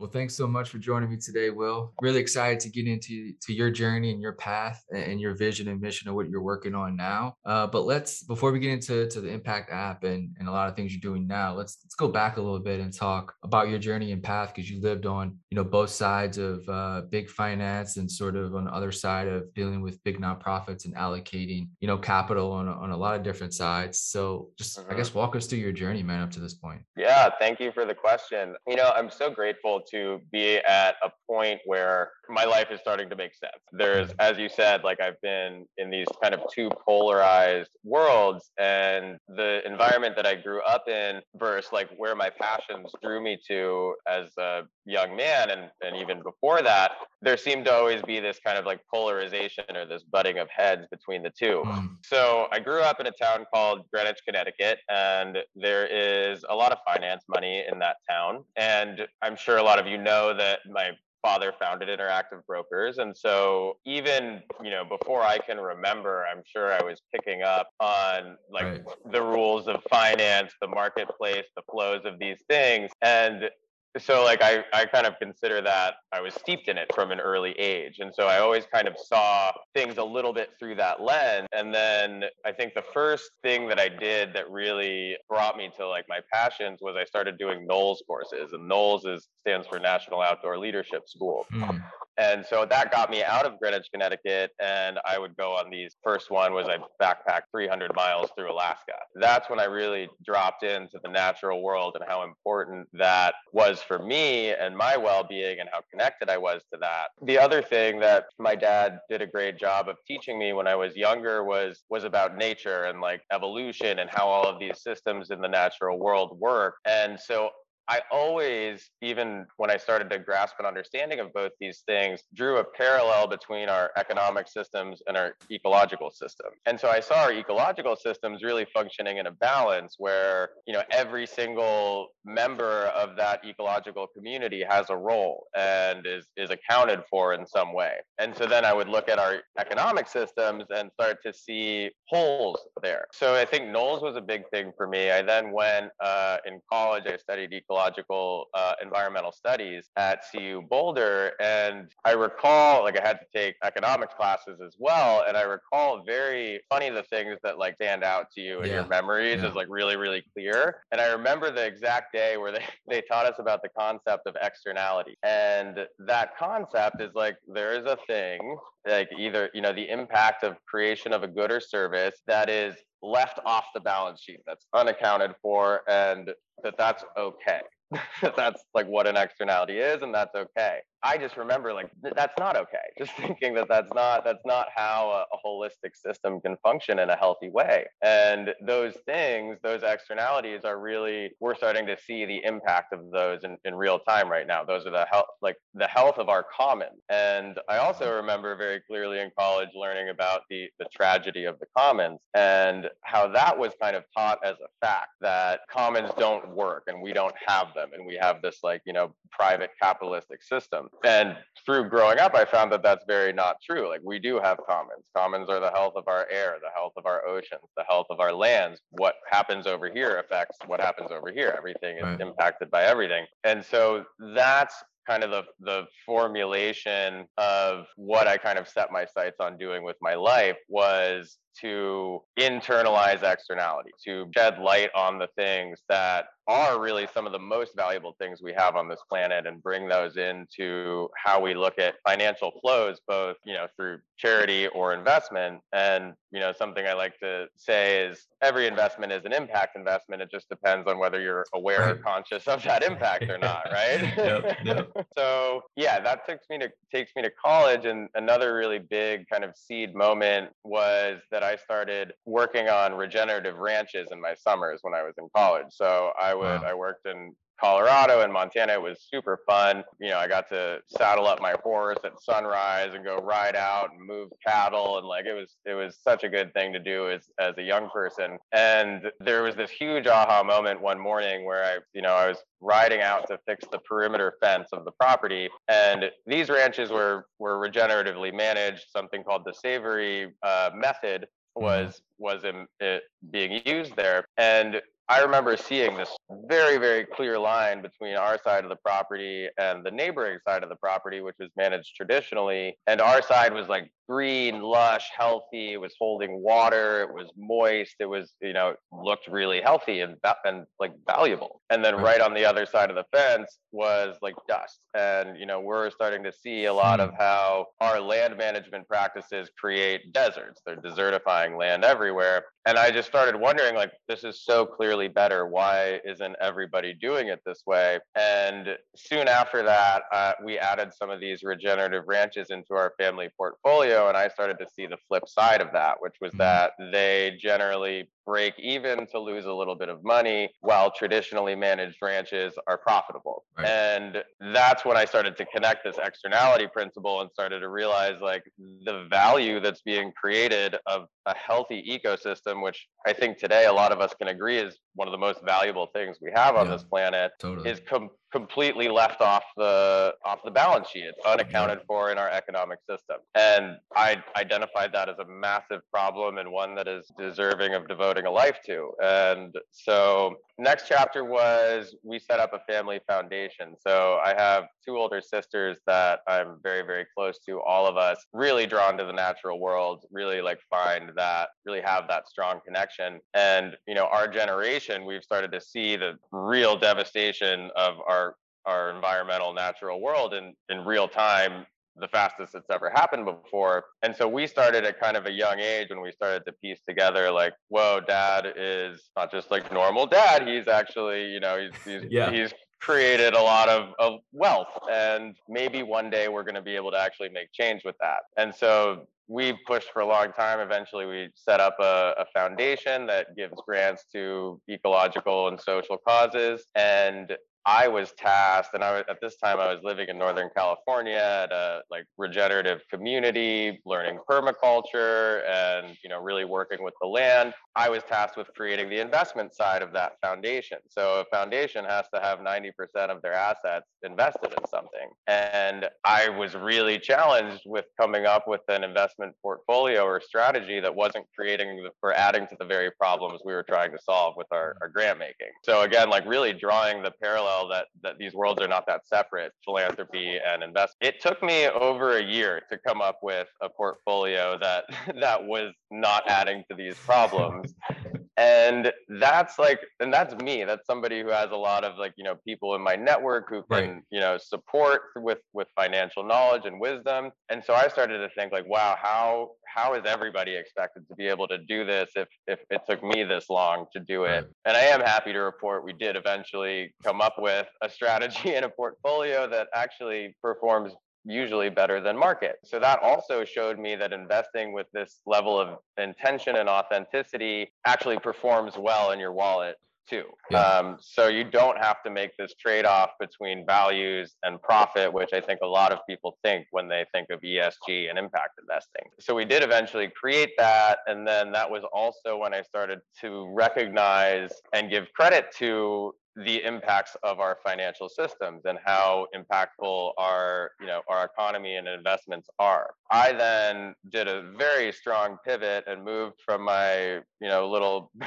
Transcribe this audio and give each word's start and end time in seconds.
Well, 0.00 0.08
thanks 0.08 0.34
so 0.34 0.46
much 0.46 0.70
for 0.70 0.78
joining 0.78 1.10
me 1.10 1.18
today, 1.18 1.50
Will. 1.50 1.92
Really 2.00 2.20
excited 2.20 2.58
to 2.60 2.70
get 2.70 2.86
into 2.86 3.34
to 3.42 3.52
your 3.52 3.70
journey 3.70 4.12
and 4.12 4.22
your 4.22 4.32
path 4.32 4.82
and 4.90 5.20
your 5.20 5.34
vision 5.34 5.68
and 5.68 5.78
mission 5.78 6.08
of 6.08 6.14
what 6.14 6.30
you're 6.30 6.40
working 6.40 6.74
on 6.74 6.96
now. 6.96 7.34
Uh, 7.44 7.66
but 7.66 7.82
let's 7.82 8.22
before 8.22 8.50
we 8.50 8.60
get 8.60 8.72
into 8.72 9.06
to 9.08 9.20
the 9.20 9.28
Impact 9.28 9.70
app 9.70 10.04
and, 10.04 10.34
and 10.38 10.48
a 10.48 10.50
lot 10.50 10.70
of 10.70 10.74
things 10.74 10.94
you're 10.94 11.02
doing 11.02 11.26
now, 11.26 11.52
let's 11.52 11.80
let's 11.84 11.94
go 11.96 12.08
back 12.08 12.38
a 12.38 12.40
little 12.40 12.60
bit 12.60 12.80
and 12.80 12.94
talk 12.94 13.34
about 13.42 13.68
your 13.68 13.78
journey 13.78 14.12
and 14.12 14.22
path 14.22 14.54
because 14.54 14.70
you 14.70 14.80
lived 14.80 15.04
on 15.04 15.36
you 15.50 15.56
know 15.56 15.64
both 15.64 15.90
sides 15.90 16.38
of 16.38 16.66
uh, 16.70 17.02
big 17.10 17.28
finance 17.28 17.98
and 17.98 18.10
sort 18.10 18.36
of 18.36 18.54
on 18.54 18.64
the 18.64 18.72
other 18.72 18.92
side 18.92 19.28
of 19.28 19.52
dealing 19.52 19.82
with 19.82 20.02
big 20.02 20.18
nonprofits 20.18 20.86
and 20.86 20.96
allocating 20.96 21.68
you 21.80 21.86
know 21.86 21.98
capital 21.98 22.52
on 22.52 22.68
on 22.68 22.90
a 22.90 22.96
lot 22.96 23.16
of 23.16 23.22
different 23.22 23.52
sides. 23.52 24.00
So 24.00 24.48
just 24.56 24.78
mm-hmm. 24.78 24.90
I 24.90 24.96
guess 24.96 25.12
walk 25.12 25.36
us 25.36 25.46
through 25.46 25.58
your 25.58 25.72
journey, 25.72 26.02
man, 26.02 26.22
up 26.22 26.30
to 26.30 26.40
this 26.40 26.54
point. 26.54 26.80
Yeah, 26.96 27.28
thank 27.38 27.60
you 27.60 27.70
for 27.70 27.84
the 27.84 27.94
question. 27.94 28.56
You 28.66 28.76
know, 28.76 28.92
I'm 28.96 29.10
so 29.10 29.28
grateful 29.28 29.82
to 29.90 30.20
be 30.32 30.58
at 30.58 30.96
a 31.02 31.10
point 31.28 31.60
where 31.64 32.10
my 32.28 32.44
life 32.44 32.68
is 32.70 32.80
starting 32.80 33.10
to 33.10 33.16
make 33.16 33.34
sense. 33.34 33.62
There's, 33.72 34.10
as 34.18 34.38
you 34.38 34.48
said, 34.48 34.84
like 34.84 35.00
I've 35.00 35.20
been 35.20 35.66
in 35.78 35.90
these 35.90 36.06
kind 36.22 36.34
of 36.34 36.40
two 36.52 36.70
polarized 36.86 37.70
worlds, 37.84 38.50
and 38.58 39.18
the 39.28 39.60
environment 39.66 40.16
that 40.16 40.26
I 40.26 40.36
grew 40.36 40.62
up 40.62 40.88
in 40.88 41.20
versus 41.36 41.72
like 41.72 41.90
where 41.96 42.14
my 42.14 42.30
passions 42.30 42.92
drew 43.02 43.20
me 43.20 43.38
to 43.48 43.94
as 44.08 44.30
a 44.38 44.62
young 44.84 45.16
man, 45.16 45.50
and, 45.50 45.70
and 45.84 45.96
even 45.96 46.22
before 46.22 46.62
that, 46.62 46.92
there 47.22 47.36
seemed 47.36 47.64
to 47.66 47.72
always 47.72 48.02
be 48.02 48.20
this 48.20 48.38
kind 48.44 48.58
of 48.58 48.64
like 48.64 48.80
polarization 48.92 49.64
or 49.74 49.86
this 49.86 50.02
butting 50.02 50.38
of 50.38 50.48
heads 50.50 50.86
between 50.90 51.22
the 51.22 51.30
two. 51.30 51.62
Mm. 51.66 51.96
So 52.04 52.46
I 52.52 52.60
grew 52.60 52.80
up 52.80 53.00
in 53.00 53.06
a 53.06 53.12
town 53.12 53.44
called 53.52 53.84
Greenwich, 53.92 54.20
Connecticut, 54.26 54.78
and 54.88 55.38
there 55.54 55.86
is 55.86 56.44
a 56.48 56.54
lot 56.54 56.72
of 56.72 56.78
finance 56.86 57.24
money 57.28 57.64
in 57.70 57.78
that 57.80 57.96
town. 58.08 58.44
And 58.56 59.06
I'm 59.22 59.36
sure 59.36 59.58
a 59.58 59.62
lot 59.62 59.78
of 59.78 59.79
you 59.86 59.98
know 59.98 60.34
that 60.36 60.60
my 60.70 60.90
father 61.22 61.52
founded 61.60 61.88
interactive 61.88 62.44
brokers 62.46 62.96
and 62.98 63.14
so 63.14 63.76
even 63.84 64.40
you 64.62 64.70
know 64.70 64.84
before 64.84 65.22
i 65.22 65.36
can 65.36 65.58
remember 65.58 66.24
i'm 66.32 66.42
sure 66.46 66.72
i 66.72 66.82
was 66.82 67.02
picking 67.14 67.42
up 67.42 67.68
on 67.78 68.36
like 68.50 68.64
right. 68.64 68.82
the 69.12 69.22
rules 69.22 69.68
of 69.68 69.82
finance 69.90 70.52
the 70.62 70.66
marketplace 70.68 71.44
the 71.56 71.62
flows 71.70 72.00
of 72.06 72.18
these 72.18 72.38
things 72.48 72.90
and 73.02 73.50
so 73.98 74.24
like 74.24 74.42
I, 74.42 74.64
I 74.72 74.86
kind 74.86 75.06
of 75.06 75.14
consider 75.20 75.60
that 75.62 75.94
i 76.12 76.20
was 76.20 76.34
steeped 76.34 76.68
in 76.68 76.78
it 76.78 76.90
from 76.94 77.10
an 77.10 77.20
early 77.20 77.52
age. 77.52 77.96
And 77.98 78.12
so 78.14 78.26
i 78.26 78.38
always 78.38 78.64
kind 78.72 78.86
of 78.86 78.94
saw 78.96 79.52
things 79.74 79.98
a 79.98 80.04
little 80.04 80.32
bit 80.32 80.50
through 80.58 80.76
that 80.76 81.00
lens. 81.00 81.48
And 81.52 81.74
then 81.74 82.24
i 82.44 82.52
think 82.52 82.74
the 82.74 82.84
first 82.94 83.30
thing 83.42 83.68
that 83.68 83.80
i 83.80 83.88
did 83.88 84.32
that 84.34 84.50
really 84.50 85.16
brought 85.28 85.56
me 85.56 85.70
to 85.78 85.88
like 85.88 86.04
my 86.08 86.20
passions 86.32 86.78
was 86.80 86.96
i 86.96 87.04
started 87.04 87.38
doing 87.38 87.66
NOLS 87.66 87.98
courses. 88.06 88.52
And 88.52 88.68
NOLS 88.68 89.06
is 89.06 89.28
stands 89.40 89.66
for 89.66 89.78
national 89.78 90.20
outdoor 90.20 90.58
leadership 90.58 91.08
school. 91.08 91.46
Mm. 91.52 91.82
And 92.20 92.44
so 92.44 92.66
that 92.66 92.92
got 92.92 93.10
me 93.10 93.24
out 93.24 93.46
of 93.46 93.58
Greenwich, 93.58 93.88
Connecticut. 93.90 94.50
And 94.60 94.98
I 95.06 95.18
would 95.18 95.34
go 95.36 95.52
on 95.52 95.70
these. 95.70 95.96
First 96.04 96.30
one 96.30 96.52
was 96.52 96.66
I 96.68 96.76
backpacked 97.02 97.44
300 97.50 97.94
miles 97.94 98.28
through 98.36 98.52
Alaska. 98.52 98.92
That's 99.14 99.48
when 99.48 99.58
I 99.58 99.64
really 99.64 100.08
dropped 100.24 100.62
into 100.62 101.00
the 101.02 101.08
natural 101.08 101.62
world 101.62 101.96
and 101.98 102.04
how 102.06 102.24
important 102.24 102.88
that 102.92 103.34
was 103.54 103.80
for 103.80 103.98
me 103.98 104.52
and 104.52 104.76
my 104.76 104.98
well 104.98 105.24
being 105.26 105.60
and 105.60 105.68
how 105.72 105.80
connected 105.90 106.28
I 106.28 106.36
was 106.36 106.62
to 106.74 106.78
that. 106.80 107.08
The 107.22 107.38
other 107.38 107.62
thing 107.62 107.98
that 108.00 108.26
my 108.38 108.54
dad 108.54 108.98
did 109.08 109.22
a 109.22 109.26
great 109.26 109.56
job 109.56 109.88
of 109.88 109.96
teaching 110.06 110.38
me 110.38 110.52
when 110.52 110.66
I 110.66 110.74
was 110.74 110.94
younger 110.96 111.42
was, 111.42 111.84
was 111.88 112.04
about 112.04 112.36
nature 112.36 112.84
and 112.84 113.00
like 113.00 113.22
evolution 113.32 113.98
and 113.98 114.10
how 114.10 114.26
all 114.26 114.44
of 114.44 114.60
these 114.60 114.82
systems 114.82 115.30
in 115.30 115.40
the 115.40 115.48
natural 115.48 115.98
world 115.98 116.38
work. 116.38 116.74
And 116.84 117.18
so 117.18 117.48
I 117.90 118.02
always, 118.12 118.88
even 119.02 119.46
when 119.56 119.68
I 119.68 119.76
started 119.76 120.10
to 120.10 120.18
grasp 120.20 120.54
an 120.60 120.64
understanding 120.64 121.18
of 121.18 121.32
both 121.32 121.50
these 121.60 121.82
things, 121.88 122.20
drew 122.34 122.58
a 122.58 122.64
parallel 122.64 123.26
between 123.26 123.68
our 123.68 123.90
economic 123.96 124.46
systems 124.46 125.02
and 125.08 125.16
our 125.16 125.34
ecological 125.50 126.12
system. 126.12 126.46
And 126.66 126.78
so 126.78 126.88
I 126.88 127.00
saw 127.00 127.16
our 127.24 127.32
ecological 127.32 127.96
systems 127.96 128.44
really 128.44 128.64
functioning 128.72 129.16
in 129.16 129.26
a 129.26 129.32
balance 129.32 129.96
where, 129.98 130.50
you 130.68 130.72
know, 130.72 130.84
every 130.92 131.26
single 131.26 132.10
member 132.24 132.92
of 132.94 133.16
that 133.16 133.44
ecological 133.44 134.06
community 134.16 134.62
has 134.62 134.88
a 134.88 134.96
role 134.96 135.48
and 135.56 136.06
is, 136.06 136.28
is 136.36 136.50
accounted 136.50 137.00
for 137.10 137.34
in 137.34 137.44
some 137.44 137.72
way. 137.72 137.94
And 138.18 138.36
so 138.36 138.46
then 138.46 138.64
I 138.64 138.72
would 138.72 138.88
look 138.88 139.08
at 139.08 139.18
our 139.18 139.38
economic 139.58 140.06
systems 140.06 140.62
and 140.70 140.92
start 140.92 141.16
to 141.24 141.32
see 141.32 141.90
holes 142.06 142.60
there. 142.84 143.06
So 143.12 143.34
I 143.34 143.44
think 143.44 143.64
NOLS 143.64 144.00
was 144.00 144.14
a 144.14 144.20
big 144.20 144.42
thing 144.50 144.70
for 144.76 144.86
me. 144.86 145.10
I 145.10 145.22
then 145.22 145.50
went 145.50 145.90
uh, 145.98 146.36
in 146.46 146.60
college, 146.72 147.02
I 147.08 147.16
studied 147.16 147.52
ecological 147.52 147.79
ecological 147.80 148.46
uh, 148.54 148.74
environmental 148.82 149.32
studies 149.32 149.88
at 149.96 150.22
CU 150.30 150.62
Boulder. 150.68 151.32
And 151.40 151.88
I 152.04 152.12
recall, 152.12 152.84
like, 152.84 152.98
I 152.98 153.06
had 153.06 153.20
to 153.20 153.26
take 153.34 153.56
economics 153.64 154.14
classes 154.14 154.60
as 154.64 154.76
well. 154.78 155.24
And 155.26 155.36
I 155.36 155.42
recall 155.42 156.02
very 156.04 156.60
funny 156.68 156.90
the 156.90 157.02
things 157.04 157.38
that 157.42 157.58
like 157.58 157.76
stand 157.76 158.04
out 158.04 158.30
to 158.32 158.40
you 158.40 158.60
in 158.60 158.68
yeah. 158.68 158.74
your 158.74 158.86
memories 158.86 159.40
yeah. 159.40 159.48
is 159.48 159.54
like 159.54 159.68
really, 159.70 159.96
really 159.96 160.22
clear. 160.34 160.82
And 160.92 161.00
I 161.00 161.08
remember 161.12 161.50
the 161.50 161.64
exact 161.64 162.12
day 162.12 162.36
where 162.36 162.52
they, 162.52 162.64
they 162.88 163.02
taught 163.02 163.26
us 163.26 163.36
about 163.38 163.62
the 163.62 163.70
concept 163.78 164.26
of 164.26 164.36
externality. 164.40 165.16
And 165.22 165.86
that 166.00 166.36
concept 166.36 167.00
is 167.00 167.14
like, 167.14 167.36
there 167.48 167.78
is 167.78 167.86
a 167.86 167.98
thing 168.06 168.56
like 168.88 169.10
either 169.18 169.50
you 169.52 169.60
know 169.60 169.74
the 169.74 169.88
impact 169.90 170.42
of 170.42 170.56
creation 170.64 171.12
of 171.12 171.22
a 171.22 171.28
good 171.28 171.52
or 171.52 171.60
service 171.60 172.22
that 172.26 172.48
is 172.48 172.74
left 173.02 173.38
off 173.46 173.64
the 173.74 173.80
balance 173.80 174.20
sheet 174.20 174.40
that's 174.46 174.66
unaccounted 174.74 175.34
for 175.42 175.82
and 175.88 176.30
that 176.62 176.74
that's 176.76 177.04
okay. 177.16 177.60
That's 178.36 178.62
like 178.72 178.86
what 178.86 179.08
an 179.08 179.16
externality 179.16 179.78
is 179.78 180.02
and 180.02 180.14
that's 180.14 180.36
okay 180.36 180.78
I 181.02 181.16
just 181.16 181.36
remember 181.36 181.72
like 181.72 181.90
th- 182.02 182.14
that's 182.14 182.38
not 182.38 182.56
okay. 182.56 182.78
Just 182.98 183.12
thinking 183.12 183.54
that 183.54 183.68
that's 183.68 183.92
not 183.94 184.24
that's 184.24 184.44
not 184.44 184.68
how 184.74 185.10
a, 185.10 185.34
a, 185.34 185.38
holistic 185.46 185.96
system 185.96 186.40
can 186.40 186.56
function 186.62 186.98
in 186.98 187.08
a 187.08 187.16
healthy 187.16 187.48
way. 187.48 187.86
And 188.02 188.50
those 188.60 188.94
things, 189.06 189.56
those 189.62 189.82
externalities, 189.82 190.64
are 190.64 190.78
really 190.78 191.30
we're 191.40 191.54
starting 191.54 191.86
to 191.86 191.96
see 191.98 192.26
the 192.26 192.44
impact 192.44 192.92
of 192.92 193.10
those 193.10 193.44
in, 193.44 193.56
in 193.64 193.74
real 193.74 193.98
time 194.00 194.28
right 194.28 194.46
now. 194.46 194.62
Those 194.64 194.86
are 194.86 194.90
the 194.90 195.06
health 195.10 195.26
like 195.40 195.56
the 195.74 195.86
health 195.86 196.18
of 196.18 196.28
our 196.28 196.44
commons. 196.54 197.00
And 197.08 197.58
I 197.68 197.78
also 197.78 198.14
remember 198.14 198.54
very 198.56 198.80
clearly 198.80 199.20
in 199.20 199.30
college 199.38 199.70
learning 199.74 200.10
about 200.10 200.42
the 200.50 200.68
the 200.78 200.86
tragedy 200.94 201.44
of 201.44 201.58
the 201.60 201.66
commons 201.76 202.20
and 202.34 202.88
how 203.02 203.26
that 203.28 203.56
was 203.56 203.72
kind 203.80 203.96
of 203.96 204.04
taught 204.16 204.38
as 204.44 204.56
a 204.56 204.86
fact 204.86 205.10
that 205.22 205.60
commons 205.70 206.10
don't 206.18 206.48
work 206.54 206.84
and 206.88 207.00
we 207.00 207.14
don't 207.14 207.34
have 207.46 207.68
them 207.74 207.90
and 207.94 208.04
we 208.04 208.18
have 208.20 208.42
this 208.42 208.58
like 208.62 208.82
you 208.84 208.92
know 208.92 209.14
private 209.30 209.70
capitalistic 209.80 210.42
system 210.42 210.89
and 211.04 211.36
through 211.64 211.88
growing 211.88 212.18
up, 212.18 212.34
I 212.34 212.44
found 212.44 212.72
that 212.72 212.82
that's 212.82 213.04
very 213.06 213.32
not 213.32 213.56
true. 213.64 213.88
Like 213.88 214.00
we 214.02 214.18
do 214.18 214.38
have 214.40 214.58
commons. 214.68 215.04
Commons 215.16 215.48
are 215.48 215.60
the 215.60 215.70
health 215.70 215.94
of 215.96 216.04
our 216.08 216.26
air, 216.30 216.56
the 216.62 216.70
health 216.74 216.92
of 216.96 217.06
our 217.06 217.26
oceans, 217.26 217.62
the 217.76 217.84
health 217.88 218.06
of 218.10 218.20
our 218.20 218.32
lands. 218.32 218.80
What 218.90 219.14
happens 219.30 219.66
over 219.66 219.90
here 219.90 220.18
affects 220.18 220.56
what 220.66 220.80
happens 220.80 221.10
over 221.10 221.30
here. 221.32 221.54
Everything 221.56 221.98
is 221.98 222.04
right. 222.04 222.20
impacted 222.20 222.70
by 222.70 222.84
everything. 222.84 223.26
And 223.44 223.64
so 223.64 224.04
that's 224.34 224.74
kind 225.06 225.24
of 225.24 225.30
the, 225.30 225.42
the 225.60 225.86
formulation 226.06 227.26
of 227.38 227.86
what 227.96 228.28
I 228.28 228.36
kind 228.36 228.58
of 228.58 228.68
set 228.68 228.92
my 228.92 229.06
sights 229.06 229.36
on 229.40 229.56
doing 229.56 229.82
with 229.82 229.96
my 230.00 230.14
life 230.14 230.56
was 230.68 231.38
to 231.60 232.20
internalize 232.38 233.22
externality, 233.22 233.90
to 234.04 234.30
shed 234.36 234.58
light 234.58 234.90
on 234.94 235.18
the 235.18 235.28
things 235.36 235.80
that 235.88 236.26
are 236.46 236.80
really 236.80 237.06
some 237.12 237.26
of 237.26 237.32
the 237.32 237.38
most 237.38 237.76
valuable 237.76 238.14
things 238.18 238.42
we 238.42 238.52
have 238.52 238.76
on 238.76 238.88
this 238.88 239.00
planet 239.08 239.46
and 239.46 239.62
bring 239.62 239.88
those 239.88 240.16
into 240.16 241.08
how 241.16 241.40
we 241.40 241.54
look 241.54 241.78
at 241.78 241.94
financial 242.06 242.52
flows 242.60 242.98
both 243.06 243.36
you 243.44 243.52
know 243.52 243.66
through 243.76 243.98
charity 244.20 244.66
or 244.68 244.92
investment. 244.92 245.60
And 245.72 246.14
you 246.32 246.38
know 246.38 246.52
something 246.56 246.86
i 246.86 246.92
like 246.92 247.18
to 247.18 247.46
say 247.56 248.04
is 248.04 248.26
every 248.40 248.66
investment 248.66 249.12
is 249.12 249.24
an 249.24 249.32
impact 249.32 249.76
investment. 249.76 250.22
It 250.22 250.30
just 250.30 250.48
depends 250.48 250.86
on 250.86 250.98
whether 250.98 251.20
you're 251.20 251.46
aware 251.54 251.80
right. 251.80 251.90
or 251.90 251.94
conscious 251.96 252.46
of 252.46 252.62
that 252.62 252.82
impact 252.82 253.24
or 253.24 253.38
not 253.38 253.66
right? 253.72 254.00
Yep, 254.16 254.56
yep. 254.64 255.06
so 255.16 255.62
yeah 255.76 255.98
that 256.00 256.26
takes 256.26 256.46
me 256.48 256.58
to 256.58 256.70
takes 256.92 257.12
me 257.16 257.22
to 257.22 257.30
college. 257.30 257.84
And 257.84 258.08
another 258.14 258.54
really 258.54 258.78
big 258.78 259.28
kind 259.28 259.44
of 259.44 259.56
seed 259.56 259.94
moment 259.94 260.50
was 260.64 261.20
that 261.30 261.42
i 261.42 261.56
started 261.56 262.12
working 262.26 262.68
on 262.68 262.94
regenerative 262.94 263.56
ranches 263.56 264.08
in 264.12 264.20
my 264.20 264.34
summers 264.34 264.80
when 264.82 264.94
i 264.94 265.02
was 265.02 265.14
in 265.18 265.28
college. 265.34 265.66
So 265.70 266.12
i 266.20 266.29
would. 266.34 266.62
Wow. 266.62 266.68
I 266.68 266.74
worked 266.74 267.06
in 267.06 267.34
Colorado 267.60 268.22
and 268.22 268.32
Montana. 268.32 268.72
It 268.72 268.82
was 268.82 269.06
super 269.10 269.38
fun. 269.46 269.84
You 270.00 270.08
know, 270.10 270.18
I 270.18 270.26
got 270.26 270.48
to 270.48 270.78
saddle 270.86 271.26
up 271.26 271.42
my 271.42 271.54
horse 271.62 271.98
at 272.04 272.20
sunrise 272.20 272.94
and 272.94 273.04
go 273.04 273.18
ride 273.18 273.54
out 273.54 273.90
and 273.92 274.06
move 274.06 274.30
cattle, 274.44 274.98
and 274.98 275.06
like 275.06 275.26
it 275.26 275.34
was 275.34 275.56
it 275.66 275.74
was 275.74 275.98
such 276.02 276.24
a 276.24 276.28
good 276.28 276.52
thing 276.54 276.72
to 276.72 276.78
do 276.78 277.10
as 277.10 277.28
as 277.38 277.58
a 277.58 277.62
young 277.62 277.90
person. 277.90 278.38
And 278.52 279.10
there 279.20 279.42
was 279.42 279.56
this 279.56 279.70
huge 279.70 280.06
aha 280.06 280.42
moment 280.42 280.80
one 280.80 280.98
morning 280.98 281.44
where 281.44 281.64
I, 281.64 281.78
you 281.92 282.00
know, 282.00 282.14
I 282.14 282.28
was 282.28 282.38
riding 282.60 283.02
out 283.02 283.26
to 283.28 283.38
fix 283.46 283.64
the 283.70 283.78
perimeter 283.78 284.34
fence 284.40 284.68
of 284.72 284.84
the 284.84 284.92
property, 284.92 285.50
and 285.68 286.10
these 286.26 286.48
ranches 286.48 286.90
were 286.90 287.26
were 287.38 287.58
regeneratively 287.58 288.32
managed, 288.32 288.86
something 288.90 289.22
called 289.22 289.44
the 289.44 289.52
Savory 289.52 290.32
uh, 290.42 290.70
method 290.74 291.26
mm-hmm. 291.56 291.64
was 291.64 292.00
was 292.16 292.44
in, 292.44 292.66
it 292.80 293.02
being 293.30 293.60
used 293.66 293.94
there 293.96 294.24
and 294.38 294.80
I 295.10 295.22
remember 295.22 295.56
seeing 295.56 295.96
this 295.96 296.16
very, 296.46 296.76
very 296.76 297.04
clear 297.04 297.36
line 297.36 297.82
between 297.82 298.14
our 298.14 298.38
side 298.44 298.62
of 298.62 298.70
the 298.70 298.76
property 298.76 299.48
and 299.58 299.84
the 299.84 299.90
neighboring 299.90 300.38
side 300.46 300.62
of 300.62 300.68
the 300.68 300.76
property, 300.76 301.20
which 301.20 301.34
was 301.40 301.50
managed 301.56 301.96
traditionally. 301.96 302.78
And 302.86 303.00
our 303.00 303.20
side 303.20 303.52
was 303.52 303.66
like 303.66 303.90
green, 304.08 304.60
lush, 304.60 305.08
healthy. 305.16 305.72
It 305.72 305.80
was 305.80 305.94
holding 305.98 306.40
water. 306.42 307.02
It 307.02 307.12
was 307.12 307.28
moist. 307.36 307.96
It 307.98 308.06
was, 308.06 308.34
you 308.40 308.52
know, 308.52 308.74
looked 308.92 309.26
really 309.26 309.60
healthy 309.60 310.00
and 310.00 310.16
and 310.44 310.64
like 310.78 310.92
valuable. 311.06 311.60
And 311.70 311.84
then 311.84 311.96
right 311.96 312.20
on 312.20 312.32
the 312.32 312.44
other 312.44 312.66
side 312.66 312.90
of 312.90 312.96
the 312.96 313.04
fence 313.12 313.58
was 313.72 314.16
like 314.22 314.34
dust. 314.48 314.78
And 314.96 315.38
you 315.38 315.46
know, 315.46 315.60
we're 315.60 315.90
starting 315.90 316.22
to 316.24 316.32
see 316.32 316.66
a 316.66 316.74
lot 316.74 317.00
of 317.00 317.10
hmm. 317.10 317.16
how 317.16 317.66
our 317.80 318.00
land 318.00 318.36
management 318.36 318.86
practices 318.88 319.50
create 319.58 320.12
deserts. 320.12 320.60
They're 320.64 320.76
desertifying 320.76 321.58
land 321.58 321.84
everywhere. 321.84 322.44
And 322.66 322.76
I 322.76 322.90
just 322.90 323.08
started 323.08 323.36
wondering, 323.36 323.74
like, 323.74 323.92
this 324.06 324.22
is 324.22 324.44
so 324.44 324.66
clearly 324.66 324.99
better. 325.08 325.46
Why 325.46 326.00
isn't 326.04 326.36
everybody 326.40 326.94
doing 326.94 327.28
it 327.28 327.40
this 327.44 327.62
way? 327.66 327.98
And 328.14 328.76
soon 328.96 329.28
after 329.28 329.62
that, 329.62 330.02
uh, 330.12 330.32
we 330.44 330.58
added 330.58 330.92
some 330.94 331.10
of 331.10 331.20
these 331.20 331.42
regenerative 331.42 332.04
ranches 332.06 332.50
into 332.50 332.74
our 332.74 332.92
family 332.98 333.28
portfolio. 333.36 334.08
And 334.08 334.16
I 334.16 334.28
started 334.28 334.58
to 334.58 334.66
see 334.74 334.86
the 334.86 334.98
flip 335.08 335.28
side 335.28 335.60
of 335.60 335.72
that, 335.72 335.96
which 336.00 336.16
was 336.20 336.30
mm-hmm. 336.30 336.38
that 336.38 336.72
they 336.92 337.36
generally 337.40 338.08
break 338.30 338.54
even 338.58 339.06
to 339.08 339.18
lose 339.18 339.46
a 339.46 339.52
little 339.52 339.74
bit 339.74 339.88
of 339.88 340.04
money 340.04 340.48
while 340.60 340.90
traditionally 340.90 341.56
managed 341.56 341.96
ranches 342.00 342.54
are 342.68 342.78
profitable. 342.78 343.44
Right. 343.58 343.66
And 343.66 344.22
that's 344.52 344.84
when 344.84 344.96
I 344.96 345.04
started 345.04 345.36
to 345.38 345.44
connect 345.46 345.84
this 345.84 345.96
externality 345.98 346.68
principle 346.72 347.22
and 347.22 347.30
started 347.32 347.60
to 347.60 347.68
realize 347.68 348.20
like 348.20 348.44
the 348.84 349.06
value 349.10 349.58
that's 349.58 349.82
being 349.82 350.12
created 350.12 350.76
of 350.86 351.06
a 351.26 351.34
healthy 351.34 351.82
ecosystem, 351.82 352.62
which 352.62 352.86
I 353.06 353.12
think 353.12 353.38
today 353.38 353.66
a 353.66 353.72
lot 353.72 353.90
of 353.90 354.00
us 354.00 354.14
can 354.14 354.28
agree 354.28 354.58
is 354.58 354.78
one 354.94 355.08
of 355.08 355.12
the 355.12 355.18
most 355.18 355.40
valuable 355.44 355.86
things 355.86 356.18
we 356.20 356.30
have 356.34 356.56
on 356.56 356.66
yeah, 356.66 356.72
this 356.72 356.82
planet, 356.82 357.32
totally. 357.38 357.70
is 357.70 357.80
com- 357.88 358.10
completely 358.32 358.88
left 358.88 359.20
off 359.20 359.42
the 359.56 360.14
off 360.24 360.38
the 360.44 360.50
balance 360.50 360.88
sheet. 360.88 361.04
It's 361.04 361.26
unaccounted 361.26 361.78
mm-hmm. 361.78 361.86
for 361.86 362.10
in 362.10 362.18
our 362.18 362.30
economic 362.30 362.78
system. 362.88 363.16
And 363.34 363.76
I 363.96 364.22
identified 364.36 364.92
that 364.92 365.08
as 365.08 365.18
a 365.18 365.24
massive 365.24 365.80
problem 365.92 366.38
and 366.38 366.50
one 366.50 366.74
that 366.76 366.88
is 366.88 367.10
deserving 367.18 367.74
of 367.74 367.88
devoting 367.88 368.26
a 368.26 368.30
life 368.30 368.58
to. 368.66 368.92
And 369.02 369.54
so 369.70 370.36
next 370.58 370.86
chapter 370.88 371.24
was 371.24 371.94
we 372.02 372.18
set 372.18 372.38
up 372.38 372.52
a 372.52 372.60
family 372.70 373.00
foundation. 373.08 373.74
So 373.80 374.20
I 374.24 374.34
have 374.36 374.64
two 374.84 374.96
older 374.96 375.20
sisters 375.20 375.78
that 375.86 376.20
I'm 376.26 376.56
very, 376.62 376.82
very 376.82 377.06
close 377.16 377.38
to. 377.46 377.60
All 377.60 377.86
of 377.86 377.96
us 377.96 378.24
really 378.32 378.66
drawn 378.66 378.96
to 378.98 379.04
the 379.04 379.12
natural 379.12 379.58
world, 379.60 380.04
really 380.10 380.40
like 380.40 380.60
find 380.68 381.10
that, 381.16 381.48
really 381.64 381.80
have 381.80 382.06
that 382.08 382.28
strong 382.28 382.60
connection. 382.64 383.20
And, 383.34 383.76
you 383.88 383.94
know, 383.94 384.06
our 384.06 384.28
generation, 384.28 385.04
we've 385.04 385.24
started 385.24 385.52
to 385.52 385.60
see 385.60 385.96
the 385.96 386.18
real 386.32 386.78
devastation 386.78 387.70
of 387.76 387.94
our 388.06 388.19
our 388.66 388.90
environmental 388.90 389.52
natural 389.52 390.00
world 390.00 390.34
in, 390.34 390.54
in 390.68 390.84
real 390.84 391.08
time 391.08 391.66
the 391.96 392.08
fastest 392.08 392.54
it's 392.54 392.70
ever 392.70 392.90
happened 392.90 393.24
before. 393.24 393.84
And 394.02 394.14
so 394.16 394.26
we 394.26 394.46
started 394.46 394.84
at 394.84 394.98
kind 394.98 395.16
of 395.16 395.26
a 395.26 395.30
young 395.30 395.58
age 395.58 395.88
when 395.90 396.00
we 396.00 396.12
started 396.12 396.44
to 396.46 396.52
piece 396.52 396.80
together 396.88 397.30
like, 397.30 397.52
whoa, 397.68 398.00
dad 398.06 398.52
is 398.56 399.10
not 399.16 399.30
just 399.30 399.50
like 399.50 399.72
normal 399.72 400.06
dad. 400.06 400.46
He's 400.46 400.68
actually, 400.68 401.26
you 401.26 401.40
know, 401.40 401.58
he's 401.58 401.84
he's, 401.84 402.02
yeah. 402.10 402.30
he's 402.30 402.52
created 402.80 403.34
a 403.34 403.42
lot 403.42 403.68
of, 403.68 403.90
of 403.98 404.20
wealth. 404.32 404.68
And 404.90 405.36
maybe 405.48 405.82
one 405.82 406.10
day 406.10 406.28
we're 406.28 406.44
going 406.44 406.54
to 406.54 406.62
be 406.62 406.76
able 406.76 406.90
to 406.92 406.98
actually 406.98 407.28
make 407.28 407.52
change 407.52 407.84
with 407.84 407.96
that. 408.00 408.20
And 408.36 408.54
so 408.54 409.06
we've 409.28 409.56
pushed 409.66 409.90
for 409.92 410.00
a 410.00 410.06
long 410.06 410.32
time. 410.32 410.60
Eventually, 410.60 411.06
we 411.06 411.28
set 411.34 411.60
up 411.60 411.76
a, 411.78 412.14
a, 412.18 412.24
foundation 412.34 413.06
that 413.06 413.36
gives 413.36 413.54
grants 413.64 414.04
to 414.12 414.60
ecological 414.68 415.48
and 415.48 415.60
social 415.60 415.98
causes. 415.98 416.64
And 416.74 417.36
I 417.66 417.88
was 417.88 418.12
tasked, 418.16 418.74
and 418.74 418.82
I 418.82 418.92
was, 418.92 419.04
at 419.08 419.18
this 419.20 419.36
time 419.36 419.60
I 419.60 419.72
was 419.72 419.80
living 419.82 420.08
in 420.08 420.18
Northern 420.18 420.48
California 420.56 421.16
at 421.16 421.52
a 421.52 421.82
like 421.90 422.04
regenerative 422.16 422.80
community, 422.90 423.80
learning 423.84 424.18
permaculture, 424.28 425.42
and 425.48 425.96
you 426.02 426.08
know 426.08 426.20
really 426.20 426.44
working 426.44 426.82
with 426.82 426.94
the 427.00 427.06
land. 427.06 427.52
I 427.76 427.88
was 427.88 428.02
tasked 428.04 428.36
with 428.36 428.48
creating 428.56 428.88
the 428.88 428.98
investment 428.98 429.54
side 429.54 429.82
of 429.82 429.92
that 429.92 430.12
foundation. 430.22 430.78
So 430.88 431.20
a 431.20 431.24
foundation 431.36 431.84
has 431.84 432.06
to 432.14 432.20
have 432.20 432.40
90% 432.40 432.72
of 433.08 433.22
their 433.22 433.34
assets 433.34 433.86
invested 434.02 434.52
in 434.52 434.66
something, 434.68 435.10
and 435.26 435.86
I 436.04 436.30
was 436.30 436.54
really 436.54 436.98
challenged 436.98 437.62
with 437.66 437.84
coming 438.00 438.24
up 438.24 438.48
with 438.48 438.62
an 438.68 438.84
investment 438.84 439.34
portfolio 439.42 440.02
or 440.04 440.20
strategy 440.20 440.80
that 440.80 440.94
wasn't 440.94 441.26
creating 441.38 441.88
or 442.02 442.14
adding 442.14 442.46
to 442.48 442.56
the 442.58 442.64
very 442.64 442.90
problems 442.92 443.40
we 443.44 443.52
were 443.52 443.62
trying 443.62 443.92
to 443.92 443.98
solve 444.02 444.34
with 444.36 444.46
our, 444.50 444.76
our 444.80 444.88
grant 444.88 445.18
making. 445.18 445.52
So 445.62 445.82
again, 445.82 446.08
like 446.08 446.24
really 446.26 446.52
drawing 446.52 447.02
the 447.02 447.12
parallel 447.22 447.49
parallel 447.50 447.68
that 447.68 447.86
that 448.02 448.18
these 448.18 448.34
worlds 448.34 448.60
are 448.60 448.68
not 448.68 448.86
that 448.86 449.06
separate 449.06 449.52
philanthropy 449.64 450.38
and 450.46 450.62
investment 450.62 450.96
it 451.00 451.20
took 451.20 451.42
me 451.42 451.68
over 451.68 452.18
a 452.18 452.22
year 452.22 452.62
to 452.70 452.78
come 452.78 453.00
up 453.00 453.18
with 453.22 453.48
a 453.60 453.68
portfolio 453.68 454.58
that 454.58 454.84
that 455.20 455.42
was 455.42 455.72
not 455.90 456.22
adding 456.28 456.64
to 456.68 456.76
these 456.76 456.96
problems 456.96 457.74
and 458.40 458.90
that's 459.20 459.58
like 459.58 459.80
and 460.00 460.12
that's 460.12 460.34
me 460.42 460.64
that's 460.64 460.86
somebody 460.86 461.20
who 461.20 461.28
has 461.28 461.50
a 461.50 461.56
lot 461.56 461.84
of 461.84 461.98
like 461.98 462.14
you 462.16 462.24
know 462.24 462.36
people 462.46 462.74
in 462.74 462.80
my 462.80 462.96
network 462.96 463.50
who 463.50 463.62
can 463.70 463.90
right. 463.90 464.02
you 464.10 464.18
know 464.18 464.38
support 464.38 465.02
with 465.16 465.40
with 465.52 465.68
financial 465.76 466.24
knowledge 466.24 466.62
and 466.64 466.80
wisdom 466.80 467.30
and 467.50 467.62
so 467.62 467.74
i 467.74 467.86
started 467.86 468.18
to 468.18 468.28
think 468.34 468.50
like 468.50 468.66
wow 468.66 468.96
how 469.00 469.50
how 469.66 469.92
is 469.94 470.02
everybody 470.06 470.56
expected 470.56 471.06
to 471.06 471.14
be 471.16 471.26
able 471.26 471.46
to 471.46 471.58
do 471.68 471.84
this 471.84 472.08
if 472.16 472.28
if 472.46 472.60
it 472.70 472.80
took 472.88 473.02
me 473.04 473.24
this 473.24 473.50
long 473.50 473.84
to 473.92 474.00
do 474.00 474.24
it 474.24 474.28
right. 474.28 474.44
and 474.64 474.76
i 474.76 474.80
am 474.80 475.00
happy 475.00 475.32
to 475.34 475.40
report 475.40 475.84
we 475.84 475.92
did 475.92 476.16
eventually 476.16 476.94
come 477.04 477.20
up 477.20 477.34
with 477.38 477.66
a 477.82 477.90
strategy 477.90 478.54
and 478.54 478.64
a 478.64 478.70
portfolio 478.70 479.46
that 479.46 479.68
actually 479.74 480.34
performs 480.42 480.92
usually 481.24 481.70
better 481.70 482.00
than 482.00 482.16
market. 482.16 482.56
So 482.64 482.78
that 482.78 483.00
also 483.02 483.44
showed 483.44 483.78
me 483.78 483.94
that 483.96 484.12
investing 484.12 484.72
with 484.72 484.86
this 484.92 485.20
level 485.26 485.60
of 485.60 485.78
intention 485.98 486.56
and 486.56 486.68
authenticity 486.68 487.72
actually 487.86 488.18
performs 488.18 488.74
well 488.78 489.12
in 489.12 489.18
your 489.18 489.32
wallet 489.32 489.76
too. 490.10 490.24
Yeah. 490.50 490.60
Um, 490.60 490.96
so 491.00 491.28
you 491.28 491.44
don't 491.44 491.78
have 491.78 492.02
to 492.02 492.10
make 492.10 492.36
this 492.36 492.52
trade 492.54 492.84
off 492.84 493.10
between 493.20 493.64
values 493.64 494.34
and 494.42 494.60
profit, 494.60 495.12
which 495.12 495.32
I 495.32 495.40
think 495.40 495.60
a 495.62 495.66
lot 495.66 495.92
of 495.92 496.00
people 496.08 496.36
think 496.42 496.66
when 496.72 496.88
they 496.88 497.06
think 497.12 497.30
of 497.30 497.40
ESG 497.40 498.10
and 498.10 498.18
impact 498.18 498.58
investing. 498.60 499.04
So 499.20 499.34
we 499.34 499.44
did 499.44 499.62
eventually 499.62 500.10
create 500.20 500.50
that. 500.58 500.98
And 501.06 501.26
then 501.26 501.52
that 501.52 501.70
was 501.70 501.84
also 501.92 502.36
when 502.36 502.52
I 502.52 502.62
started 502.62 502.98
to 503.20 503.48
recognize 503.54 504.50
and 504.72 504.90
give 504.90 505.06
credit 505.14 505.46
to 505.58 506.12
the 506.36 506.62
impacts 506.64 507.16
of 507.22 507.40
our 507.40 507.58
financial 507.64 508.08
systems 508.08 508.62
and 508.64 508.78
how 508.84 509.26
impactful 509.34 510.12
our 510.16 510.70
you 510.80 510.86
know 510.86 511.02
our 511.08 511.24
economy 511.24 511.76
and 511.76 511.88
investments 511.88 512.48
are. 512.58 512.90
I 513.10 513.32
then 513.32 513.94
did 514.10 514.28
a 514.28 514.52
very 514.56 514.92
strong 514.92 515.38
pivot 515.44 515.84
and 515.86 516.04
moved 516.04 516.36
from 516.44 516.62
my 516.62 517.20
you 517.40 517.48
know 517.48 517.68
little 517.68 518.10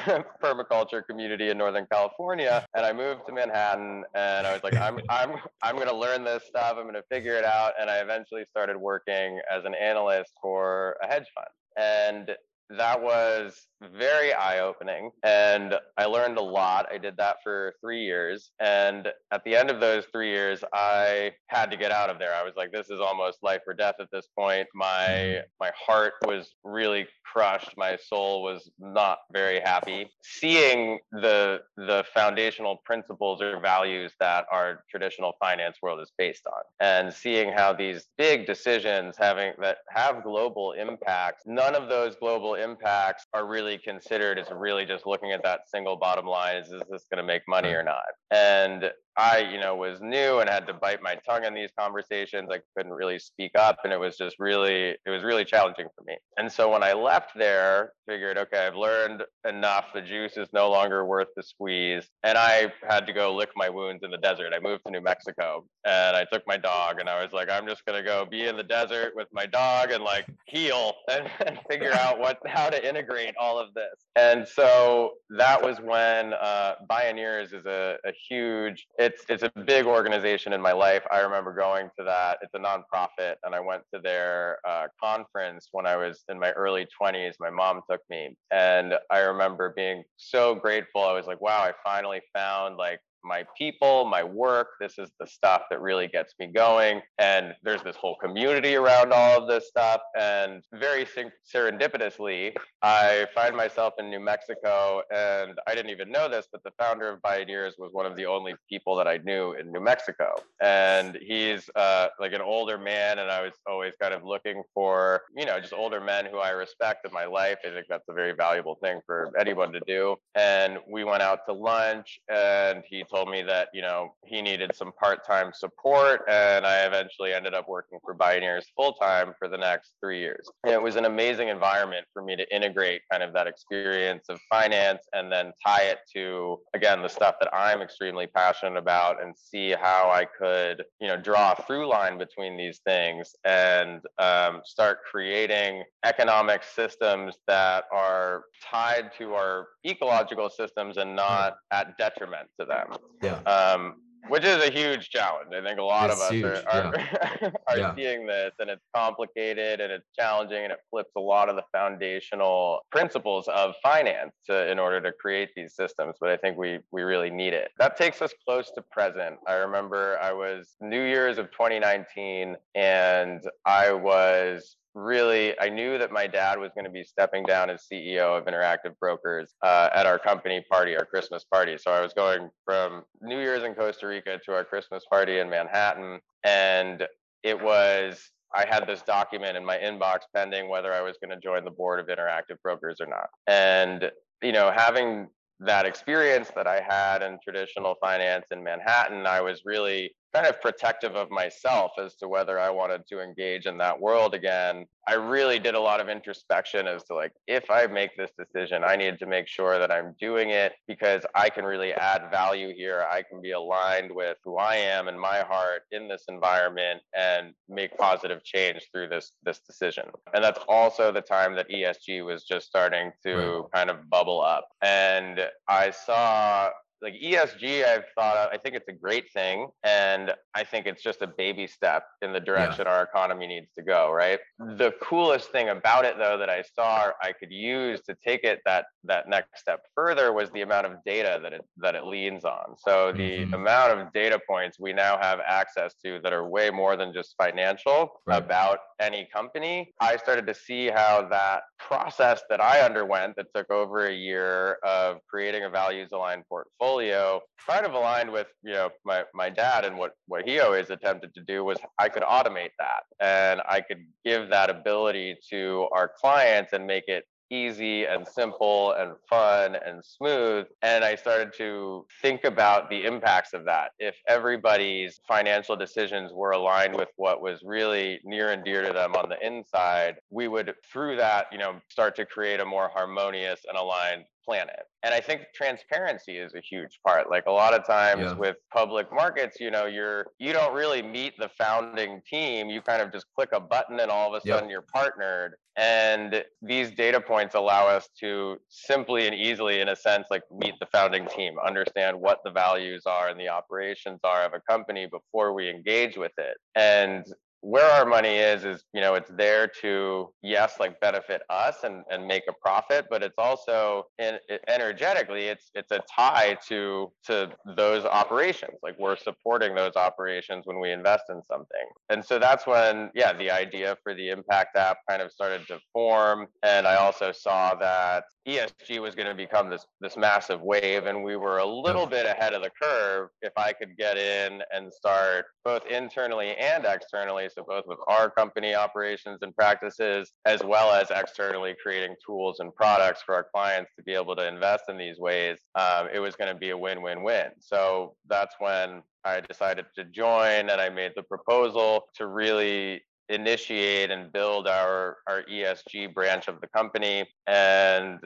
permaculture 0.44 1.06
community 1.06 1.50
in 1.50 1.58
northern 1.58 1.86
california 1.92 2.66
and 2.76 2.86
i 2.86 2.92
moved 2.92 3.22
to 3.28 3.34
manhattan 3.34 4.04
and 4.16 4.48
i 4.48 4.54
was 4.54 4.64
like 4.64 4.76
i'm 4.76 5.00
i'm 5.10 5.36
i'm 5.62 5.76
going 5.76 5.88
to 5.88 5.96
learn 5.96 6.24
this 6.24 6.44
stuff 6.48 6.76
i'm 6.78 6.84
going 6.84 6.94
to 6.94 7.04
figure 7.12 7.36
it 7.36 7.46
out 7.46 7.74
and 7.80 7.90
i 7.90 7.98
eventually 7.98 8.44
started 8.50 8.76
working 8.78 9.40
as 9.52 9.66
an 9.66 9.76
analyst 9.76 10.34
for 10.42 10.98
a 11.02 11.08
hedge 11.08 11.28
fund. 11.36 11.48
And 11.78 12.32
that 12.70 13.02
was 13.02 13.68
very 13.96 14.34
eye 14.34 14.60
opening 14.60 15.12
and 15.24 15.76
I 15.98 16.06
learned 16.06 16.38
a 16.38 16.42
lot. 16.42 16.88
I 16.92 16.98
did 16.98 17.18
that 17.18 17.38
for 17.44 17.74
three 17.82 18.04
years. 18.04 18.52
And 18.60 19.08
at 19.32 19.44
the 19.44 19.56
end 19.56 19.70
of 19.70 19.80
those 19.80 20.06
three 20.12 20.30
years, 20.30 20.64
I 20.74 21.32
had 21.48 21.70
to 21.72 21.78
get 21.78 21.92
out 21.92 22.10
of 22.10 22.20
there. 22.20 22.34
I 22.34 22.44
was 22.44 22.54
like, 22.56 22.72
this 22.72 22.90
is 22.90 23.00
almost 23.00 23.40
life 23.44 23.62
or 23.68 23.74
death 23.74 23.96
at 24.00 24.10
this 24.12 24.28
point. 24.38 24.68
My 24.74 25.42
my 25.60 25.72
heart 25.76 26.14
was 26.26 26.54
really 26.64 27.08
crushed. 27.26 27.76
My 27.78 27.98
soul 27.98 28.44
was 28.44 28.70
not 28.80 29.20
very 29.32 29.60
happy. 29.60 30.10
Seeing 30.24 31.00
the 31.12 31.62
the 31.78 32.06
foundational 32.14 32.78
principles 32.86 33.42
or 33.42 33.60
values 33.60 34.14
that 34.20 34.46
our 34.52 34.84
traditional 34.90 35.34
finance 35.40 35.78
world 35.82 36.00
is 36.02 36.12
based 36.18 36.46
on 36.48 36.62
and 36.80 37.14
seeing 37.14 37.52
how 37.52 37.74
these 37.74 38.08
big 38.18 38.46
decisions 38.46 39.16
having 39.18 39.54
that 39.60 39.78
have 39.90 40.24
global 40.24 40.74
impacts, 40.74 41.44
none 41.46 41.76
of 41.76 41.90
those 41.90 42.16
global 42.16 42.53
impacts 42.56 43.26
are 43.34 43.46
really 43.46 43.78
considered. 43.78 44.38
It's 44.38 44.52
really 44.52 44.86
just 44.86 45.06
looking 45.06 45.32
at 45.32 45.44
that 45.44 45.70
single 45.70 45.96
bottom 45.96 46.26
line: 46.26 46.58
is, 46.58 46.72
is 46.72 46.82
this 46.90 47.06
going 47.10 47.18
to 47.18 47.24
make 47.24 47.44
money 47.48 47.70
or 47.70 47.84
not? 47.84 48.04
And 48.32 48.92
I, 49.18 49.40
you 49.40 49.60
know, 49.60 49.76
was 49.76 50.02
new 50.02 50.40
and 50.40 50.50
had 50.50 50.66
to 50.68 50.74
bite 50.74 51.02
my 51.02 51.16
tongue 51.28 51.46
in 51.46 51.54
these 51.54 51.70
conversations. 51.78 52.50
I 52.52 52.60
couldn't 52.76 52.94
really 52.94 53.20
speak 53.20 53.52
up 53.56 53.78
and 53.84 53.94
it 53.94 54.00
was 54.00 54.18
just 54.18 54.38
really 54.40 54.96
it 55.06 55.10
was 55.10 55.24
really 55.24 55.46
challenging 55.46 55.88
for 55.96 56.04
me. 56.06 56.18
And 56.38 56.52
so 56.52 56.72
when 56.72 56.84
I 56.84 56.94
left 56.94 57.32
there, 57.36 57.94
figured, 58.08 58.38
okay, 58.38 58.66
I've 58.66 58.76
learned 58.76 59.24
enough. 59.48 59.86
The 59.94 60.02
juice 60.02 60.38
is 60.38 60.48
no 60.54 60.70
longer 60.70 61.06
worth 61.06 61.30
the 61.36 61.44
squeeze. 61.44 62.08
And 62.24 62.38
I 62.38 62.74
had 62.88 63.06
to 63.08 63.14
go 63.14 63.34
lick 63.36 63.50
my 63.56 63.70
wounds 63.70 64.04
in 64.04 64.12
the 64.12 64.18
desert. 64.18 64.54
I 64.54 64.60
moved 64.60 64.84
to 64.86 64.92
New 64.92 65.02
Mexico 65.02 65.66
and 65.86 66.16
I 66.16 66.26
took 66.26 66.44
my 66.48 66.58
dog 66.58 67.00
and 67.00 67.10
I 67.10 67.24
was 67.24 67.34
like, 67.34 67.50
I'm 67.50 67.68
just 67.68 67.86
gonna 67.86 68.04
go 68.04 68.26
be 68.26 68.48
in 68.48 68.58
the 68.58 68.64
desert 68.64 69.14
with 69.16 69.28
my 69.32 69.46
dog 69.46 69.92
and 69.92 70.04
like 70.04 70.26
heal 70.48 70.94
and, 71.12 71.30
and 71.46 71.60
figure 71.70 71.94
out 72.00 72.20
what 72.20 72.40
how 72.46 72.70
to 72.70 72.88
integrate 72.88 73.36
all 73.40 73.60
of 73.60 73.74
this. 73.74 74.06
And 74.16 74.48
so 74.48 75.14
that 75.38 75.62
was 75.62 75.80
when 75.80 76.34
uh, 76.34 76.76
Bioneers 76.90 77.54
is 77.54 77.66
a, 77.66 77.98
a 78.06 78.12
huge 78.30 78.88
it's 79.04 79.26
it's 79.28 79.44
a 79.44 79.52
big 79.66 79.86
organization 79.86 80.54
in 80.54 80.62
my 80.62 80.72
life. 80.72 81.04
I 81.12 81.20
remember 81.20 81.54
going 81.54 81.90
to 82.00 82.06
that. 82.06 82.38
It's 82.42 82.54
a 82.54 82.60
nonprofit, 82.60 83.36
and 83.44 83.54
I 83.54 83.60
went 83.60 83.84
to 83.94 84.00
their 84.00 84.58
uh, 84.68 84.88
conference 85.02 85.70
when 85.72 85.86
I 85.86 85.96
was 85.98 86.24
in 86.30 86.40
my 86.40 86.52
early 86.52 86.88
20s. 87.02 87.34
My 87.40 87.50
mom 87.50 87.82
took 87.90 88.02
me, 88.10 88.36
and 88.52 88.94
I 89.12 89.20
remember 89.20 89.74
being 89.76 90.04
so 90.18 90.56
grateful. 90.56 91.04
I 91.04 91.14
was 91.14 91.28
like, 91.28 91.42
"Wow, 91.42 91.62
I 91.62 91.74
finally 91.84 92.22
found 92.34 92.78
like 92.78 93.00
my 93.24 93.46
people, 93.58 94.06
my 94.06 94.24
work. 94.24 94.68
This 94.80 94.98
is 94.98 95.10
the 95.20 95.28
stuff 95.28 95.64
that 95.70 95.82
really 95.82 96.08
gets 96.08 96.34
me 96.40 96.48
going. 96.48 97.02
And 97.18 97.54
there's 97.64 97.84
this 97.84 97.96
whole 97.96 98.16
community 98.16 98.76
around 98.76 99.14
all 99.14 99.42
of 99.42 99.48
this 99.48 99.68
stuff. 99.68 100.02
And 100.20 100.62
very 100.74 101.06
serendipitously, 101.06 102.56
I 102.82 103.28
find 103.34 103.56
myself 103.56 103.94
in 104.00 104.10
New 104.10 104.20
Mexico. 104.20 105.02
And 105.14 105.60
I 105.68 105.76
didn't 105.76 105.92
even 105.92 106.12
know 106.12 106.30
this, 106.30 106.48
but 106.52 106.64
the 106.64 106.72
founder 106.80 107.10
of 107.10 107.22
Bioneers 107.22 107.74
was 107.78 107.90
one 107.92 108.06
of 108.06 108.16
the 108.16 108.26
only 108.26 108.54
people 108.70 108.96
that 108.98 109.08
I 109.08 109.18
knew 109.18 109.54
in 109.54 109.72
New 109.72 109.82
Mexico. 109.82 110.36
And 110.62 111.18
he's 111.22 111.70
uh, 111.76 112.08
like 112.20 112.34
an 112.34 112.42
older 112.42 112.78
man. 112.78 113.20
And 113.20 113.32
I 113.32 113.42
was 113.42 113.54
always 113.68 113.94
kind 114.02 114.14
of 114.14 114.24
looking 114.24 114.64
for, 114.74 115.22
you 115.36 115.46
know, 115.46 115.60
just 115.60 115.74
older 115.74 116.02
men 116.02 116.26
who 116.26 116.38
I 116.40 116.50
respect 116.50 117.06
in 117.06 117.14
my 117.14 117.26
life. 117.26 117.58
I 117.66 117.70
think 117.70 117.88
that's 117.90 118.08
a 118.10 118.14
very 118.14 118.34
valuable 118.34 118.76
thing 118.82 119.00
for 119.06 119.32
anyone 119.40 119.72
to 119.74 119.80
do. 119.88 120.16
And 120.36 120.78
we 120.90 121.04
went 121.04 121.22
out 121.22 121.40
to 121.48 121.54
lunch 121.54 122.20
and 122.30 122.84
he 122.88 123.04
told 123.14 123.30
me 123.30 123.42
that 123.44 123.70
you 123.74 123.82
know 123.82 124.14
he 124.26 124.42
needed 124.42 124.72
some 124.76 124.92
part-time 125.00 125.52
support 125.54 126.22
and 126.30 126.66
i 126.66 126.84
eventually 126.86 127.34
ended 127.34 127.54
up 127.54 127.68
working 127.68 128.00
for 128.04 128.16
Bioneers 128.16 128.64
full-time 128.76 129.34
for 129.38 129.48
the 129.48 129.58
next 129.58 129.94
three 130.00 130.20
years. 130.20 130.48
And 130.64 130.74
it 130.74 130.82
was 130.82 130.96
an 130.96 131.06
amazing 131.06 131.50
environment 131.50 132.06
for 132.14 132.24
me 132.24 132.36
to 132.36 132.56
integrate 132.56 133.02
kind 133.12 133.24
of 133.24 133.34
that 133.34 133.48
experience 133.48 134.26
of 134.30 134.40
finance 134.50 135.02
and 135.14 135.32
then 135.32 135.52
tie 135.66 135.84
it 135.84 136.00
to 136.16 136.58
again 136.74 137.02
the 137.02 137.08
stuff 137.08 137.36
that 137.40 137.54
i'm 137.54 137.82
extremely 137.82 138.28
passionate 138.28 138.78
about 138.78 139.22
and 139.22 139.36
see 139.38 139.72
how 139.72 140.10
i 140.12 140.26
could 140.26 140.84
you 141.00 141.08
know 141.08 141.18
draw 141.18 141.54
a 141.58 141.64
through 141.64 141.88
line 141.88 142.18
between 142.18 142.58
these 142.58 142.80
things 142.86 143.36
and 143.46 144.02
um, 144.20 144.62
start 144.64 145.00
creating 145.10 145.84
economic 146.06 146.64
systems 146.64 147.36
that 147.48 147.86
are 147.94 148.44
tied 148.72 149.12
to 149.18 149.34
our 149.34 149.68
ecological 149.86 150.50
systems 150.50 150.98
and 150.98 151.16
not 151.16 151.56
at 151.72 151.98
detriment 151.98 152.48
to 152.60 152.66
them 152.66 152.88
yeah. 153.22 153.40
Um, 153.42 153.96
which 154.30 154.46
is 154.46 154.64
a 154.64 154.72
huge 154.72 155.10
challenge. 155.10 155.50
I 155.54 155.62
think 155.62 155.80
a 155.80 155.84
lot 155.84 156.10
it's 156.10 156.20
of 156.20 156.28
us 156.28 156.32
huge, 156.32 156.46
are, 156.46 156.64
are, 156.68 156.94
yeah. 156.96 157.52
are 157.68 157.78
yeah. 157.78 157.96
seeing 157.96 158.26
this, 158.26 158.54
and 158.60 158.70
it's 158.70 158.84
complicated 158.96 159.82
and 159.82 159.92
it's 159.92 160.08
challenging, 160.18 160.64
and 160.64 160.72
it 160.72 160.80
flips 160.90 161.12
a 161.18 161.20
lot 161.20 161.50
of 161.50 161.56
the 161.56 161.64
foundational 161.72 162.80
principles 162.90 163.48
of 163.50 163.74
finance 163.84 164.32
to, 164.46 164.72
in 164.72 164.80
order 164.80 165.02
to 165.02 165.12
create 165.12 165.50
these 165.56 165.76
systems. 165.76 166.16
But 166.20 166.30
I 166.30 166.38
think 166.38 166.58
we 166.58 166.80
we 166.92 167.02
really 167.02 167.30
need 167.30 167.54
it. 167.54 167.72
That 167.80 167.98
takes 167.98 168.22
us 168.22 168.34
close 168.48 168.72
to 168.72 168.82
present. 168.82 169.36
I 169.48 169.56
remember 169.56 170.18
I 170.22 170.32
was 170.32 170.76
New 170.80 171.04
Year's 171.04 171.38
of 171.38 171.52
2019, 171.52 172.56
and 172.76 173.42
I 173.66 173.92
was 173.92 174.78
really 174.96 175.60
i 175.60 175.70
knew 175.70 175.98
that 175.98 176.12
my 176.12 176.28
dad 176.28 176.60
was 176.60 176.72
going 176.76 176.86
to 176.86 176.92
be 176.92 177.04
stepping 177.04 177.44
down 177.44 177.70
as 177.70 177.86
ceo 177.92 178.38
of 178.38 178.46
interactive 178.46 178.98
brokers 179.00 179.54
uh, 179.64 179.90
at 179.94 180.06
our 180.06 180.20
company 180.20 180.64
party 180.70 180.96
our 180.96 181.06
christmas 181.06 181.44
party. 181.44 181.78
So 181.78 181.92
i 181.92 182.02
was 182.02 182.14
going 182.14 182.50
from 182.66 183.04
new 183.22 183.40
year's 183.40 183.64
in 183.64 183.74
costa 183.74 184.08
rica 184.08 184.40
to 184.46 184.54
our 184.54 184.64
christmas 184.64 185.04
party 185.10 185.40
in 185.40 185.50
manhattan 185.50 186.20
and 186.44 187.08
it 187.42 187.62
was 187.62 188.30
i 188.54 188.66
had 188.66 188.86
this 188.88 189.02
document 189.02 189.58
in 189.58 189.66
my 189.66 189.78
inbox 189.78 190.20
pending 190.36 190.70
whether 190.70 190.94
i 190.94 191.02
was 191.02 191.18
going 191.24 191.32
to 191.32 191.42
join 191.42 191.64
the 191.66 191.72
board 191.72 192.00
of 192.00 192.08
interactive 192.08 192.62
brokers 192.62 192.98
or 193.00 193.08
not. 193.08 193.30
And 193.48 194.12
you 194.44 194.52
know 194.52 194.72
having 194.76 195.28
that 195.60 195.86
experience 195.86 196.52
that 196.56 196.68
i 196.68 196.82
had 196.82 197.24
in 197.24 197.40
traditional 197.44 197.96
finance 198.02 198.46
in 198.52 198.64
manhattan 198.64 199.26
i 199.26 199.40
was 199.40 199.62
really 199.66 200.14
kind 200.34 200.48
of 200.48 200.60
protective 200.62 201.16
of 201.16 201.30
myself 201.30 201.92
as 202.00 202.16
to 202.16 202.28
whether 202.28 202.60
I 202.60 202.70
wanted 202.70 203.08
to 203.10 203.22
engage 203.22 203.66
in 203.66 203.78
that 203.78 204.00
world 204.00 204.34
again. 204.34 204.86
I 205.08 205.16
really 205.16 205.60
did 205.60 205.76
a 205.76 205.80
lot 205.80 206.00
of 206.00 206.10
introspection 206.10 206.88
as 206.88 207.04
to 207.06 207.16
like, 207.16 207.34
if 207.48 207.70
I 207.70 207.88
make 207.88 208.16
this 208.16 208.32
decision, 208.38 208.84
I 208.84 208.96
need 208.96 209.20
to 209.20 209.26
make 209.26 209.48
sure 209.48 209.78
that 209.78 209.92
I'm 209.92 210.16
doing 210.20 210.50
it 210.50 210.74
because 210.88 211.24
I 211.36 211.50
can 211.50 211.66
really 211.66 211.94
add 211.94 212.32
value 212.32 212.74
here. 212.74 213.06
I 213.12 213.22
can 213.22 213.42
be 213.42 213.52
aligned 213.52 214.12
with 214.14 214.38
who 214.44 214.58
I 214.58 214.76
am 214.76 215.08
and 215.08 215.20
my 215.20 215.40
heart 215.40 215.84
in 215.92 216.08
this 216.08 216.24
environment 216.30 217.02
and 217.16 217.54
make 217.68 217.98
positive 217.98 218.44
change 218.44 218.88
through 218.92 219.10
this 219.10 219.34
this 219.44 219.60
decision. 219.60 220.06
And 220.34 220.44
that's 220.44 220.64
also 220.68 221.12
the 221.12 221.22
time 221.22 221.56
that 221.56 221.70
ESG 221.70 222.26
was 222.26 222.44
just 222.44 222.68
starting 222.68 223.12
to 223.26 223.68
kind 223.74 223.90
of 223.90 224.10
bubble 224.10 224.42
up. 224.42 224.70
And 224.82 225.42
I 225.68 225.92
saw 225.92 226.70
like 227.04 227.16
ESG, 227.22 227.86
I've 227.86 228.06
thought 228.16 228.38
of, 228.38 228.50
I 228.52 228.58
think 228.58 228.76
it's 228.76 228.88
a 228.88 228.94
great 228.94 229.32
thing. 229.34 229.68
And 229.84 230.34
I 230.56 230.64
think 230.64 230.88
it's 230.88 231.04
just 231.04 231.22
a 231.22 231.28
baby 231.28 231.68
step 231.68 232.06
in 232.22 232.32
the 232.32 232.40
direction 232.40 232.86
yeah. 232.86 232.94
our 232.94 233.04
economy 233.04 233.46
needs 233.46 233.68
to 233.78 233.84
go, 233.84 234.12
right? 234.12 234.40
The 234.58 234.94
coolest 235.02 235.52
thing 235.52 235.70
about 235.70 236.06
it 236.06 236.18
though 236.18 236.38
that 236.38 236.50
I 236.50 236.64
saw 236.76 237.12
I 237.22 237.34
could 237.34 237.52
use 237.52 238.02
to 238.08 238.16
take 238.26 238.44
it 238.44 238.62
that 238.66 238.86
that 239.04 239.28
next 239.28 239.60
step 239.60 239.82
further 239.94 240.32
was 240.32 240.50
the 240.52 240.62
amount 240.62 240.86
of 240.88 240.94
data 241.06 241.40
that 241.44 241.52
it 241.52 241.62
that 241.78 241.96
it 241.96 242.06
leans 242.06 242.46
on. 242.46 242.76
So 242.78 243.12
the 243.12 243.40
mm-hmm. 243.40 243.54
amount 243.54 244.00
of 244.00 244.14
data 244.14 244.40
points 244.48 244.80
we 244.80 244.94
now 244.94 245.18
have 245.18 245.40
access 245.46 245.96
to 246.06 246.20
that 246.24 246.32
are 246.32 246.48
way 246.48 246.70
more 246.70 246.96
than 246.96 247.14
just 247.14 247.36
financial 247.38 248.22
right. 248.26 248.42
about 248.42 248.80
any 249.02 249.28
company. 249.34 249.92
I 250.00 250.16
started 250.18 250.48
to 250.48 250.54
see 250.54 250.88
how 250.88 251.28
that 251.30 251.64
process 251.80 252.42
that 252.50 252.62
I 252.62 252.80
underwent 252.80 253.36
that 253.36 253.48
took 253.54 253.70
over 253.70 254.08
a 254.08 254.14
year 254.14 254.78
of 254.84 255.18
creating 255.28 255.66
a 255.66 255.70
values 255.70 256.10
aligned 256.14 256.44
portfolio 256.48 256.93
portfolio 256.94 257.42
kind 257.66 257.86
of 257.86 257.94
aligned 257.94 258.32
with 258.32 258.48
you 258.64 258.74
know 258.74 258.90
my, 259.06 259.24
my 259.34 259.50
dad 259.50 259.86
and 259.86 259.98
what 259.98 260.12
what 260.28 260.48
he 260.48 260.60
always 260.60 260.90
attempted 260.90 261.34
to 261.34 261.42
do 261.42 261.64
was 261.64 261.78
i 262.00 262.10
could 262.10 262.24
automate 262.24 262.72
that 262.78 263.04
and 263.20 263.62
i 263.70 263.80
could 263.82 264.06
give 264.26 264.50
that 264.50 264.70
ability 264.70 265.36
to 265.50 265.88
our 265.92 266.12
clients 266.20 266.74
and 266.74 266.86
make 266.86 267.06
it 267.08 267.26
easy 267.50 268.06
and 268.06 268.28
simple 268.28 268.94
and 268.94 269.14
fun 269.30 269.78
and 269.86 270.04
smooth. 270.04 270.66
And 270.82 271.04
I 271.04 271.14
started 271.14 271.54
to 271.58 272.06
think 272.22 272.46
about 272.46 272.90
the 272.90 273.06
impacts 273.06 273.54
of 273.54 273.64
that. 273.66 273.92
If 274.00 274.16
everybody's 274.28 275.20
financial 275.28 275.76
decisions 275.76 276.32
were 276.34 276.52
aligned 276.52 276.96
with 276.96 277.10
what 277.18 277.42
was 277.42 277.62
really 277.64 278.20
near 278.24 278.52
and 278.54 278.66
dear 278.66 278.82
to 278.82 278.92
them 278.92 279.14
on 279.16 279.30
the 279.30 279.46
inside, 279.46 280.16
we 280.32 280.48
would, 280.48 280.74
through 280.92 281.18
that, 281.18 281.46
you 281.52 281.60
know, 281.60 281.76
start 281.90 282.16
to 282.16 282.26
create 282.26 282.60
a 282.60 282.66
more 282.66 282.90
harmonious 282.92 283.60
and 283.68 283.78
aligned 283.78 284.24
planet. 284.46 284.84
And 285.04 285.14
I 285.14 285.20
think 285.20 285.42
transparency 285.54 286.38
is 286.38 286.54
a 286.54 286.62
huge 286.62 287.00
part. 287.06 287.30
Like 287.30 287.46
a 287.48 287.52
lot 287.52 287.74
of 287.74 287.86
times 287.86 288.22
yeah. 288.24 288.34
with 288.34 288.56
public 288.72 289.08
markets, 289.12 289.58
you 289.60 289.72
know, 289.72 289.86
you're 289.86 290.28
you 290.40 290.54
don't 290.54 290.74
really 290.74 291.02
meet 291.02 291.34
the 291.38 291.50
founding 291.58 292.22
team. 292.30 292.70
You 292.70 292.82
kind 292.82 293.02
of 293.02 293.12
just 293.12 293.26
click 293.36 293.50
a 293.54 293.60
button 293.60 294.00
and 294.00 294.10
all 294.10 294.34
of 294.34 294.42
a 294.42 294.48
sudden 294.48 294.70
yep. 294.70 294.72
you're 294.72 294.86
partnered. 294.94 295.56
And 295.76 296.44
these 296.62 296.92
data 296.92 297.20
points 297.20 297.56
allow 297.56 297.88
us 297.88 298.08
to 298.20 298.58
simply 298.70 299.26
and 299.26 299.36
easily, 299.36 299.82
in 299.82 299.90
a 299.90 299.96
sense, 299.96 300.28
like 300.30 300.44
meet 300.52 300.76
the 300.80 300.86
founding 300.92 301.28
team, 301.28 301.56
understand 301.66 302.20
what 302.20 302.40
the 302.46 302.52
values 302.52 303.04
are 303.06 303.30
and 303.30 303.40
the 303.40 303.50
operations 303.50 304.20
are 304.24 304.44
of 304.46 304.54
a 304.54 304.62
company 304.70 305.08
before 305.08 305.54
we 305.54 305.70
engage 305.70 306.16
with 306.16 306.34
it. 306.38 306.58
And 306.76 307.26
where 307.64 307.90
our 307.92 308.06
money 308.06 308.36
is 308.36 308.64
is 308.66 308.84
you 308.94 309.02
know 309.02 309.16
it's 309.16 309.32
there 309.38 309.68
to 309.82 310.30
yes 310.42 310.76
like 310.80 311.00
benefit 311.00 311.42
us 311.50 311.84
and 311.84 312.04
and 312.12 312.28
make 312.28 312.44
a 312.50 312.54
profit 312.62 313.06
but 313.10 313.24
it's 313.24 313.38
also 313.38 314.04
in, 314.20 314.38
energetically 314.68 315.46
it's 315.46 315.72
it's 315.74 315.92
a 315.92 316.00
tie 316.14 316.58
to 316.68 317.12
to 317.26 317.50
those 317.76 318.06
operations. 318.06 318.78
Like 318.82 318.98
we're 319.00 319.18
supporting 319.18 319.76
those 319.76 319.96
operations 319.96 320.66
when 320.66 320.80
we 320.80 320.92
invest 320.92 321.24
in 321.30 321.42
something. 321.44 321.88
And 322.10 322.24
so 322.24 322.40
that's 322.40 322.68
when 322.68 323.10
yeah 323.16 323.34
the 323.34 323.50
idea 323.52 323.98
for 324.04 324.14
the 324.14 324.30
impact 324.30 324.76
app 324.76 324.98
kind 325.10 325.22
of 325.22 325.32
started 325.32 325.68
to 325.68 325.80
form. 325.92 326.48
And 326.64 326.88
i 326.88 326.96
also 326.96 327.32
saw 327.32 327.76
that 327.76 328.26
ESG 328.48 329.02
was 329.02 329.16
going 329.16 329.28
to 329.28 329.36
become 329.36 329.70
this 329.70 329.86
this 330.02 330.18
massive 330.18 330.62
wave, 330.62 331.06
and 331.06 331.24
we 331.24 331.38
were 331.38 331.60
a 331.60 331.66
little 331.66 332.06
bit 332.06 332.26
ahead 332.26 332.54
of 332.54 332.62
the 332.62 332.72
curve. 332.82 333.30
If 333.42 333.54
I 333.58 333.72
could 333.72 333.98
get 333.98 334.18
in 334.18 334.62
and 334.74 334.94
start 334.94 335.46
both 335.64 335.86
internally 335.86 336.56
and 336.58 336.86
externally, 336.86 337.50
so 337.54 337.64
both 337.64 337.86
with 337.88 338.00
our 338.08 338.30
company 338.30 338.76
operations 338.76 339.40
and 339.42 339.56
practices, 339.56 340.32
as 340.46 340.62
well 340.64 340.92
as 340.92 341.10
externally 341.10 341.76
creating 341.82 342.16
tools 342.26 342.60
and 342.60 342.76
products 342.76 343.22
for 343.26 343.34
our 343.34 343.46
clients 343.54 343.92
to 343.98 344.04
be 344.04 344.14
able 344.14 344.36
to 344.36 344.46
invest 344.46 344.84
in 344.90 344.98
these 344.98 345.20
ways, 345.20 345.60
um, 345.76 346.08
it 346.14 346.20
was 346.20 346.36
going 346.36 346.54
to 346.54 346.60
be 346.60 346.72
a 346.72 346.78
win-win-win. 346.78 347.52
So 347.60 348.16
that's 348.28 348.56
when 348.60 349.04
I 349.24 349.40
decided 349.40 349.86
to 349.96 350.04
join, 350.04 350.70
and 350.70 350.82
I 350.82 350.90
made 350.90 351.14
the 351.16 351.24
proposal 351.24 352.04
to 352.16 352.28
really 352.28 353.04
initiate 353.30 354.12
and 354.12 354.32
build 354.32 354.68
our 354.68 355.18
our 355.28 355.44
ESG 355.44 356.14
branch 356.14 356.48
of 356.48 356.62
the 356.62 356.68
company. 356.68 357.28
And 357.48 358.20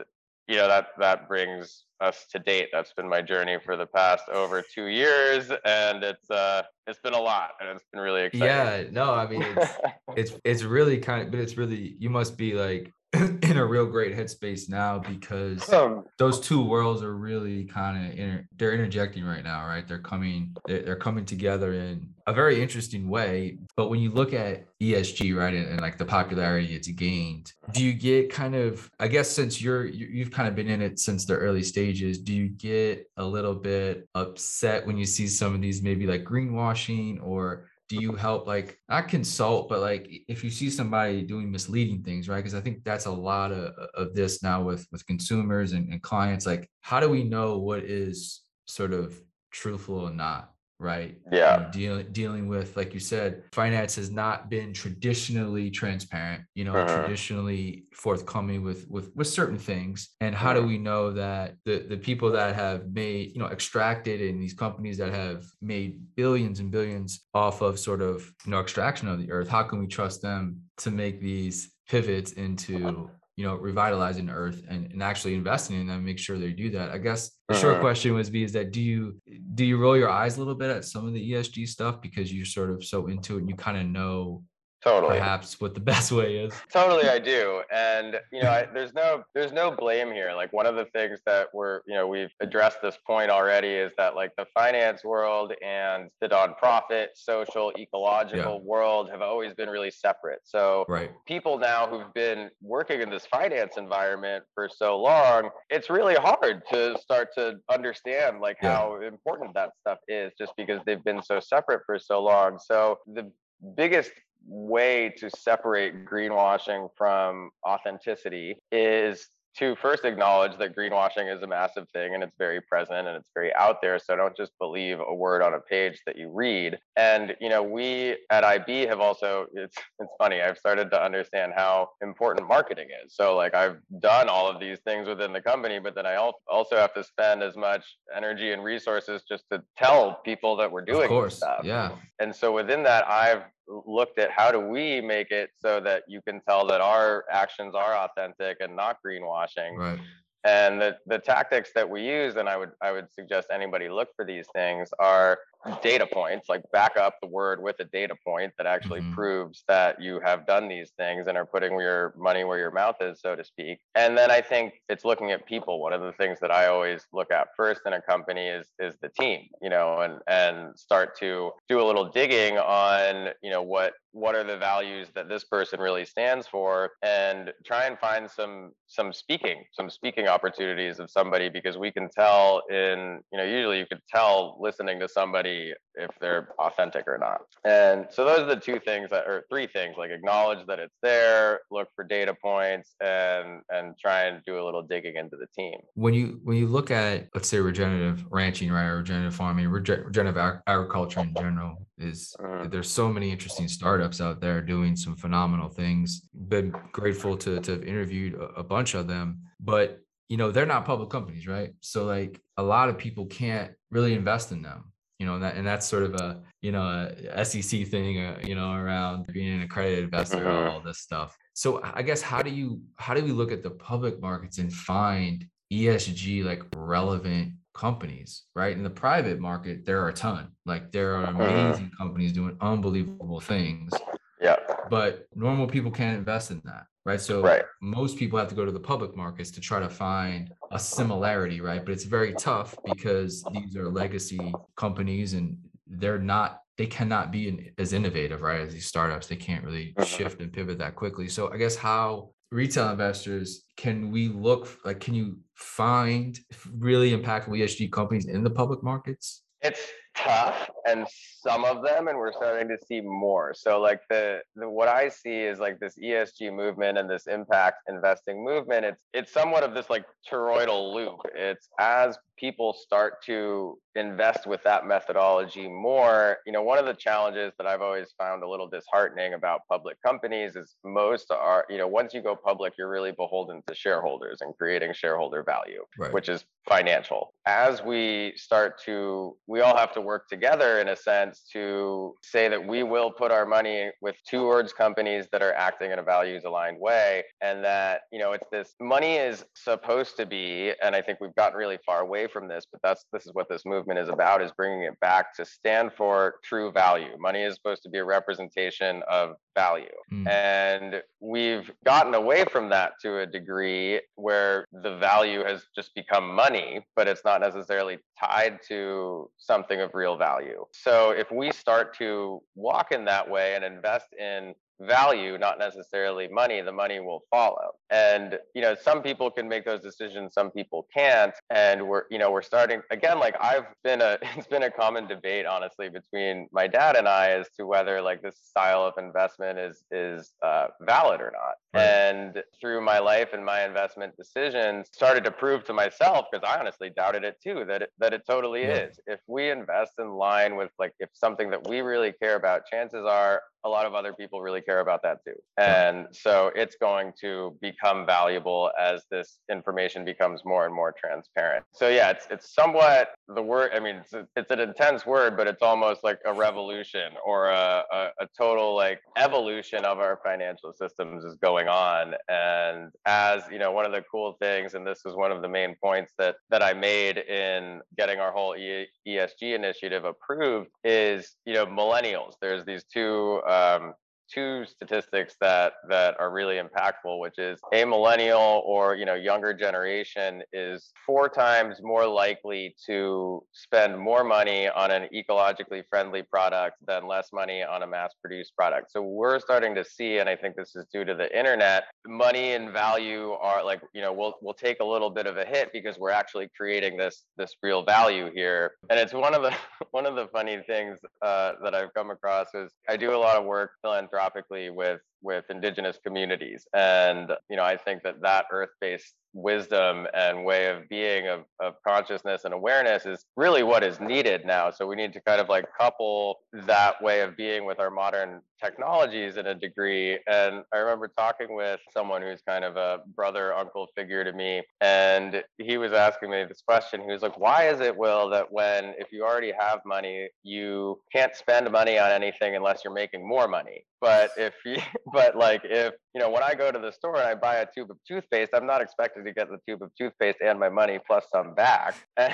you 0.47 0.55
know 0.55 0.67
that 0.67 0.87
that 0.99 1.27
brings 1.27 1.85
us 1.99 2.25
to 2.31 2.39
date. 2.39 2.69
That's 2.71 2.93
been 2.93 3.09
my 3.09 3.21
journey 3.21 3.57
for 3.63 3.75
the 3.75 3.85
past 3.87 4.29
over 4.29 4.61
2 4.61 4.85
years 4.85 5.51
and 5.65 6.03
it's 6.03 6.29
uh 6.29 6.63
it's 6.85 6.99
been 6.99 7.13
a 7.13 7.19
lot 7.19 7.51
and 7.59 7.69
it's 7.69 7.83
been 7.91 8.01
really 8.01 8.23
exciting. 8.23 8.47
Yeah 8.47 8.91
no 8.91 9.13
i 9.13 9.27
mean 9.27 9.43
it's 9.43 9.73
it's 10.15 10.41
it's 10.45 10.63
really 10.63 10.99
kind 10.99 11.23
of 11.23 11.31
but 11.31 11.39
it's 11.39 11.57
really 11.57 11.95
you 11.99 12.09
must 12.09 12.37
be 12.37 12.53
like 12.53 12.93
in 13.43 13.57
a 13.57 13.65
real 13.65 13.85
great 13.85 14.15
headspace 14.15 14.69
now 14.69 14.99
because 14.99 15.71
um, 15.73 16.05
those 16.17 16.39
two 16.39 16.63
worlds 16.63 17.01
are 17.03 17.15
really 17.15 17.65
kind 17.65 18.05
of 18.05 18.17
inter- 18.17 18.47
they're 18.57 18.73
interjecting 18.73 19.23
right 19.23 19.43
now 19.43 19.65
right? 19.65 19.87
They're 19.87 19.99
coming 19.99 20.55
they're, 20.65 20.83
they're, 20.83 20.95
coming 20.95 21.25
together 21.25 21.73
in 21.73 22.09
a 22.25 22.33
very 22.33 22.61
interesting 22.61 23.07
way. 23.07 23.57
But 23.75 23.89
when 23.89 23.99
you 23.99 24.11
look 24.11 24.33
at 24.33 24.65
esg 24.81 25.35
right 25.35 25.53
and, 25.55 25.67
and, 25.67 25.81
like 25.81 25.97
the 25.97 26.05
popularity 26.05 26.75
it's 26.75 26.87
gained 26.89 27.51
do 27.71 27.83
you 27.83 27.93
get 27.93 28.31
kind 28.31 28.53
of 28.53 28.91
i 28.99 29.07
guess 29.07 29.27
since 29.29 29.59
you're 29.59 29.85
you've 29.85 30.29
kind 30.29 30.47
of 30.47 30.53
been 30.53 30.67
in 30.67 30.83
it 30.83 30.99
since 30.99 31.25
the 31.25 31.35
early 31.35 31.63
stages 31.63 32.19
do 32.19 32.31
you 32.31 32.47
get 32.47 33.09
a 33.17 33.25
little 33.25 33.55
bit 33.55 34.07
upset 34.13 34.85
when 34.85 34.95
you 34.95 35.05
see 35.05 35.27
some 35.27 35.55
of 35.55 35.61
these 35.61 35.81
maybe 35.81 36.05
like 36.05 36.23
greenwashing 36.23 37.17
or 37.23 37.65
do 37.89 37.95
you 37.97 38.13
help 38.13 38.47
like 38.47 38.77
not 38.89 39.07
consult 39.07 39.69
but 39.69 39.79
like 39.79 40.07
if 40.27 40.43
you 40.43 40.49
see 40.49 40.69
somebody 40.69 41.21
doing 41.21 41.51
misleading 41.51 42.03
things 42.03 42.27
right? 42.27 42.37
Because 42.37 42.55
i 42.55 42.61
think 42.61 42.83
that's 42.83 43.05
a 43.05 43.11
lot 43.11 43.51
of, 43.51 43.73
of 43.93 44.13
this 44.13 44.43
now 44.43 44.61
with 44.61 44.87
with 44.91 45.05
consumers 45.05 45.71
and, 45.71 45.91
and 45.91 46.01
clients 46.01 46.45
like 46.45 46.69
how 46.81 46.99
do 46.99 47.09
we 47.09 47.23
know 47.23 47.59
what 47.59 47.83
is 47.83 48.41
sort 48.65 48.93
of 48.93 49.19
truthful 49.51 49.99
or 49.99 50.11
not 50.11 50.51
right? 50.79 51.17
Yeah. 51.31 51.69
dealing 51.71 52.07
dealing 52.11 52.47
with, 52.47 52.77
like 52.77 52.93
you 52.93 52.99
said, 52.99 53.43
finance 53.51 53.95
has 53.95 54.11
not 54.11 54.49
been 54.49 54.73
traditionally 54.73 55.71
transparent, 55.71 56.43
you 56.55 56.65
know, 56.65 56.75
uh-huh. 56.75 57.01
traditionally 57.01 57.85
forthcoming 57.93 58.63
with 58.63 58.87
with 58.89 59.11
with 59.15 59.27
certain 59.27 59.57
things. 59.57 60.09
And 60.21 60.35
how 60.35 60.53
do 60.53 60.65
we 60.65 60.77
know 60.77 61.11
that 61.11 61.55
the 61.65 61.85
the 61.89 61.97
people 61.97 62.31
that 62.31 62.55
have 62.55 62.91
made, 62.91 63.33
you 63.33 63.39
know, 63.39 63.47
extracted 63.47 64.21
in 64.21 64.39
these 64.39 64.53
companies 64.53 64.97
that 64.97 65.13
have 65.13 65.45
made 65.61 65.99
billions 66.15 66.59
and 66.59 66.71
billions 66.71 67.21
off 67.33 67.61
of 67.61 67.79
sort 67.79 68.01
of 68.01 68.31
you 68.45 68.51
know 68.51 68.59
extraction 68.59 69.07
of 69.07 69.19
the 69.19 69.31
earth, 69.31 69.47
how 69.47 69.63
can 69.63 69.79
we 69.79 69.87
trust 69.87 70.21
them 70.21 70.61
to 70.77 70.91
make 70.91 71.19
these 71.21 71.71
pivots 71.89 72.33
into 72.33 73.09
you 73.37 73.45
know, 73.45 73.55
revitalizing 73.55 74.25
the 74.25 74.33
earth 74.33 74.63
and, 74.67 74.91
and 74.91 75.03
actually 75.03 75.35
investing 75.35 75.79
in 75.79 75.87
them, 75.87 76.03
make 76.03 76.17
sure 76.17 76.39
they 76.39 76.51
do 76.51 76.71
that. 76.71 76.89
I 76.89 76.97
guess 76.97 77.29
the 77.47 77.53
uh-huh. 77.53 77.61
short 77.61 77.79
question 77.81 78.15
was 78.15 78.31
be 78.31 78.43
is 78.43 78.51
that 78.53 78.71
do 78.71 78.81
you 78.81 79.21
do 79.53 79.63
you 79.63 79.77
roll 79.77 79.95
your 79.95 80.09
eyes 80.09 80.35
a 80.35 80.39
little 80.39 80.55
bit 80.55 80.71
at 80.71 80.83
some 80.83 81.07
of 81.07 81.13
the 81.13 81.31
ESG 81.31 81.67
stuff 81.67 82.01
because 82.01 82.33
you're 82.33 82.45
sort 82.45 82.71
of 82.71 82.83
so 82.83 83.07
into 83.07 83.35
it 83.35 83.41
and 83.41 83.49
you 83.49 83.55
kind 83.55 83.77
of 83.77 83.85
know 83.85 84.41
totally 84.83 85.17
perhaps 85.17 85.59
what 85.59 85.73
the 85.73 85.79
best 85.93 86.11
way 86.11 86.37
is 86.37 86.53
totally 86.71 87.09
i 87.09 87.17
do 87.17 87.61
and 87.73 88.19
you 88.31 88.41
know 88.41 88.49
I, 88.49 88.67
there's 88.73 88.93
no 88.93 89.23
there's 89.33 89.51
no 89.51 89.71
blame 89.71 90.11
here 90.11 90.33
like 90.35 90.53
one 90.53 90.65
of 90.65 90.75
the 90.75 90.85
things 90.85 91.19
that 91.25 91.47
we're 91.53 91.81
you 91.87 91.95
know 91.95 92.07
we've 92.07 92.31
addressed 92.39 92.81
this 92.81 92.97
point 93.05 93.31
already 93.31 93.69
is 93.69 93.91
that 93.97 94.15
like 94.15 94.31
the 94.37 94.45
finance 94.53 95.03
world 95.03 95.53
and 95.63 96.09
the 96.21 96.29
nonprofit 96.29 97.07
social 97.15 97.71
ecological 97.77 98.61
yeah. 98.61 98.67
world 98.67 99.09
have 99.09 99.21
always 99.21 99.53
been 99.53 99.69
really 99.69 99.91
separate 99.91 100.39
so 100.43 100.85
right. 100.87 101.11
people 101.25 101.57
now 101.57 101.87
who've 101.87 102.13
been 102.13 102.49
working 102.61 103.01
in 103.01 103.09
this 103.09 103.25
finance 103.25 103.77
environment 103.77 104.43
for 104.53 104.69
so 104.69 104.99
long 104.99 105.49
it's 105.69 105.89
really 105.89 106.15
hard 106.15 106.61
to 106.71 106.97
start 106.99 107.29
to 107.33 107.55
understand 107.71 108.39
like 108.39 108.57
yeah. 108.61 108.75
how 108.75 109.01
important 109.01 109.53
that 109.53 109.71
stuff 109.79 109.97
is 110.07 110.31
just 110.37 110.53
because 110.57 110.79
they've 110.85 111.03
been 111.03 111.21
so 111.21 111.39
separate 111.39 111.81
for 111.85 111.97
so 111.97 112.21
long 112.21 112.59
so 112.59 112.97
the 113.13 113.29
biggest 113.75 114.11
way 114.45 115.13
to 115.17 115.29
separate 115.29 116.05
greenwashing 116.05 116.89
from 116.97 117.49
authenticity 117.65 118.57
is 118.71 119.29
to 119.57 119.75
first 119.75 120.05
acknowledge 120.05 120.55
that 120.59 120.75
greenwashing 120.75 121.35
is 121.35 121.41
a 121.41 121.47
massive 121.47 121.89
thing 121.89 122.13
and 122.13 122.23
it's 122.23 122.35
very 122.37 122.61
present 122.61 123.07
and 123.07 123.17
it's 123.17 123.29
very 123.33 123.53
out 123.55 123.81
there. 123.81 123.97
So 123.97 124.15
don't 124.15 124.37
just 124.37 124.51
believe 124.59 124.99
a 124.99 125.13
word 125.13 125.41
on 125.41 125.55
a 125.55 125.59
page 125.59 125.99
that 126.05 126.15
you 126.15 126.29
read. 126.29 126.77
And 126.95 127.35
you 127.41 127.49
know 127.49 127.63
we 127.63 128.17
at 128.29 128.43
ib 128.43 128.87
have 128.87 128.99
also 128.99 129.47
it's 129.53 129.75
it's 129.99 130.11
funny 130.17 130.41
i've 130.41 130.57
started 130.57 130.91
to 130.91 131.01
understand 131.01 131.53
how 131.55 131.89
important 132.01 132.47
marketing 132.47 132.87
is. 133.03 133.15
So 133.15 133.35
like 133.35 133.55
i've 133.55 133.77
done 133.99 134.29
all 134.29 134.47
of 134.47 134.59
these 134.59 134.79
things 134.79 135.07
within 135.07 135.33
the 135.33 135.41
company 135.41 135.79
but 135.79 135.95
then 135.95 136.05
i 136.05 136.15
also 136.15 136.75
have 136.75 136.93
to 136.93 137.03
spend 137.03 137.41
as 137.41 137.55
much 137.55 137.83
energy 138.15 138.51
and 138.51 138.63
resources 138.63 139.23
just 139.27 139.45
to 139.51 139.63
tell 139.77 140.15
people 140.23 140.55
that 140.57 140.71
we're 140.71 140.85
doing 140.85 141.03
of 141.03 141.09
course. 141.09 141.37
stuff. 141.37 141.61
Yeah. 141.63 141.91
And 142.19 142.35
so 142.35 142.51
within 142.53 142.83
that 142.83 143.07
i've 143.07 143.43
looked 143.67 144.19
at 144.19 144.31
how 144.31 144.51
do 144.51 144.59
we 144.59 145.01
make 145.01 145.31
it 145.31 145.51
so 145.59 145.79
that 145.81 146.03
you 146.07 146.21
can 146.21 146.41
tell 146.41 146.65
that 146.67 146.81
our 146.81 147.25
actions 147.31 147.75
are 147.75 147.95
authentic 147.95 148.57
and 148.59 148.75
not 148.75 148.97
greenwashing. 149.05 149.77
Right. 149.77 149.99
And 150.43 150.79
the, 150.79 150.97
the 151.05 151.19
tactics 151.19 151.71
that 151.75 151.89
we 151.89 152.03
use 152.03 152.35
and 152.35 152.47
i 152.47 152.55
would 152.55 152.71
i 152.81 152.91
would 152.91 153.11
suggest 153.11 153.47
anybody 153.51 153.89
look 153.89 154.09
for 154.15 154.23
these 154.23 154.45
things 154.53 154.89
are 154.99 155.39
data 155.81 156.07
points 156.11 156.49
like 156.49 156.61
back 156.71 156.97
up 156.97 157.15
the 157.21 157.27
word 157.27 157.61
with 157.61 157.75
a 157.79 157.83
data 157.85 158.15
point 158.25 158.51
that 158.57 158.65
actually 158.65 158.99
mm-hmm. 158.99 159.13
proves 159.13 159.63
that 159.67 160.01
you 160.01 160.19
have 160.23 160.45
done 160.45 160.67
these 160.67 160.91
things 160.97 161.27
and 161.27 161.37
are 161.37 161.45
putting 161.45 161.71
your 161.79 162.13
money 162.17 162.43
where 162.43 162.57
your 162.57 162.71
mouth 162.71 162.95
is 163.01 163.19
so 163.19 163.35
to 163.35 163.43
speak 163.43 163.79
and 163.95 164.17
then 164.17 164.31
i 164.31 164.41
think 164.41 164.81
it's 164.89 165.05
looking 165.05 165.31
at 165.31 165.45
people 165.45 165.79
one 165.79 165.93
of 165.93 166.01
the 166.01 166.13
things 166.13 166.39
that 166.39 166.51
i 166.51 166.67
always 166.67 167.07
look 167.13 167.31
at 167.31 167.47
first 167.55 167.81
in 167.85 167.93
a 167.93 168.01
company 168.01 168.47
is 168.47 168.67
is 168.79 168.95
the 169.01 169.09
team 169.09 169.47
you 169.61 169.69
know 169.69 170.01
and 170.01 170.19
and 170.27 170.77
start 170.77 171.17
to 171.17 171.51
do 171.67 171.81
a 171.81 171.85
little 171.85 172.09
digging 172.09 172.57
on 172.57 173.29
you 173.41 173.51
know 173.51 173.61
what 173.61 173.93
what 174.17 174.33
are 174.33 174.43
the 174.43 174.57
values 174.57 175.09
that 175.13 175.29
this 175.29 175.43
person 175.43 175.79
really 175.79 176.03
stands 176.03 176.47
for 176.47 176.91
and 177.03 177.53
try 177.63 177.85
and 177.85 177.99
find 177.99 178.29
some 178.29 178.71
some 178.87 179.13
speaking 179.13 179.63
some 179.71 179.89
speaking 179.89 180.27
opportunities 180.27 180.99
of 180.99 181.09
somebody 181.09 181.49
because 181.49 181.77
we 181.77 181.91
can 181.91 182.09
tell 182.09 182.63
in 182.71 183.19
you 183.31 183.37
know 183.37 183.43
usually 183.43 183.77
you 183.77 183.85
could 183.85 184.01
tell 184.09 184.57
listening 184.59 184.99
to 184.99 185.07
somebody 185.07 185.71
if 185.97 186.11
they're 186.21 186.49
authentic 186.59 187.07
or 187.07 187.17
not. 187.17 187.41
And 187.65 188.07
so 188.09 188.23
those 188.23 188.39
are 188.39 188.45
the 188.45 188.55
two 188.55 188.79
things 188.79 189.09
that 189.09 189.27
or 189.27 189.45
three 189.49 189.67
things 189.67 189.95
like 189.97 190.11
acknowledge 190.11 190.65
that 190.67 190.79
it's 190.79 190.95
there 191.01 191.61
look 191.71 191.89
for 191.95 192.03
data 192.03 192.35
points 192.41 192.95
and 193.01 193.61
and 193.69 193.97
try 193.97 194.23
and 194.23 194.41
do 194.45 194.61
a 194.61 194.63
little 194.63 194.81
digging 194.81 195.15
into 195.15 195.35
the 195.35 195.47
team. 195.55 195.79
When 195.95 196.13
you 196.13 196.39
when 196.43 196.57
you 196.57 196.67
look 196.67 196.91
at 196.91 197.27
let's 197.33 197.49
say 197.49 197.59
regenerative 197.59 198.25
ranching 198.29 198.71
right 198.71 198.85
or 198.85 198.97
regenerative 198.97 199.35
farming 199.35 199.67
regenerative 199.67 200.37
agriculture 200.67 201.21
in 201.21 201.33
general 201.33 201.87
is 201.97 202.35
uh, 202.43 202.67
there's 202.67 202.89
so 202.89 203.11
many 203.11 203.31
interesting 203.31 203.67
startups 203.67 204.06
out 204.21 204.41
there 204.41 204.61
doing 204.61 204.95
some 204.95 205.15
phenomenal 205.15 205.69
things. 205.69 206.21
Been 206.47 206.73
grateful 206.91 207.37
to 207.37 207.59
to 207.59 207.71
have 207.71 207.83
interviewed 207.83 208.35
a, 208.35 208.59
a 208.59 208.63
bunch 208.63 208.93
of 208.93 209.07
them 209.07 209.41
but 209.59 209.99
you 210.29 210.37
know 210.37 210.51
they're 210.51 210.65
not 210.65 210.85
public 210.85 211.09
companies 211.09 211.47
right? 211.47 211.73
So 211.81 212.05
like 212.05 212.41
a 212.57 212.63
lot 212.63 212.89
of 212.89 212.97
people 212.97 213.25
can't 213.25 213.71
really 213.91 214.13
invest 214.13 214.51
in 214.51 214.61
them 214.61 214.91
you 215.19 215.25
know 215.25 215.35
and, 215.35 215.43
that, 215.43 215.55
and 215.55 215.65
that's 215.65 215.85
sort 215.85 216.03
of 216.03 216.15
a 216.15 216.41
you 216.61 216.71
know 216.71 217.11
a 217.31 217.45
sec 217.45 217.87
thing 217.87 218.19
uh, 218.19 218.37
you 218.43 218.55
know 218.55 218.73
around 218.73 219.25
being 219.27 219.53
an 219.53 219.63
accredited 219.63 220.05
investor 220.05 220.47
uh-huh. 220.47 220.71
all 220.71 220.81
this 220.81 220.99
stuff. 220.99 221.37
So 221.53 221.81
i 221.83 222.01
guess 222.01 222.21
how 222.21 222.41
do 222.41 222.51
you 222.51 222.81
how 222.95 223.13
do 223.13 223.23
we 223.23 223.31
look 223.31 223.51
at 223.51 223.63
the 223.63 223.71
public 223.71 224.21
markets 224.21 224.57
and 224.59 224.71
find 224.71 225.45
esg 225.73 226.45
like 226.45 226.63
relevant 226.75 227.53
companies, 227.77 228.43
right? 228.55 228.75
In 228.75 228.83
the 228.83 228.89
private 228.89 229.39
market, 229.39 229.85
there 229.85 230.01
are 230.01 230.09
a 230.09 230.13
ton. 230.13 230.49
Like 230.65 230.91
there 230.91 231.15
are 231.15 231.27
uh-huh. 231.27 231.43
amazing 231.43 231.91
companies 231.97 232.33
doing 232.33 232.57
unbelievable 232.59 233.39
things. 233.39 233.93
Yeah. 234.41 234.57
But 234.89 235.27
normal 235.35 235.67
people 235.67 235.91
can't 235.91 236.17
invest 236.17 236.51
in 236.51 236.61
that, 236.65 236.85
right? 237.05 237.21
So 237.21 237.41
right. 237.41 237.63
most 237.81 238.17
people 238.17 238.39
have 238.39 238.47
to 238.49 238.55
go 238.55 238.65
to 238.65 238.71
the 238.71 238.79
public 238.79 239.15
markets 239.15 239.51
to 239.51 239.61
try 239.61 239.79
to 239.79 239.89
find 239.89 240.51
a 240.71 240.79
similarity, 240.79 241.61
right? 241.61 241.85
But 241.85 241.91
it's 241.93 242.03
very 242.03 242.33
tough 242.33 242.75
because 242.83 243.43
these 243.53 243.75
are 243.75 243.89
legacy 243.89 244.53
companies 244.75 245.33
and 245.33 245.57
they're 245.87 246.19
not 246.19 246.61
they 246.77 246.85
cannot 246.85 247.31
be 247.31 247.73
as 247.79 247.91
innovative, 247.91 248.43
right? 248.43 248.61
As 248.61 248.71
these 248.71 248.85
startups, 248.85 249.25
they 249.25 249.35
can't 249.35 249.63
really 249.63 249.95
uh-huh. 249.97 250.05
shift 250.05 250.41
and 250.41 250.53
pivot 250.53 250.77
that 250.77 250.95
quickly. 250.95 251.27
So 251.27 251.51
I 251.51 251.57
guess 251.57 251.75
how 251.75 252.29
retail 252.51 252.89
investors 252.89 253.65
can 253.75 254.09
we 254.11 254.29
look 254.29 254.69
like 254.85 254.99
can 254.99 255.13
you 255.13 255.37
find 255.55 256.39
really 256.77 257.11
impactful 257.11 257.49
esg 257.49 257.91
companies 257.91 258.25
in 258.25 258.43
the 258.43 258.49
public 258.49 258.83
markets? 258.83 259.43
It's 259.61 259.81
tough 260.17 260.69
and 260.87 261.05
some 261.41 261.63
of 261.63 261.83
them 261.83 262.07
and 262.07 262.17
we're 262.17 262.33
starting 262.33 262.67
to 262.67 262.77
see 262.85 263.01
more. 263.01 263.53
So 263.55 263.79
like 263.79 264.01
the, 264.09 264.41
the 264.55 264.67
what 264.67 264.87
i 264.87 265.09
see 265.09 265.41
is 265.41 265.59
like 265.59 265.79
this 265.79 265.95
esg 266.03 266.53
movement 266.53 266.97
and 266.97 267.09
this 267.09 267.27
impact 267.27 267.83
investing 267.87 268.43
movement. 268.43 268.85
It's 268.85 269.01
it's 269.13 269.31
somewhat 269.31 269.63
of 269.63 269.73
this 269.73 269.89
like 269.89 270.05
toroidal 270.29 270.93
loop. 270.93 271.19
It's 271.35 271.69
as 271.79 272.17
people 272.37 272.73
start 272.73 273.23
to 273.25 273.77
invest 273.95 274.45
with 274.45 274.61
that 274.63 274.85
methodology 274.85 275.67
more 275.67 276.37
you 276.45 276.51
know 276.51 276.61
one 276.61 276.77
of 276.77 276.85
the 276.85 276.93
challenges 276.93 277.51
that 277.57 277.65
i've 277.65 277.81
always 277.81 278.13
found 278.15 278.43
a 278.43 278.47
little 278.47 278.67
disheartening 278.67 279.33
about 279.33 279.61
public 279.67 279.97
companies 280.05 280.55
is 280.55 280.75
most 280.83 281.31
are 281.31 281.65
you 281.67 281.79
know 281.79 281.87
once 281.87 282.13
you 282.13 282.21
go 282.21 282.35
public 282.35 282.73
you're 282.77 282.91
really 282.91 283.11
beholden 283.11 283.63
to 283.65 283.73
shareholders 283.73 284.41
and 284.41 284.55
creating 284.55 284.93
shareholder 284.93 285.41
value 285.41 285.83
right. 285.97 286.13
which 286.13 286.29
is 286.29 286.45
financial. 286.67 287.33
As 287.45 287.81
we 287.81 288.33
start 288.35 288.81
to 288.83 289.35
we 289.47 289.61
all 289.61 289.75
have 289.75 289.93
to 289.93 290.01
work 290.07 290.27
together 290.29 290.79
in 290.79 290.87
a 290.87 290.95
sense 290.95 291.43
to 291.53 292.15
say 292.23 292.47
that 292.47 292.63
we 292.65 292.81
will 292.83 293.11
put 293.11 293.29
our 293.31 293.45
money 293.45 293.91
with 294.01 294.15
towards 294.29 294.71
companies 294.71 295.25
that 295.31 295.41
are 295.41 295.53
acting 295.53 295.91
in 295.91 295.99
a 295.99 296.03
values 296.03 296.43
aligned 296.45 296.79
way 296.79 297.23
and 297.41 297.63
that 297.63 298.01
you 298.11 298.19
know 298.19 298.31
it's 298.31 298.47
this 298.51 298.69
money 298.79 299.13
is 299.17 299.43
supposed 299.53 300.15
to 300.15 300.25
be 300.25 300.71
and 300.81 300.95
i 300.95 301.01
think 301.01 301.19
we've 301.19 301.35
gotten 301.35 301.57
really 301.57 301.79
far 301.85 301.99
away 302.01 302.25
from 302.25 302.47
this 302.47 302.63
but 302.71 302.79
that's 302.81 303.05
this 303.11 303.25
is 303.25 303.33
what 303.33 303.49
this 303.49 303.65
movement 303.65 303.99
is 303.99 304.09
about 304.09 304.41
is 304.41 304.51
bringing 304.55 304.83
it 304.83 304.97
back 305.01 305.35
to 305.35 305.45
stand 305.45 305.91
for 305.97 306.35
true 306.43 306.71
value. 306.71 307.17
Money 307.19 307.41
is 307.41 307.55
supposed 307.55 307.83
to 307.83 307.89
be 307.89 307.97
a 307.97 308.05
representation 308.05 309.01
of 309.09 309.35
value 309.57 309.97
mm. 310.13 310.27
and 310.27 311.01
we've 311.19 311.71
gotten 311.83 312.13
away 312.13 312.45
from 312.45 312.69
that 312.69 312.91
to 313.01 313.19
a 313.21 313.25
degree 313.25 313.99
where 314.15 314.65
the 314.83 314.95
value 314.97 315.43
has 315.43 315.63
just 315.75 315.95
become 315.95 316.25
money 316.33 316.85
but 316.95 317.07
it's 317.07 317.25
not 317.25 317.41
necessarily 317.41 317.97
tied 318.23 318.59
to 318.67 319.27
something 319.37 319.81
of 319.81 319.89
real 319.95 320.15
value 320.15 320.63
so 320.71 321.09
if 321.09 321.31
we 321.31 321.51
start 321.51 321.97
to 321.97 322.39
walk 322.55 322.91
in 322.91 323.03
that 323.03 323.27
way 323.27 323.55
and 323.55 323.65
invest 323.65 324.05
in 324.19 324.53
value, 324.81 325.37
not 325.37 325.59
necessarily 325.59 326.27
money, 326.27 326.61
the 326.61 326.71
money 326.71 326.99
will 326.99 327.23
follow. 327.29 327.71
And 327.89 328.37
you 328.53 328.61
know, 328.61 328.75
some 328.75 329.01
people 329.01 329.31
can 329.31 329.47
make 329.47 329.65
those 329.65 329.81
decisions, 329.81 330.33
some 330.33 330.51
people 330.51 330.87
can't. 330.93 331.33
And 331.49 331.87
we're, 331.87 332.03
you 332.09 332.17
know, 332.17 332.31
we're 332.31 332.41
starting 332.41 332.81
again. 332.91 333.19
Like 333.19 333.35
I've 333.41 333.65
been 333.83 334.01
a, 334.01 334.17
it's 334.37 334.47
been 334.47 334.63
a 334.63 334.71
common 334.71 335.07
debate, 335.07 335.45
honestly, 335.45 335.89
between 335.89 336.47
my 336.51 336.67
dad 336.67 336.95
and 336.95 337.07
I 337.07 337.29
as 337.31 337.47
to 337.57 337.65
whether 337.65 338.01
like 338.01 338.21
this 338.21 338.35
style 338.41 338.83
of 338.85 338.93
investment 338.97 339.59
is 339.59 339.83
is 339.91 340.33
uh, 340.43 340.67
valid 340.81 341.21
or 341.21 341.31
not. 341.31 341.55
Right. 341.73 341.83
And 341.83 342.43
through 342.59 342.81
my 342.81 342.99
life 342.99 343.29
and 343.33 343.45
my 343.45 343.65
investment 343.65 344.15
decisions, 344.17 344.87
started 344.91 345.23
to 345.25 345.31
prove 345.31 345.63
to 345.65 345.73
myself 345.73 346.25
because 346.31 346.47
I 346.47 346.59
honestly 346.59 346.89
doubted 346.89 347.23
it 347.23 347.37
too 347.43 347.65
that 347.67 347.83
it, 347.83 347.89
that 347.99 348.13
it 348.13 348.23
totally 348.27 348.63
yeah. 348.63 348.87
is. 348.87 348.99
If 349.07 349.19
we 349.27 349.51
invest 349.51 349.93
in 349.99 350.11
line 350.11 350.55
with 350.55 350.71
like 350.79 350.93
if 350.99 351.09
something 351.13 351.49
that 351.51 351.67
we 351.67 351.81
really 351.81 352.13
care 352.13 352.35
about, 352.35 352.63
chances 352.71 353.05
are 353.05 353.41
a 353.63 353.69
lot 353.69 353.85
of 353.85 353.93
other 353.93 354.13
people 354.13 354.41
really 354.41 354.61
care 354.67 354.79
about 354.81 355.01
that 355.03 355.23
too. 355.25 355.33
And 355.57 356.07
so 356.11 356.51
it's 356.55 356.75
going 356.79 357.13
to 357.21 357.57
become 357.61 358.05
valuable 358.05 358.71
as 358.79 359.03
this 359.09 359.39
information 359.51 360.05
becomes 360.05 360.41
more 360.45 360.65
and 360.65 360.73
more 360.73 360.93
transparent. 360.97 361.65
So 361.73 361.87
yeah, 361.87 362.09
it's 362.11 362.27
it's 362.29 362.53
somewhat 362.53 363.09
the 363.27 363.41
word. 363.41 363.71
I 363.73 363.79
mean, 363.79 363.97
it's, 363.97 364.13
a, 364.13 364.27
it's 364.35 364.51
an 364.51 364.59
intense 364.59 365.05
word, 365.05 365.37
but 365.37 365.47
it's 365.47 365.61
almost 365.61 366.03
like 366.03 366.19
a 366.25 366.33
revolution 366.33 367.11
or 367.25 367.49
a, 367.49 367.83
a, 367.91 368.07
a 368.21 368.27
total 368.37 368.75
like 368.75 368.99
evolution 369.17 369.85
of 369.85 369.99
our 369.99 370.19
financial 370.23 370.73
systems 370.73 371.23
is 371.23 371.35
going 371.41 371.67
on. 371.67 372.13
And 372.29 372.91
as 373.05 373.43
you 373.51 373.59
know, 373.59 373.71
one 373.71 373.85
of 373.85 373.91
the 373.91 374.03
cool 374.11 374.35
things, 374.41 374.73
and 374.73 374.85
this 374.85 375.01
is 375.05 375.15
one 375.15 375.31
of 375.31 375.41
the 375.41 375.49
main 375.49 375.75
points 375.81 376.13
that 376.17 376.35
that 376.49 376.61
I 376.61 376.73
made 376.73 377.17
in 377.17 377.81
getting 377.97 378.19
our 378.19 378.31
whole 378.31 378.55
e- 378.55 378.87
ESG 379.07 379.55
initiative 379.55 380.05
approved, 380.05 380.69
is 380.83 381.35
you 381.45 381.53
know 381.53 381.65
millennials. 381.65 382.33
There's 382.41 382.65
these 382.65 382.83
two. 382.91 383.41
Um, 383.47 383.93
two 384.33 384.65
statistics 384.65 385.35
that 385.39 385.73
that 385.89 386.19
are 386.19 386.31
really 386.31 386.59
impactful 386.59 387.19
which 387.19 387.37
is 387.37 387.59
a 387.73 387.85
millennial 387.85 388.61
or 388.65 388.95
you 388.95 389.05
know 389.05 389.15
younger 389.15 389.53
generation 389.53 390.43
is 390.51 390.91
four 391.05 391.29
times 391.29 391.77
more 391.81 392.05
likely 392.05 392.75
to 392.85 393.41
spend 393.53 393.97
more 393.97 394.23
money 394.23 394.67
on 394.69 394.91
an 394.91 395.07
ecologically 395.13 395.83
friendly 395.89 396.21
product 396.21 396.75
than 396.85 397.07
less 397.07 397.29
money 397.31 397.63
on 397.63 397.83
a 397.83 397.87
mass 397.87 398.13
produced 398.21 398.55
product. 398.55 398.91
So 398.91 399.01
we're 399.01 399.39
starting 399.39 399.75
to 399.75 399.85
see 399.85 400.17
and 400.17 400.29
i 400.29 400.35
think 400.35 400.55
this 400.55 400.75
is 400.75 400.85
due 400.91 401.05
to 401.05 401.13
the 401.13 401.37
internet 401.37 401.85
money 402.05 402.53
and 402.53 402.71
value 402.71 403.31
are 403.33 403.63
like 403.63 403.81
you 403.93 404.01
know 404.01 404.11
we'll 404.11 404.35
we'll 404.41 404.53
take 404.53 404.79
a 404.81 404.85
little 404.85 405.09
bit 405.09 405.27
of 405.27 405.37
a 405.37 405.45
hit 405.45 405.71
because 405.71 405.97
we're 405.97 406.11
actually 406.11 406.49
creating 406.55 406.97
this 406.97 407.23
this 407.37 407.55
real 407.63 407.83
value 407.83 408.29
here. 408.33 408.71
And 408.89 408.99
it's 408.99 409.13
one 409.13 409.33
of 409.33 409.41
the 409.41 409.53
one 409.91 410.05
of 410.05 410.15
the 410.15 410.27
funny 410.27 410.61
things 410.67 410.99
uh, 411.21 411.53
that 411.63 411.73
i've 411.73 411.93
come 411.93 412.11
across 412.11 412.47
is 412.53 412.71
i 412.89 412.97
do 412.97 413.15
a 413.15 413.17
lot 413.17 413.37
of 413.37 413.45
work 413.45 413.71
philanthropy 413.81 414.16
philanthropically 414.17 414.69
with 414.69 415.01
with 415.21 415.45
indigenous 415.49 415.97
communities. 416.03 416.65
And 416.73 417.31
you 417.49 417.55
know 417.55 417.63
i 417.63 417.77
think 417.77 418.03
that 418.03 418.21
that 418.21 418.45
earth-based 418.51 419.13
wisdom 419.37 420.07
and 420.13 420.43
way 420.43 420.67
of 420.67 420.89
being 420.89 421.27
of, 421.27 421.41
of 421.59 421.75
consciousness 421.87 422.43
and 422.43 422.53
awareness 422.53 423.05
is 423.05 423.25
really 423.35 423.61
what 423.61 423.83
is 423.83 423.99
needed 423.99 424.45
now. 424.45 424.71
So 424.71 424.87
we 424.87 424.95
need 424.95 425.13
to 425.13 425.21
kind 425.21 425.39
of 425.39 425.47
like 425.47 425.65
couple 425.77 426.39
that 426.65 427.01
way 427.01 427.21
of 427.21 427.37
being 427.37 427.65
with 427.65 427.79
our 427.79 427.91
modern 427.91 428.41
technologies 428.61 429.37
in 429.37 429.45
a 429.47 429.53
degree. 429.53 430.17
And 430.27 430.63
i 430.73 430.77
remember 430.77 431.07
talking 431.07 431.55
with 431.55 431.79
someone 431.93 432.23
who's 432.23 432.41
kind 432.41 432.65
of 432.65 432.77
a 432.77 433.01
brother 433.15 433.53
uncle 433.53 433.87
figure 433.95 434.23
to 434.23 434.33
me 434.33 434.63
and 434.81 435.43
he 435.59 435.77
was 435.77 435.93
asking 435.93 436.31
me 436.31 436.43
this 436.45 436.63
question. 436.67 437.01
He 437.01 437.11
was 437.11 437.21
like 437.21 437.37
why 437.37 437.69
is 437.69 437.79
it 437.79 437.95
will 437.95 438.29
that 438.31 438.51
when 438.51 438.95
if 438.97 439.11
you 439.11 439.23
already 439.23 439.53
have 439.57 439.81
money 439.85 440.29
you 440.43 440.99
can't 441.13 441.35
spend 441.35 441.69
money 441.71 441.99
on 441.99 442.11
anything 442.11 442.55
unless 442.55 442.81
you're 442.83 442.93
making 442.93 443.27
more 443.27 443.47
money? 443.47 443.83
But 444.01 444.31
if 444.37 444.53
you 444.65 444.77
but 445.11 445.35
like 445.35 445.61
if 445.63 445.93
you 446.13 446.19
know 446.21 446.29
when 446.29 446.43
i 446.43 446.53
go 446.53 446.71
to 446.71 446.79
the 446.79 446.91
store 446.91 447.17
and 447.17 447.27
i 447.27 447.35
buy 447.35 447.57
a 447.57 447.67
tube 447.73 447.89
of 447.91 447.97
toothpaste 448.07 448.51
i'm 448.53 448.65
not 448.65 448.81
expected 448.81 449.25
to 449.25 449.33
get 449.33 449.49
the 449.49 449.57
tube 449.67 449.81
of 449.81 449.91
toothpaste 449.95 450.37
and 450.43 450.59
my 450.59 450.69
money 450.69 450.99
plus 451.05 451.25
some 451.31 451.53
back. 451.53 451.95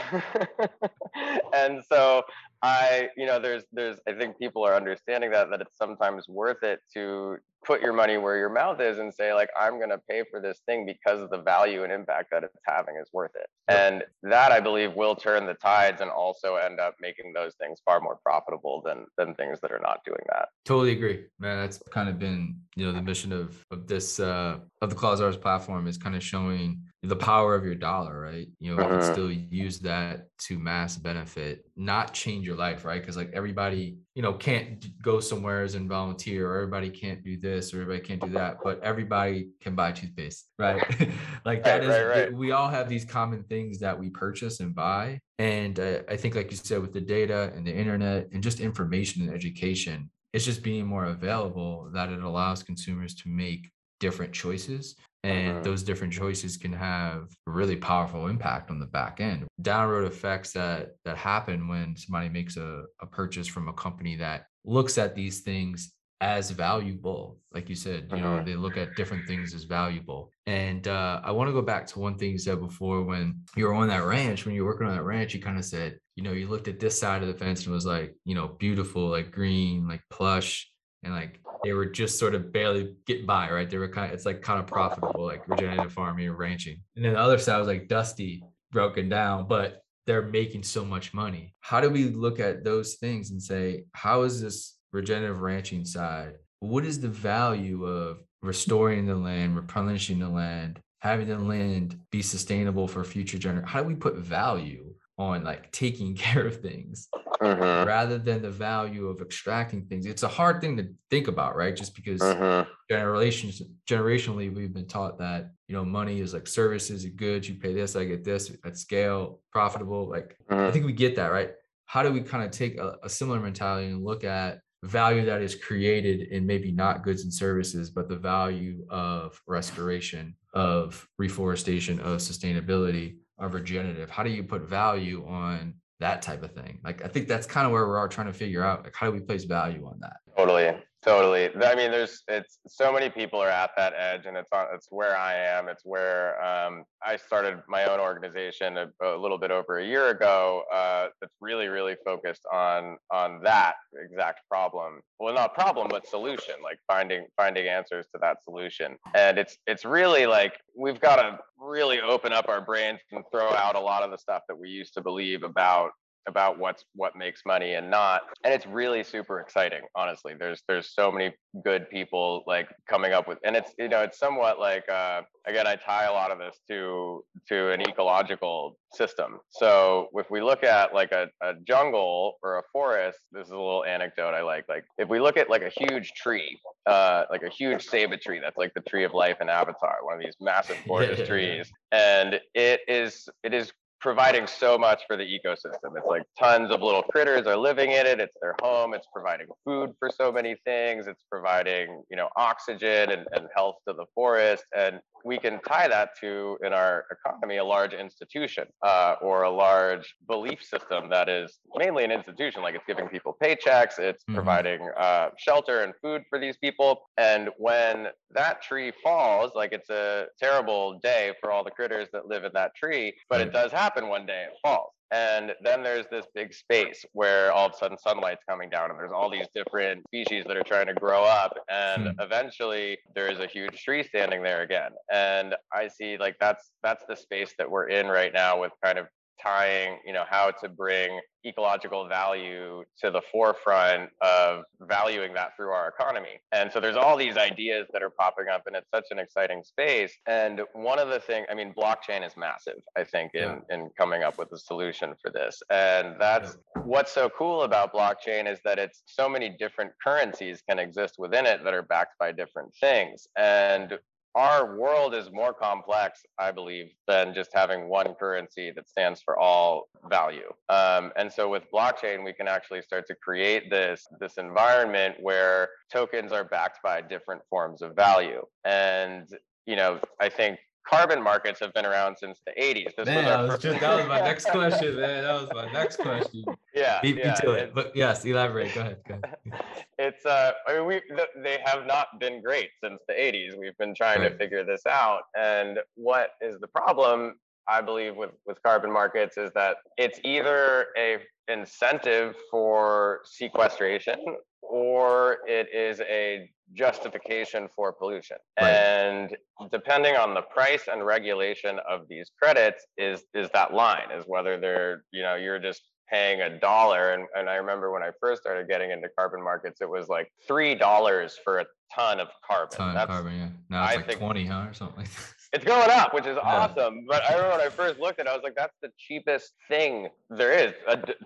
And 1.53 1.83
so 1.91 2.23
i 2.61 3.09
you 3.15 3.25
know 3.25 3.39
there's 3.39 3.63
there's 3.71 3.97
i 4.07 4.13
think 4.13 4.39
people 4.39 4.65
are 4.65 4.75
understanding 4.75 5.31
that 5.31 5.49
that 5.51 5.61
it's 5.61 5.77
sometimes 5.77 6.27
worth 6.27 6.63
it 6.63 6.79
to 6.95 7.37
put 7.65 7.81
your 7.81 7.93
money 7.93 8.17
where 8.17 8.37
your 8.37 8.49
mouth 8.49 8.79
is 8.79 8.99
and 8.99 9.13
say 9.13 9.33
like 9.33 9.49
i'm 9.59 9.77
going 9.77 9.89
to 9.89 10.01
pay 10.09 10.23
for 10.29 10.39
this 10.39 10.61
thing 10.65 10.85
because 10.85 11.21
of 11.21 11.29
the 11.29 11.41
value 11.41 11.83
and 11.83 11.91
impact 11.91 12.29
that 12.31 12.43
it's 12.43 12.55
having 12.67 12.95
is 12.95 13.09
worth 13.13 13.31
it. 13.35 13.47
And 13.67 14.03
that 14.23 14.51
i 14.51 14.59
believe 14.59 14.93
will 14.93 15.15
turn 15.15 15.45
the 15.45 15.53
tides 15.55 16.01
and 16.01 16.11
also 16.11 16.55
end 16.55 16.79
up 16.79 16.95
making 17.01 17.33
those 17.33 17.55
things 17.55 17.79
far 17.85 17.99
more 17.99 18.19
profitable 18.23 18.81
than 18.85 19.05
than 19.17 19.35
things 19.35 19.59
that 19.61 19.71
are 19.71 19.81
not 19.81 19.99
doing 20.05 20.23
that. 20.29 20.49
Totally 20.65 20.91
agree. 20.91 21.25
Man 21.39 21.57
that's 21.59 21.81
kind 21.91 22.09
of 22.09 22.19
been 22.19 22.59
you 22.75 22.85
know 22.85 22.91
the 22.91 23.01
mission 23.01 23.31
of 23.31 23.63
of 23.71 23.87
this 23.87 24.19
uh 24.19 24.59
of 24.81 24.89
the 24.89 24.95
Closars 24.95 25.39
platform 25.39 25.87
is 25.87 25.97
kind 25.97 26.15
of 26.15 26.23
showing 26.23 26.81
the 27.03 27.15
power 27.15 27.53
of 27.53 27.65
your 27.65 27.75
dollar, 27.75 28.19
right? 28.19 28.47
You 28.59 28.75
know, 28.75 28.81
you 28.81 28.89
can 28.89 29.13
still 29.13 29.31
use 29.31 29.79
that 29.79 30.27
to 30.47 30.57
mass 30.57 30.95
benefit, 30.95 31.65
not 31.75 32.13
change 32.13 32.45
your 32.45 32.55
life, 32.55 32.85
right? 32.85 33.01
Because 33.01 33.17
like 33.17 33.31
everybody, 33.33 33.97
you 34.15 34.21
know, 34.21 34.33
can't 34.33 34.85
go 35.01 35.19
somewhere 35.19 35.63
and 35.63 35.89
volunteer, 35.89 36.49
or 36.49 36.57
everybody 36.57 36.89
can't 36.89 37.23
do 37.23 37.37
this, 37.37 37.73
or 37.73 37.81
everybody 37.81 38.05
can't 38.05 38.21
do 38.21 38.29
that, 38.29 38.57
but 38.63 38.81
everybody 38.83 39.49
can 39.61 39.75
buy 39.75 39.91
toothpaste, 39.91 40.49
right? 40.59 40.83
like 41.45 41.63
that 41.63 41.79
right, 41.79 41.83
is, 41.83 41.89
right, 41.89 42.07
right. 42.07 42.33
we 42.33 42.51
all 42.51 42.69
have 42.69 42.89
these 42.89 43.05
common 43.05 43.43
things 43.43 43.79
that 43.79 43.97
we 43.97 44.09
purchase 44.09 44.59
and 44.59 44.75
buy. 44.75 45.19
And 45.39 45.79
uh, 45.79 45.99
I 46.09 46.15
think, 46.15 46.35
like 46.35 46.51
you 46.51 46.57
said, 46.57 46.81
with 46.81 46.93
the 46.93 47.01
data 47.01 47.51
and 47.55 47.65
the 47.65 47.75
internet 47.75 48.29
and 48.31 48.43
just 48.43 48.59
information 48.59 49.23
and 49.23 49.33
education, 49.33 50.09
it's 50.31 50.45
just 50.45 50.63
being 50.63 50.85
more 50.85 51.05
available 51.05 51.89
that 51.93 52.09
it 52.09 52.23
allows 52.23 52.63
consumers 52.63 53.15
to 53.15 53.29
make 53.29 53.71
different 53.99 54.33
choices 54.33 54.95
and 55.23 55.51
uh-huh. 55.51 55.63
those 55.63 55.83
different 55.83 56.13
choices 56.13 56.57
can 56.57 56.73
have 56.73 57.27
a 57.47 57.51
really 57.51 57.75
powerful 57.75 58.27
impact 58.27 58.69
on 58.69 58.79
the 58.79 58.85
back 58.85 59.19
end 59.19 59.45
downroad 59.61 60.05
effects 60.05 60.51
that 60.53 60.95
that 61.05 61.17
happen 61.17 61.67
when 61.67 61.95
somebody 61.95 62.29
makes 62.29 62.57
a, 62.57 62.83
a 63.01 63.05
purchase 63.05 63.47
from 63.47 63.67
a 63.67 63.73
company 63.73 64.15
that 64.15 64.45
looks 64.65 64.97
at 64.97 65.15
these 65.15 65.41
things 65.41 65.93
as 66.21 66.51
valuable 66.51 67.37
like 67.53 67.67
you 67.67 67.75
said 67.75 68.07
you 68.09 68.17
uh-huh. 68.17 68.37
know 68.37 68.43
they 68.43 68.55
look 68.55 68.77
at 68.77 68.95
different 68.95 69.27
things 69.27 69.53
as 69.53 69.63
valuable 69.63 70.31
and 70.45 70.87
uh, 70.87 71.19
i 71.23 71.31
want 71.31 71.47
to 71.49 71.53
go 71.53 71.61
back 71.61 71.85
to 71.85 71.99
one 71.99 72.17
thing 72.17 72.31
you 72.31 72.37
said 72.37 72.59
before 72.61 73.03
when 73.03 73.41
you 73.57 73.65
were 73.65 73.73
on 73.73 73.89
that 73.89 74.05
ranch 74.05 74.45
when 74.45 74.55
you 74.55 74.63
were 74.63 74.71
working 74.71 74.87
on 74.87 74.95
that 74.95 75.03
ranch 75.03 75.33
you 75.33 75.41
kind 75.41 75.57
of 75.57 75.65
said 75.65 75.97
you 76.15 76.23
know 76.23 76.31
you 76.31 76.47
looked 76.47 76.67
at 76.67 76.79
this 76.79 76.97
side 76.97 77.21
of 77.21 77.27
the 77.27 77.33
fence 77.33 77.65
and 77.65 77.73
was 77.73 77.85
like 77.85 78.15
you 78.23 78.35
know 78.35 78.47
beautiful 78.59 79.09
like 79.09 79.31
green 79.31 79.85
like 79.87 80.01
plush 80.09 80.71
and 81.03 81.13
like 81.13 81.39
they 81.63 81.73
were 81.73 81.85
just 81.85 82.19
sort 82.19 82.35
of 82.35 82.51
barely 82.51 82.95
getting 83.05 83.25
by, 83.25 83.49
right? 83.49 83.69
They 83.69 83.77
were 83.77 83.87
kind 83.87 84.07
of, 84.07 84.13
it's 84.13 84.25
like 84.25 84.41
kind 84.41 84.59
of 84.59 84.67
profitable, 84.67 85.25
like 85.25 85.47
regenerative 85.47 85.93
farming 85.93 86.27
or 86.27 86.35
ranching. 86.35 86.81
And 86.95 87.05
then 87.05 87.13
the 87.13 87.19
other 87.19 87.37
side 87.37 87.57
was 87.59 87.67
like 87.67 87.87
dusty, 87.87 88.43
broken 88.71 89.07
down, 89.07 89.47
but 89.47 89.81
they're 90.05 90.23
making 90.23 90.63
so 90.63 90.83
much 90.83 91.13
money. 91.13 91.53
How 91.61 91.79
do 91.79 91.89
we 91.89 92.05
look 92.05 92.39
at 92.39 92.63
those 92.63 92.95
things 92.95 93.31
and 93.31 93.41
say, 93.41 93.85
how 93.93 94.23
is 94.23 94.41
this 94.41 94.77
regenerative 94.91 95.41
ranching 95.41 95.85
side? 95.85 96.33
What 96.59 96.85
is 96.85 96.99
the 96.99 97.07
value 97.07 97.85
of 97.85 98.19
restoring 98.41 99.05
the 99.05 99.15
land, 99.15 99.55
replenishing 99.55 100.19
the 100.19 100.29
land, 100.29 100.79
having 100.99 101.27
the 101.27 101.37
land 101.37 101.97
be 102.11 102.21
sustainable 102.21 102.87
for 102.87 103.03
future 103.03 103.37
generations? 103.37 103.71
How 103.71 103.81
do 103.81 103.87
we 103.87 103.95
put 103.95 104.15
value 104.15 104.92
on 105.17 105.43
like 105.43 105.71
taking 105.71 106.15
care 106.25 106.45
of 106.45 106.61
things 106.61 107.09
mm-hmm. 107.41 107.87
rather 107.87 108.17
than 108.17 108.41
the 108.41 108.49
value 108.49 109.07
of 109.07 109.21
extracting 109.21 109.85
things. 109.85 110.05
It's 110.05 110.23
a 110.23 110.27
hard 110.27 110.61
thing 110.61 110.77
to 110.77 110.87
think 111.09 111.27
about, 111.27 111.55
right? 111.55 111.75
Just 111.75 111.95
because 111.95 112.21
mm-hmm. 112.21 112.69
generations 112.89 113.61
generationally 113.89 114.53
we've 114.53 114.73
been 114.73 114.87
taught 114.87 115.19
that 115.19 115.51
you 115.67 115.75
know 115.75 115.85
money 115.85 116.19
is 116.19 116.33
like 116.33 116.47
services, 116.47 117.03
and 117.03 117.15
goods. 117.15 117.49
You 117.49 117.55
pay 117.55 117.73
this, 117.73 117.95
I 117.95 118.05
get 118.05 118.23
this 118.23 118.51
at 118.65 118.77
scale, 118.77 119.41
profitable. 119.51 120.09
Like 120.09 120.37
mm-hmm. 120.49 120.67
I 120.67 120.71
think 120.71 120.85
we 120.85 120.93
get 120.93 121.15
that, 121.15 121.31
right? 121.31 121.51
How 121.85 122.03
do 122.03 122.11
we 122.11 122.21
kind 122.21 122.43
of 122.43 122.51
take 122.51 122.79
a, 122.79 122.97
a 123.03 123.09
similar 123.09 123.39
mentality 123.39 123.87
and 123.87 124.03
look 124.03 124.23
at 124.23 124.59
value 124.83 125.25
that 125.25 125.41
is 125.41 125.55
created 125.55 126.27
in 126.29 126.45
maybe 126.45 126.71
not 126.71 127.03
goods 127.03 127.23
and 127.23 127.33
services, 127.33 127.89
but 127.89 128.09
the 128.09 128.15
value 128.15 128.85
of 128.89 129.41
restoration, 129.47 130.35
of 130.53 131.07
reforestation, 131.17 131.99
of 132.01 132.17
sustainability, 132.17 133.15
of 133.37 133.53
regenerative? 133.53 134.09
How 134.09 134.23
do 134.23 134.29
you 134.29 134.43
put 134.43 134.61
value 134.63 135.25
on 135.27 135.75
that 135.99 136.21
type 136.21 136.43
of 136.43 136.51
thing? 136.53 136.79
Like, 136.83 137.03
I 137.03 137.07
think 137.07 137.27
that's 137.27 137.47
kind 137.47 137.65
of 137.65 137.71
where 137.71 137.87
we're 137.87 137.99
all 137.99 138.07
trying 138.07 138.27
to 138.27 138.33
figure 138.33 138.63
out, 138.63 138.83
like, 138.83 138.95
how 138.95 139.07
do 139.07 139.11
we 139.13 139.19
place 139.19 139.43
value 139.43 139.85
on 139.85 139.99
that? 140.01 140.17
Totally. 140.37 140.75
Totally. 141.03 141.49
I 141.61 141.75
mean, 141.75 141.91
there's 141.91 142.23
it's 142.29 142.59
so 142.65 142.91
many 142.91 143.09
people 143.09 143.41
are 143.41 143.49
at 143.49 143.71
that 143.75 143.93
edge, 143.97 144.25
and 144.25 144.37
it's 144.37 144.49
on. 144.53 144.67
It's 144.73 144.87
where 144.89 145.17
I 145.17 145.35
am. 145.35 145.67
It's 145.67 145.83
where 145.83 146.41
um, 146.41 146.85
I 147.05 147.17
started 147.17 147.61
my 147.67 147.83
own 147.85 147.99
organization 147.99 148.77
a, 148.77 148.87
a, 149.01 149.17
little 149.17 149.37
bit 149.37 149.51
over 149.51 149.79
a 149.79 149.85
year 149.85 150.09
ago. 150.11 150.63
Uh, 150.73 151.07
that's 151.19 151.33
really, 151.41 151.67
really 151.67 151.97
focused 152.05 152.43
on 152.53 152.97
on 153.11 153.41
that 153.43 153.75
exact 154.01 154.41
problem. 154.49 155.01
Well, 155.19 155.33
not 155.33 155.53
problem, 155.53 155.89
but 155.89 156.07
solution. 156.07 156.55
Like 156.63 156.79
finding 156.87 157.27
finding 157.35 157.67
answers 157.67 158.05
to 158.13 158.19
that 158.21 158.37
solution. 158.45 158.95
And 159.13 159.37
it's 159.37 159.57
it's 159.67 159.83
really 159.83 160.25
like 160.25 160.53
we've 160.73 161.01
got 161.01 161.17
to 161.17 161.37
really 161.59 161.99
open 161.99 162.31
up 162.31 162.47
our 162.47 162.61
brains 162.61 162.99
and 163.11 163.25
throw 163.29 163.49
out 163.53 163.75
a 163.75 163.79
lot 163.79 164.03
of 164.03 164.11
the 164.11 164.17
stuff 164.17 164.43
that 164.47 164.57
we 164.57 164.69
used 164.69 164.93
to 164.93 165.01
believe 165.01 165.43
about 165.43 165.91
about 166.27 166.57
what's 166.59 166.85
what 166.95 167.15
makes 167.15 167.41
money 167.45 167.73
and 167.73 167.89
not. 167.89 168.23
And 168.43 168.53
it's 168.53 168.65
really 168.65 169.03
super 169.03 169.39
exciting 169.39 169.81
honestly. 169.95 170.33
There's 170.37 170.63
there's 170.67 170.93
so 170.93 171.11
many 171.11 171.33
good 171.63 171.89
people 171.89 172.43
like 172.47 172.67
coming 172.89 173.13
up 173.13 173.27
with 173.27 173.37
and 173.43 173.55
it's 173.55 173.71
you 173.77 173.89
know 173.89 174.01
it's 174.01 174.17
somewhat 174.17 174.59
like 174.59 174.89
uh 174.89 175.21
again 175.45 175.67
i 175.67 175.75
tie 175.75 176.05
a 176.05 176.11
lot 176.11 176.31
of 176.31 176.39
this 176.39 176.57
to 176.67 177.23
to 177.47 177.71
an 177.71 177.81
ecological 177.81 178.77
system. 178.93 179.39
So 179.49 180.07
if 180.15 180.29
we 180.31 180.41
look 180.41 180.63
at 180.63 180.93
like 180.93 181.11
a, 181.11 181.27
a 181.41 181.53
jungle 181.67 182.37
or 182.43 182.57
a 182.57 182.63
forest 182.71 183.19
this 183.31 183.45
is 183.45 183.51
a 183.51 183.57
little 183.57 183.83
anecdote 183.85 184.33
i 184.33 184.41
like 184.41 184.65
like 184.69 184.85
if 184.97 185.09
we 185.09 185.19
look 185.19 185.37
at 185.37 185.49
like 185.49 185.61
a 185.61 185.69
huge 185.69 186.11
tree 186.13 186.59
uh 186.85 187.23
like 187.29 187.43
a 187.43 187.49
huge 187.49 187.85
ceiba 187.85 188.19
tree 188.19 188.39
that's 188.39 188.57
like 188.57 188.73
the 188.73 188.81
tree 188.81 189.03
of 189.03 189.13
life 189.13 189.37
in 189.41 189.49
avatar 189.49 189.97
one 190.01 190.13
of 190.13 190.19
these 190.19 190.35
massive 190.39 190.77
gorgeous 190.87 191.27
trees 191.27 191.71
and 191.91 192.39
it 192.53 192.81
is 192.87 193.27
it 193.43 193.53
is 193.53 193.71
providing 194.03 194.45
so 194.45 194.77
much 194.77 195.01
for 195.07 195.15
the 195.15 195.23
ecosystem. 195.23 195.95
It's 195.95 196.05
like 196.05 196.23
tons 196.37 196.71
of 196.71 196.81
little 196.81 197.01
critters 197.03 197.47
are 197.47 197.55
living 197.55 197.91
in 197.91 198.05
it. 198.05 198.19
It's 198.19 198.35
their 198.41 198.55
home. 198.61 198.93
It's 198.93 199.07
providing 199.13 199.47
food 199.63 199.93
for 199.97 200.11
so 200.15 200.31
many 200.31 200.55
things. 200.65 201.07
It's 201.07 201.23
providing, 201.31 202.03
you 202.11 202.17
know, 202.17 202.27
oxygen 202.35 203.11
and, 203.11 203.25
and 203.31 203.47
health 203.55 203.77
to 203.87 203.93
the 203.93 204.05
forest. 204.13 204.65
And 204.75 204.99
we 205.25 205.37
can 205.39 205.61
tie 205.61 205.87
that 205.87 206.09
to, 206.19 206.57
in 206.65 206.73
our 206.73 207.05
economy, 207.09 207.57
a 207.57 207.63
large 207.63 207.93
institution 207.93 208.65
uh, 208.81 209.15
or 209.21 209.43
a 209.43 209.49
large 209.49 210.15
belief 210.27 210.61
system 210.61 211.09
that 211.09 211.29
is 211.29 211.59
mainly 211.75 212.03
an 212.03 212.11
institution. 212.11 212.61
Like 212.61 212.75
it's 212.75 212.83
giving 212.85 213.07
people 213.07 213.37
paychecks, 213.41 213.99
it's 213.99 214.23
mm-hmm. 214.23 214.35
providing 214.35 214.89
uh, 214.97 215.29
shelter 215.37 215.83
and 215.83 215.93
food 216.01 216.23
for 216.29 216.39
these 216.39 216.57
people. 216.57 217.03
And 217.17 217.49
when 217.57 218.07
that 218.35 218.61
tree 218.61 218.91
falls, 219.01 219.51
like 219.55 219.71
it's 219.71 219.89
a 219.89 220.25
terrible 220.39 220.99
day 221.01 221.31
for 221.39 221.51
all 221.51 221.63
the 221.63 221.71
critters 221.71 222.09
that 222.11 222.27
live 222.27 222.43
in 222.43 222.51
that 222.53 222.75
tree, 222.75 223.13
but 223.29 223.39
it 223.39 223.53
does 223.53 223.71
happen 223.71 223.92
happen 223.93 224.09
one 224.09 224.25
day, 224.25 224.45
it 224.47 224.57
falls. 224.61 224.91
And 225.11 225.53
then 225.63 225.83
there's 225.83 226.07
this 226.09 226.25
big 226.33 226.55
space 226.55 227.05
where 227.13 227.51
all 227.51 227.67
of 227.67 227.73
a 227.73 227.77
sudden 227.77 227.97
sunlight's 227.99 228.41
coming 228.49 228.67
down 228.69 228.89
and 228.89 228.97
there's 228.97 229.11
all 229.11 229.29
these 229.29 229.45
different 229.53 230.03
species 230.07 230.43
that 230.47 230.57
are 230.57 230.63
trying 230.63 230.87
to 230.87 230.93
grow 230.95 231.23
up. 231.23 231.55
And 231.69 232.07
hmm. 232.07 232.19
eventually 232.19 232.97
there 233.13 233.31
is 233.31 233.39
a 233.39 233.45
huge 233.45 233.83
tree 233.83 234.03
standing 234.03 234.41
there 234.41 234.63
again. 234.63 234.91
And 235.11 235.53
I 235.71 235.87
see 235.87 236.17
like 236.17 236.35
that's 236.39 236.71
that's 236.81 237.03
the 237.07 237.15
space 237.15 237.53
that 237.59 237.69
we're 237.69 237.89
in 237.89 238.07
right 238.07 238.33
now 238.33 238.59
with 238.59 238.71
kind 238.83 238.97
of 238.97 239.05
tying, 239.41 239.99
you 240.05 240.13
know, 240.13 240.23
how 240.29 240.51
to 240.51 240.69
bring 240.69 241.19
ecological 241.45 242.07
value 242.07 242.83
to 243.01 243.11
the 243.11 243.21
forefront 243.31 244.09
of 244.21 244.63
valuing 244.81 245.33
that 245.33 245.55
through 245.55 245.69
our 245.69 245.89
economy. 245.89 246.39
And 246.51 246.71
so 246.71 246.79
there's 246.79 246.95
all 246.95 247.17
these 247.17 247.37
ideas 247.37 247.87
that 247.91 248.01
are 248.01 248.09
popping 248.09 248.47
up 248.51 248.63
and 248.65 248.75
it's 248.75 248.89
such 248.93 249.05
an 249.11 249.19
exciting 249.19 249.63
space. 249.63 250.13
And 250.25 250.61
one 250.73 250.99
of 250.99 251.09
the 251.09 251.19
things, 251.19 251.47
I 251.51 251.53
mean, 251.53 251.73
blockchain 251.73 252.25
is 252.25 252.33
massive, 252.37 252.81
I 252.97 253.03
think, 253.03 253.31
in, 253.33 253.41
yeah. 253.41 253.75
in 253.75 253.89
coming 253.97 254.23
up 254.23 254.37
with 254.37 254.51
a 254.53 254.57
solution 254.57 255.13
for 255.21 255.31
this. 255.31 255.61
And 255.69 256.15
that's 256.19 256.57
yeah. 256.75 256.81
what's 256.83 257.11
so 257.11 257.29
cool 257.29 257.63
about 257.63 257.93
blockchain 257.93 258.51
is 258.51 258.59
that 258.63 258.79
it's 258.79 259.01
so 259.05 259.27
many 259.27 259.49
different 259.49 259.91
currencies 260.03 260.63
can 260.67 260.79
exist 260.79 261.15
within 261.17 261.45
it 261.45 261.63
that 261.63 261.73
are 261.73 261.83
backed 261.83 262.17
by 262.19 262.31
different 262.31 262.73
things. 262.79 263.27
And 263.37 263.97
our 264.35 264.75
world 264.77 265.13
is 265.13 265.31
more 265.31 265.53
complex, 265.53 266.21
I 266.39 266.51
believe, 266.51 266.91
than 267.07 267.33
just 267.33 267.51
having 267.53 267.87
one 267.87 268.15
currency 268.15 268.71
that 268.75 268.89
stands 268.89 269.21
for 269.21 269.37
all 269.37 269.89
value. 270.09 270.51
Um, 270.69 271.11
and 271.15 271.31
so 271.31 271.49
with 271.49 271.63
blockchain, 271.71 272.25
we 272.25 272.33
can 272.33 272.47
actually 272.47 272.81
start 272.81 273.05
to 273.07 273.15
create 273.15 273.69
this, 273.69 274.07
this 274.19 274.37
environment 274.37 275.17
where 275.19 275.69
tokens 275.91 276.31
are 276.31 276.43
backed 276.43 276.79
by 276.83 277.01
different 277.01 277.41
forms 277.49 277.81
of 277.81 277.95
value. 277.95 278.43
And, 278.65 279.27
you 279.65 279.75
know, 279.75 279.99
I 280.19 280.29
think 280.29 280.59
carbon 280.87 281.21
markets 281.21 281.59
have 281.59 281.73
been 281.73 281.85
around 281.85 282.17
since 282.17 282.39
the 282.45 282.51
80s. 282.61 282.95
This 282.95 283.05
man, 283.05 283.25
was, 283.25 283.51
was 283.51 283.61
just, 283.61 283.79
that 283.79 283.97
was 283.97 284.07
my 284.07 284.19
next 284.19 284.45
question, 284.51 284.95
man. 284.99 285.23
That 285.23 285.33
was 285.33 285.49
my 285.53 285.71
next 285.71 285.97
question. 285.97 286.45
Yeah. 286.73 286.99
Beat 287.01 287.17
yeah, 287.17 287.31
me 287.31 287.35
to 287.41 287.51
it. 287.51 287.73
But 287.73 287.95
yes, 287.95 288.25
elaborate. 288.25 288.73
Go 288.73 288.81
ahead. 288.81 288.97
Go 289.07 289.19
ahead. 289.23 289.63
it's, 289.97 290.25
uh, 290.25 290.51
I 290.67 290.77
mean, 290.77 290.85
we, 290.85 291.01
they 291.41 291.59
have 291.63 291.85
not 291.85 292.19
been 292.19 292.41
great 292.41 292.69
since 292.83 293.01
the 293.07 293.13
80s. 293.13 293.57
We've 293.57 293.77
been 293.77 293.95
trying 293.95 294.21
right. 294.21 294.29
to 294.29 294.37
figure 294.37 294.63
this 294.63 294.85
out. 294.85 295.23
And 295.37 295.79
what 295.95 296.31
is 296.41 296.59
the 296.59 296.67
problem? 296.67 297.35
I 297.67 297.81
believe 297.81 298.15
with, 298.15 298.31
with 298.45 298.61
carbon 298.61 298.91
markets 298.91 299.37
is 299.37 299.51
that 299.55 299.77
it's 299.97 300.19
either 300.23 300.87
a 300.97 301.19
incentive 301.47 302.35
for 302.49 303.21
sequestration 303.25 304.17
or 304.61 305.37
it 305.47 305.67
is 305.73 306.01
a 306.01 306.49
justification 306.73 307.67
for 307.75 307.91
pollution. 307.93 308.37
Right. 308.59 308.69
And 308.69 309.37
depending 309.71 310.15
on 310.15 310.33
the 310.33 310.41
price 310.41 310.87
and 310.91 311.05
regulation 311.05 311.79
of 311.89 312.07
these 312.09 312.31
credits 312.41 312.85
is 312.97 313.23
is 313.33 313.49
that 313.53 313.73
line 313.73 314.11
is 314.15 314.25
whether 314.27 314.59
they're, 314.59 315.03
you 315.11 315.21
know, 315.21 315.35
you're 315.35 315.59
just 315.59 315.81
paying 316.09 316.41
a 316.41 316.59
dollar 316.59 317.13
and, 317.13 317.25
and 317.35 317.49
I 317.49 317.55
remember 317.55 317.91
when 317.91 318.03
I 318.03 318.11
first 318.19 318.41
started 318.41 318.67
getting 318.67 318.91
into 318.91 319.07
carbon 319.17 319.41
markets, 319.41 319.81
it 319.81 319.89
was 319.89 320.09
like 320.09 320.31
three 320.47 320.75
dollars 320.75 321.37
for 321.43 321.59
a 321.59 321.65
ton 321.95 322.19
of 322.19 322.27
carbon. 322.45 322.77
Ton 322.77 322.97
of 322.97 323.07
carbon, 323.07 323.33
yeah. 323.33 323.49
Now 323.69 323.83
it's 323.85 323.93
I 323.93 323.95
like 323.95 324.07
think, 324.07 324.19
20, 324.19 324.45
huh? 324.45 324.65
Or 324.69 324.73
something 324.73 324.97
like 324.97 325.09
that 325.09 325.42
it's 325.53 325.63
going 325.63 325.89
up, 325.91 326.13
which 326.13 326.25
is 326.25 326.37
awesome. 326.41 327.05
But 327.07 327.23
I 327.29 327.35
remember 327.35 327.57
when 327.57 327.67
I 327.67 327.69
first 327.69 327.99
looked 327.99 328.19
at 328.19 328.25
it, 328.25 328.29
I 328.29 328.33
was 328.33 328.41
like, 328.43 328.55
that's 328.55 328.75
the 328.81 328.89
cheapest 328.97 329.53
thing 329.69 330.09
there 330.29 330.51
is. 330.51 330.73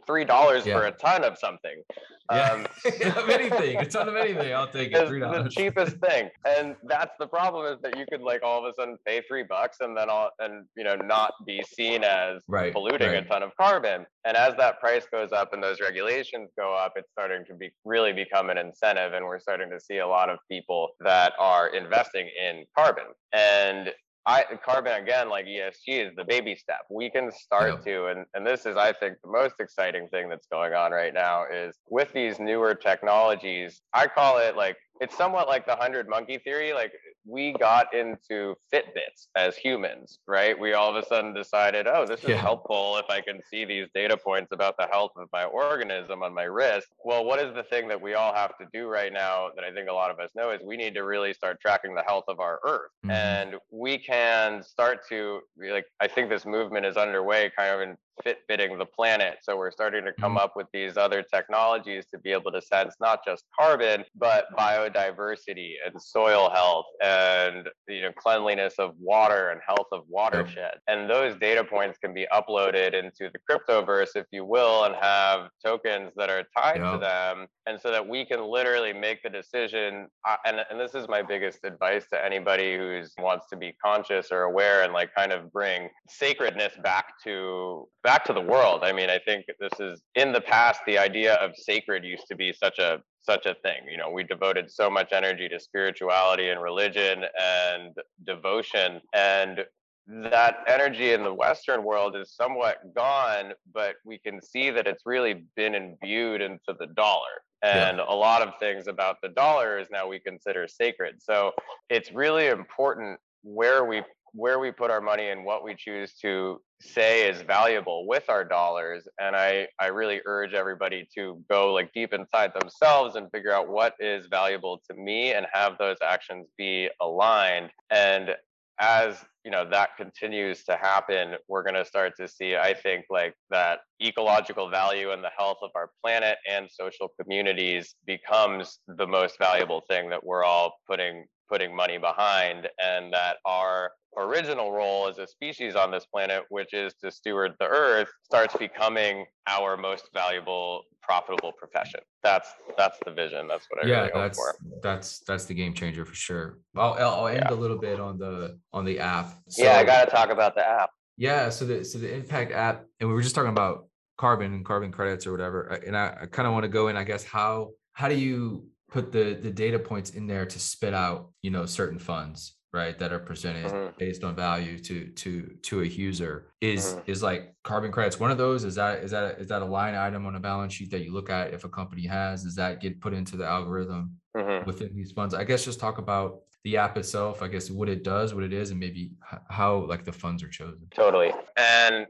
Three 0.05 0.25
dollars 0.25 0.65
yeah. 0.65 0.77
for 0.77 0.85
a 0.85 0.91
ton 0.91 1.23
of 1.23 1.37
something. 1.37 1.81
Yeah. 2.29 2.51
Um, 2.51 2.67
of 3.15 3.29
anything, 3.29 3.77
a 3.77 3.85
ton 3.85 4.09
of 4.09 4.17
anything, 4.17 4.53
I'll 4.53 4.67
take 4.67 4.91
it. 4.91 5.07
Three 5.07 5.21
dollars. 5.21 5.45
The 5.45 5.49
cheapest 5.49 5.97
thing, 6.05 6.29
and 6.45 6.75
that's 6.83 7.13
the 7.19 7.27
problem 7.27 7.73
is 7.73 7.81
that 7.83 7.97
you 7.97 8.05
could 8.11 8.21
like 8.21 8.43
all 8.43 8.59
of 8.59 8.69
a 8.69 8.73
sudden 8.75 8.97
pay 9.07 9.21
three 9.29 9.43
bucks 9.43 9.77
and 9.79 9.95
then 9.95 10.09
all 10.09 10.31
and 10.39 10.65
you 10.75 10.83
know 10.83 10.95
not 10.95 11.31
be 11.45 11.63
seen 11.63 12.03
as 12.03 12.41
right, 12.49 12.73
polluting 12.73 13.07
right. 13.07 13.25
a 13.25 13.27
ton 13.27 13.43
of 13.43 13.55
carbon. 13.55 14.05
And 14.25 14.35
as 14.35 14.55
that 14.57 14.81
price 14.81 15.05
goes 15.09 15.31
up 15.31 15.53
and 15.53 15.63
those 15.63 15.79
regulations 15.79 16.49
go 16.57 16.75
up, 16.75 16.93
it's 16.97 17.09
starting 17.11 17.45
to 17.45 17.53
be 17.53 17.69
really 17.85 18.11
become 18.11 18.49
an 18.49 18.57
incentive, 18.57 19.13
and 19.13 19.25
we're 19.25 19.39
starting 19.39 19.69
to 19.69 19.79
see 19.79 19.99
a 19.99 20.07
lot 20.07 20.29
of 20.29 20.39
people 20.51 20.89
that 20.99 21.31
are 21.39 21.69
investing 21.69 22.29
in 22.37 22.65
carbon 22.75 23.05
and 23.31 23.93
I 24.27 24.43
carbon 24.63 25.01
again, 25.01 25.29
like 25.29 25.45
ESG 25.45 25.87
is 25.87 26.11
the 26.17 26.25
baby 26.25 26.53
step. 26.53 26.81
We 26.91 27.09
can 27.09 27.31
start 27.31 27.79
yeah. 27.85 27.93
to, 27.93 28.05
and, 28.07 28.25
and 28.33 28.45
this 28.45 28.65
is, 28.65 28.75
I 28.75 28.91
think, 28.91 29.15
the 29.23 29.31
most 29.31 29.55
exciting 29.61 30.09
thing 30.09 30.27
that's 30.27 30.47
going 30.47 30.73
on 30.73 30.91
right 30.91 31.13
now 31.13 31.45
is 31.45 31.77
with 31.89 32.11
these 32.11 32.37
newer 32.37 32.75
technologies. 32.75 33.81
I 33.93 34.07
call 34.07 34.39
it 34.39 34.57
like 34.57 34.75
it's 34.99 35.17
somewhat 35.17 35.47
like 35.47 35.65
the 35.65 35.75
hundred 35.75 36.07
monkey 36.07 36.37
theory. 36.37 36.73
Like 36.73 36.93
we 37.25 37.53
got 37.53 37.93
into 37.93 38.55
Fitbits 38.73 39.27
as 39.35 39.55
humans, 39.55 40.19
right? 40.27 40.57
We 40.57 40.73
all 40.73 40.89
of 40.89 40.95
a 40.95 41.05
sudden 41.05 41.33
decided, 41.33 41.87
oh, 41.87 42.05
this 42.05 42.23
is 42.23 42.29
yeah. 42.29 42.35
helpful 42.37 42.97
if 42.97 43.05
I 43.09 43.21
can 43.21 43.41
see 43.49 43.65
these 43.65 43.87
data 43.93 44.15
points 44.17 44.51
about 44.51 44.77
the 44.77 44.87
health 44.87 45.11
of 45.17 45.27
my 45.33 45.43
organism 45.43 46.23
on 46.23 46.33
my 46.33 46.43
wrist. 46.43 46.87
Well, 47.03 47.25
what 47.25 47.39
is 47.39 47.53
the 47.53 47.63
thing 47.63 47.87
that 47.89 48.01
we 48.01 48.13
all 48.13 48.33
have 48.33 48.57
to 48.59 48.65
do 48.73 48.87
right 48.87 49.11
now 49.11 49.49
that 49.55 49.65
I 49.65 49.71
think 49.71 49.89
a 49.89 49.93
lot 49.93 50.09
of 50.09 50.19
us 50.19 50.31
know 50.35 50.51
is 50.51 50.61
we 50.63 50.77
need 50.77 50.93
to 50.95 51.03
really 51.03 51.33
start 51.33 51.59
tracking 51.59 51.95
the 51.95 52.03
health 52.03 52.25
of 52.27 52.39
our 52.39 52.59
earth. 52.65 52.91
Mm-hmm. 53.05 53.11
And 53.11 53.55
we 53.71 53.97
can 53.97 54.63
start 54.63 55.07
to 55.09 55.41
like 55.71 55.85
I 55.99 56.07
think 56.07 56.29
this 56.29 56.45
movement 56.45 56.85
is 56.85 56.97
underway 56.97 57.51
kind 57.55 57.73
of 57.73 57.81
in 57.81 57.97
fit 58.23 58.39
fitting 58.47 58.77
the 58.77 58.85
planet. 58.85 59.37
So 59.41 59.57
we're 59.57 59.71
starting 59.71 60.05
to 60.05 60.13
come 60.13 60.35
mm-hmm. 60.35 60.45
up 60.45 60.53
with 60.55 60.67
these 60.73 60.97
other 60.97 61.23
technologies 61.23 62.05
to 62.13 62.19
be 62.19 62.31
able 62.31 62.51
to 62.51 62.61
sense 62.61 62.95
not 62.99 63.23
just 63.25 63.45
carbon, 63.57 64.03
but 64.15 64.45
biodiversity 64.57 65.73
and 65.85 66.01
soil 66.01 66.49
health 66.49 66.85
and 67.03 67.69
you 67.87 68.01
know 68.01 68.11
cleanliness 68.17 68.75
of 68.79 68.93
water 68.99 69.49
and 69.49 69.61
health 69.65 69.87
of 69.91 70.03
watershed. 70.07 70.75
And 70.87 71.09
those 71.09 71.35
data 71.39 71.63
points 71.63 71.97
can 71.97 72.13
be 72.13 72.27
uploaded 72.33 72.93
into 72.93 73.31
the 73.31 73.39
cryptoverse, 73.49 74.15
if 74.15 74.25
you 74.31 74.45
will, 74.45 74.85
and 74.85 74.95
have 74.95 75.49
tokens 75.63 76.11
that 76.15 76.29
are 76.29 76.43
tied 76.57 76.77
to 76.77 76.97
them. 76.99 77.47
And 77.65 77.79
so 77.79 77.91
that 77.91 78.07
we 78.07 78.25
can 78.25 78.41
literally 78.41 78.93
make 78.93 79.21
the 79.23 79.29
decision. 79.29 80.07
Uh, 80.25 80.37
and, 80.45 80.61
and 80.69 80.79
this 80.79 80.95
is 80.95 81.07
my 81.09 81.21
biggest 81.21 81.59
advice 81.65 82.05
to 82.13 82.23
anybody 82.23 82.77
who 82.77 83.03
wants 83.19 83.47
to 83.49 83.57
be 83.57 83.75
conscious 83.83 84.31
or 84.31 84.43
aware 84.43 84.83
and 84.83 84.93
like 84.93 85.13
kind 85.13 85.31
of 85.31 85.51
bring 85.51 85.89
sacredness 86.07 86.73
back 86.81 87.13
to 87.23 87.87
back 88.07 88.23
to 88.23 88.31
the 88.31 88.39
world. 88.39 88.85
I 88.85 88.93
mean, 88.93 89.09
I 89.09 89.19
think 89.19 89.47
this 89.59 89.77
is 89.81 90.01
in 90.15 90.31
the 90.31 90.39
past 90.39 90.79
the 90.87 90.97
idea 90.97 91.33
of 91.35 91.51
sacred 91.57 92.05
used 92.05 92.25
to 92.29 92.37
be 92.37 92.53
such 92.53 92.79
a 92.79 93.01
such 93.19 93.45
a 93.45 93.53
thing. 93.55 93.81
You 93.91 93.97
know, 93.97 94.09
we 94.09 94.23
devoted 94.23 94.71
so 94.71 94.89
much 94.89 95.11
energy 95.11 95.49
to 95.49 95.59
spirituality 95.59 96.47
and 96.47 96.61
religion 96.61 97.25
and 97.37 97.93
devotion 98.25 99.01
and 99.13 99.65
that 100.07 100.59
energy 100.67 101.11
in 101.11 101.21
the 101.21 101.33
western 101.33 101.83
world 101.83 102.15
is 102.15 102.33
somewhat 102.33 102.77
gone 102.95 103.51
but 103.73 103.95
we 104.05 104.17
can 104.17 104.41
see 104.41 104.69
that 104.69 104.87
it's 104.87 105.03
really 105.05 105.43
been 105.57 105.75
imbued 105.75 106.39
into 106.41 106.73
the 106.79 106.87
dollar 106.95 107.35
and 107.61 107.97
yeah. 107.97 108.05
a 108.07 108.15
lot 108.15 108.41
of 108.41 108.53
things 108.57 108.87
about 108.87 109.17
the 109.21 109.27
dollar 109.27 109.77
is 109.77 109.89
now 109.91 110.07
we 110.07 110.17
consider 110.17 110.65
sacred 110.65 111.15
so 111.19 111.51
it's 111.89 112.09
really 112.13 112.47
important 112.47 113.19
where 113.43 113.83
we 113.83 114.01
where 114.31 114.59
we 114.59 114.71
put 114.71 114.89
our 114.89 115.01
money 115.01 115.27
and 115.27 115.43
what 115.43 115.61
we 115.61 115.75
choose 115.75 116.13
to 116.13 116.61
say 116.79 117.27
is 117.27 117.41
valuable 117.41 118.05
with 118.07 118.29
our 118.29 118.45
dollars 118.45 119.07
and 119.19 119.35
i 119.35 119.67
i 119.79 119.87
really 119.87 120.21
urge 120.25 120.53
everybody 120.53 121.07
to 121.13 121.43
go 121.49 121.73
like 121.73 121.91
deep 121.91 122.13
inside 122.13 122.51
themselves 122.53 123.15
and 123.15 123.31
figure 123.31 123.51
out 123.51 123.67
what 123.67 123.93
is 123.99 124.27
valuable 124.27 124.79
to 124.87 124.95
me 124.95 125.33
and 125.33 125.47
have 125.51 125.77
those 125.79 125.97
actions 126.03 126.47
be 126.57 126.89
aligned. 127.01 127.71
And 127.89 128.35
as 128.79 129.17
you 129.43 129.51
know 129.51 129.67
that 129.67 129.97
continues 129.97 130.63
to 130.63 130.75
happen 130.75 131.35
we're 131.47 131.63
going 131.63 131.73
to 131.73 131.85
start 131.85 132.13
to 132.15 132.27
see 132.27 132.55
i 132.55 132.73
think 132.73 133.05
like 133.09 133.33
that 133.49 133.79
ecological 134.03 134.69
value 134.69 135.11
and 135.11 135.23
the 135.23 135.31
health 135.35 135.57
of 135.63 135.71
our 135.75 135.89
planet 136.03 136.37
and 136.49 136.69
social 136.69 137.09
communities 137.19 137.95
becomes 138.05 138.79
the 138.87 139.07
most 139.07 139.37
valuable 139.39 139.81
thing 139.89 140.09
that 140.09 140.23
we're 140.23 140.43
all 140.43 140.75
putting 140.87 141.25
putting 141.49 141.75
money 141.75 141.97
behind 141.97 142.67
and 142.77 143.11
that 143.11 143.37
our 143.45 143.91
original 144.17 144.71
role 144.71 145.07
as 145.07 145.19
a 145.19 145.27
species 145.27 145.75
on 145.75 145.91
this 145.91 146.05
planet, 146.05 146.43
which 146.49 146.73
is 146.73 146.93
to 146.95 147.11
steward 147.11 147.53
the 147.59 147.67
earth, 147.67 148.09
starts 148.23 148.55
becoming 148.57 149.25
our 149.47 149.77
most 149.77 150.09
valuable, 150.13 150.83
profitable 151.01 151.51
profession. 151.51 151.99
That's 152.23 152.49
that's 152.77 152.97
the 153.05 153.11
vision. 153.11 153.47
That's 153.47 153.65
what 153.69 153.85
I 153.85 153.87
yeah, 153.87 153.99
really 153.99 154.11
that's 154.13 154.37
for. 154.37 154.55
that's 154.81 155.19
that's 155.19 155.45
the 155.45 155.53
game 155.53 155.73
changer 155.73 156.05
for 156.05 156.15
sure. 156.15 156.59
I'll 156.75 156.93
I'll 156.93 157.27
end 157.27 157.43
yeah. 157.49 157.53
a 157.53 157.55
little 157.55 157.77
bit 157.77 157.99
on 157.99 158.17
the 158.17 158.59
on 158.73 158.85
the 158.85 158.99
app. 158.99 159.33
So, 159.49 159.63
yeah, 159.63 159.77
I 159.77 159.83
got 159.83 160.05
to 160.05 160.11
talk 160.11 160.29
about 160.29 160.55
the 160.55 160.67
app. 160.67 160.89
Yeah, 161.17 161.49
so 161.49 161.65
the 161.65 161.85
so 161.85 161.97
the 161.97 162.13
impact 162.13 162.51
app, 162.51 162.85
and 162.99 163.09
we 163.09 163.15
were 163.15 163.21
just 163.21 163.35
talking 163.35 163.49
about 163.49 163.87
carbon 164.17 164.53
and 164.53 164.65
carbon 164.65 164.91
credits 164.91 165.27
or 165.27 165.31
whatever, 165.31 165.71
uh, 165.71 165.79
and 165.85 165.95
I, 165.95 166.17
I 166.21 166.25
kind 166.25 166.47
of 166.47 166.53
want 166.53 166.63
to 166.63 166.69
go 166.69 166.87
in. 166.87 166.97
I 166.97 167.03
guess 167.03 167.23
how 167.23 167.71
how 167.93 168.07
do 168.07 168.15
you 168.15 168.67
put 168.89 169.11
the 169.11 169.33
the 169.33 169.51
data 169.51 169.79
points 169.79 170.11
in 170.11 170.27
there 170.27 170.45
to 170.45 170.59
spit 170.59 170.93
out 170.93 171.31
you 171.41 171.51
know 171.51 171.65
certain 171.65 171.99
funds 171.99 172.56
right 172.77 172.99
that 172.99 173.11
are 173.11 173.19
presented 173.19 173.65
mm-hmm. 173.65 173.89
based 173.97 174.23
on 174.23 174.35
value 174.35 174.77
to 174.77 175.07
to 175.09 175.55
to 175.63 175.81
a 175.81 175.85
user 175.85 176.51
is 176.61 176.93
mm-hmm. 176.93 177.11
is 177.11 177.23
like 177.23 177.53
carbon 177.63 177.91
credits 177.91 178.19
one 178.19 178.31
of 178.31 178.37
those 178.37 178.63
is 178.63 178.75
that 178.75 178.99
is 179.03 179.11
that 179.11 179.39
is 179.39 179.47
that 179.47 179.61
a 179.61 179.65
line 179.65 179.95
item 179.95 180.25
on 180.25 180.35
a 180.35 180.39
balance 180.39 180.73
sheet 180.73 180.91
that 180.91 181.01
you 181.01 181.13
look 181.13 181.29
at 181.29 181.53
if 181.53 181.63
a 181.63 181.69
company 181.69 182.05
has 182.05 182.43
does 182.43 182.55
that 182.55 182.79
get 182.79 183.01
put 183.01 183.13
into 183.13 183.35
the 183.35 183.45
algorithm 183.45 184.15
mm-hmm. 184.35 184.65
within 184.65 184.95
these 184.95 185.11
funds 185.11 185.33
i 185.33 185.43
guess 185.43 185.65
just 185.65 185.79
talk 185.79 185.97
about 185.97 186.41
the 186.63 186.77
app 186.77 186.97
itself 186.97 187.41
i 187.41 187.47
guess 187.47 187.69
what 187.69 187.89
it 187.89 188.03
does 188.03 188.33
what 188.33 188.43
it 188.43 188.53
is 188.53 188.71
and 188.71 188.79
maybe 188.79 189.11
how 189.49 189.85
like 189.85 190.05
the 190.05 190.11
funds 190.11 190.43
are 190.43 190.49
chosen 190.49 190.87
totally 190.95 191.31
and 191.57 192.05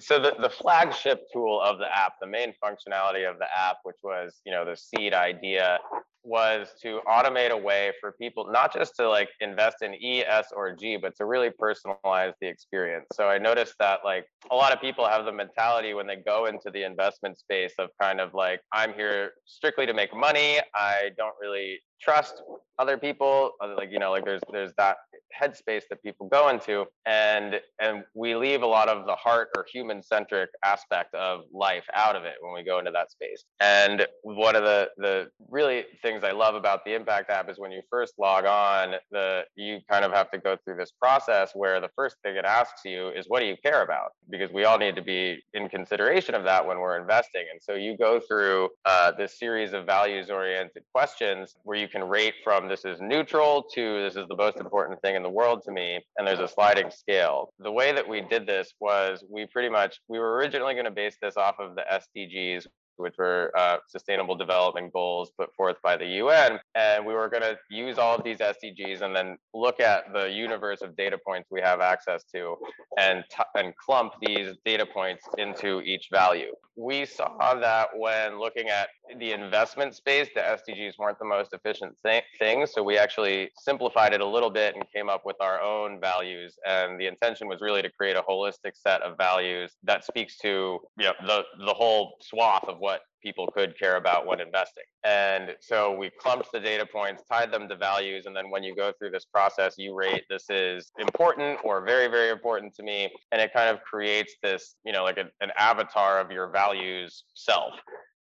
so 0.00 0.18
the, 0.18 0.34
the 0.40 0.50
flagship 0.50 1.24
tool 1.32 1.60
of 1.60 1.78
the 1.78 1.86
app 1.96 2.14
the 2.20 2.26
main 2.26 2.52
functionality 2.62 3.28
of 3.28 3.38
the 3.38 3.46
app 3.56 3.76
which 3.84 3.98
was 4.02 4.40
you 4.44 4.52
know 4.52 4.64
the 4.64 4.76
seed 4.76 5.14
idea 5.14 5.78
was 6.22 6.68
to 6.82 7.00
automate 7.08 7.50
a 7.50 7.56
way 7.56 7.92
for 8.00 8.12
people 8.12 8.50
not 8.50 8.72
just 8.72 8.94
to 8.96 9.08
like 9.08 9.28
invest 9.40 9.76
in 9.82 9.94
E, 9.94 10.22
S, 10.24 10.48
or 10.54 10.72
G, 10.72 10.96
but 10.96 11.16
to 11.16 11.24
really 11.24 11.50
personalize 11.50 12.32
the 12.40 12.46
experience. 12.46 13.06
So 13.14 13.28
I 13.28 13.38
noticed 13.38 13.74
that 13.78 14.00
like 14.04 14.26
a 14.50 14.54
lot 14.54 14.72
of 14.72 14.80
people 14.80 15.06
have 15.06 15.24
the 15.24 15.32
mentality 15.32 15.94
when 15.94 16.06
they 16.06 16.16
go 16.16 16.46
into 16.46 16.70
the 16.70 16.84
investment 16.84 17.38
space 17.38 17.72
of 17.78 17.88
kind 18.00 18.20
of 18.20 18.34
like, 18.34 18.60
I'm 18.72 18.92
here 18.92 19.32
strictly 19.46 19.86
to 19.86 19.94
make 19.94 20.14
money. 20.14 20.60
I 20.74 21.10
don't 21.16 21.34
really 21.40 21.80
trust 22.00 22.42
other 22.78 22.96
people 22.96 23.52
like 23.76 23.90
you 23.92 23.98
know 23.98 24.10
like 24.10 24.24
there's 24.24 24.40
there's 24.52 24.72
that 24.78 24.96
headspace 25.38 25.82
that 25.90 26.02
people 26.02 26.28
go 26.28 26.48
into 26.48 26.84
and 27.06 27.60
and 27.80 28.04
we 28.14 28.34
leave 28.34 28.62
a 28.62 28.66
lot 28.66 28.88
of 28.88 29.06
the 29.06 29.14
heart 29.14 29.48
or 29.56 29.64
human 29.72 30.02
centric 30.02 30.50
aspect 30.64 31.14
of 31.14 31.42
life 31.52 31.84
out 31.94 32.16
of 32.16 32.24
it 32.24 32.34
when 32.40 32.52
we 32.52 32.62
go 32.62 32.78
into 32.78 32.90
that 32.90 33.10
space. 33.10 33.44
And 33.60 34.06
one 34.22 34.56
of 34.56 34.62
the 34.62 34.88
the 34.96 35.30
really 35.48 35.84
things 36.02 36.24
i 36.24 36.30
love 36.30 36.54
about 36.54 36.84
the 36.84 36.94
impact 36.94 37.30
app 37.30 37.48
is 37.50 37.58
when 37.58 37.70
you 37.70 37.82
first 37.90 38.14
log 38.18 38.44
on 38.44 38.94
the 39.10 39.42
you 39.56 39.78
kind 39.90 40.04
of 40.04 40.12
have 40.12 40.30
to 40.30 40.38
go 40.38 40.56
through 40.64 40.76
this 40.76 40.92
process 40.92 41.50
where 41.54 41.80
the 41.80 41.90
first 41.96 42.16
thing 42.22 42.36
it 42.36 42.44
asks 42.44 42.82
you 42.84 43.08
is 43.10 43.26
what 43.28 43.40
do 43.40 43.46
you 43.46 43.56
care 43.62 43.82
about? 43.82 44.12
Because 44.30 44.52
we 44.52 44.64
all 44.64 44.78
need 44.78 44.96
to 44.96 45.02
be 45.02 45.42
in 45.54 45.68
consideration 45.68 46.34
of 46.34 46.44
that 46.44 46.66
when 46.66 46.78
we're 46.78 46.98
investing. 46.98 47.44
And 47.50 47.60
so 47.62 47.74
you 47.74 47.96
go 47.96 48.20
through 48.20 48.70
uh, 48.84 49.12
this 49.12 49.38
series 49.38 49.72
of 49.72 49.86
values 49.86 50.30
oriented 50.30 50.82
questions 50.94 51.56
where 51.64 51.78
you 51.78 51.88
can 51.90 52.04
rate 52.04 52.34
from 52.42 52.68
this 52.68 52.84
is 52.84 53.00
neutral 53.00 53.64
to 53.74 54.02
this 54.02 54.16
is 54.16 54.26
the 54.28 54.36
most 54.36 54.58
important 54.58 55.00
thing 55.02 55.14
in 55.14 55.22
the 55.22 55.30
world 55.30 55.62
to 55.64 55.72
me 55.72 56.00
and 56.16 56.26
there's 56.26 56.40
a 56.40 56.48
sliding 56.48 56.90
scale 56.90 57.52
the 57.58 57.70
way 57.70 57.92
that 57.92 58.08
we 58.08 58.20
did 58.20 58.46
this 58.46 58.72
was 58.80 59.24
we 59.30 59.46
pretty 59.46 59.68
much 59.68 60.00
we 60.08 60.18
were 60.18 60.34
originally 60.34 60.74
going 60.74 60.84
to 60.84 60.90
base 60.90 61.16
this 61.20 61.36
off 61.36 61.56
of 61.58 61.74
the 61.74 61.84
sdgs 61.92 62.66
which 63.00 63.14
were 63.18 63.50
uh, 63.56 63.78
sustainable 63.88 64.36
development 64.36 64.92
goals 64.92 65.32
put 65.36 65.52
forth 65.56 65.76
by 65.82 65.96
the 65.96 66.06
UN. 66.06 66.60
And 66.74 67.04
we 67.04 67.14
were 67.14 67.28
going 67.28 67.42
to 67.42 67.58
use 67.70 67.98
all 67.98 68.14
of 68.14 68.22
these 68.22 68.38
SDGs 68.38 69.00
and 69.00 69.16
then 69.16 69.36
look 69.54 69.80
at 69.80 70.12
the 70.12 70.30
universe 70.30 70.82
of 70.82 70.96
data 70.96 71.18
points 71.26 71.48
we 71.50 71.60
have 71.60 71.80
access 71.80 72.22
to 72.34 72.56
and, 72.98 73.24
t- 73.30 73.42
and 73.54 73.74
clump 73.76 74.12
these 74.22 74.54
data 74.64 74.86
points 74.86 75.24
into 75.38 75.80
each 75.80 76.08
value. 76.12 76.52
We 76.76 77.04
saw 77.04 77.54
that 77.54 77.88
when 77.96 78.38
looking 78.38 78.68
at 78.68 78.88
the 79.18 79.32
investment 79.32 79.94
space, 79.94 80.28
the 80.34 80.40
SDGs 80.40 80.92
weren't 80.98 81.18
the 81.18 81.24
most 81.24 81.52
efficient 81.52 81.96
th- 82.04 82.24
thing. 82.38 82.66
So 82.66 82.82
we 82.82 82.96
actually 82.96 83.50
simplified 83.58 84.14
it 84.14 84.20
a 84.20 84.26
little 84.26 84.50
bit 84.50 84.74
and 84.74 84.84
came 84.94 85.08
up 85.08 85.22
with 85.24 85.36
our 85.40 85.60
own 85.60 86.00
values. 86.00 86.56
And 86.66 86.98
the 86.98 87.06
intention 87.06 87.48
was 87.48 87.60
really 87.60 87.82
to 87.82 87.90
create 87.90 88.16
a 88.16 88.22
holistic 88.22 88.72
set 88.74 89.02
of 89.02 89.18
values 89.18 89.72
that 89.84 90.04
speaks 90.04 90.38
to 90.38 90.78
you 90.98 91.04
know, 91.04 91.12
the, 91.26 91.42
the 91.66 91.74
whole 91.74 92.16
swath 92.20 92.64
of 92.68 92.78
what 92.78 93.02
people 93.22 93.46
could 93.54 93.78
care 93.78 93.96
about 93.96 94.26
when 94.26 94.40
investing. 94.40 94.84
And 95.04 95.56
so 95.60 95.94
we 95.94 96.10
clumped 96.20 96.52
the 96.52 96.60
data 96.60 96.86
points, 96.86 97.22
tied 97.30 97.52
them 97.52 97.68
to 97.68 97.76
values, 97.76 98.26
and 98.26 98.36
then 98.36 98.50
when 98.50 98.62
you 98.62 98.74
go 98.74 98.92
through 98.98 99.10
this 99.10 99.24
process, 99.24 99.74
you 99.78 99.94
rate 99.94 100.24
this 100.28 100.48
is 100.50 100.92
important 100.98 101.58
or 101.64 101.84
very, 101.84 102.08
very 102.08 102.30
important 102.30 102.74
to 102.74 102.82
me. 102.82 103.10
And 103.32 103.40
it 103.40 103.52
kind 103.52 103.70
of 103.70 103.82
creates 103.82 104.34
this, 104.42 104.76
you 104.84 104.92
know, 104.92 105.04
like 105.04 105.18
a, 105.18 105.26
an 105.40 105.50
avatar 105.58 106.20
of 106.20 106.30
your 106.30 106.50
values 106.50 107.24
self. 107.34 107.74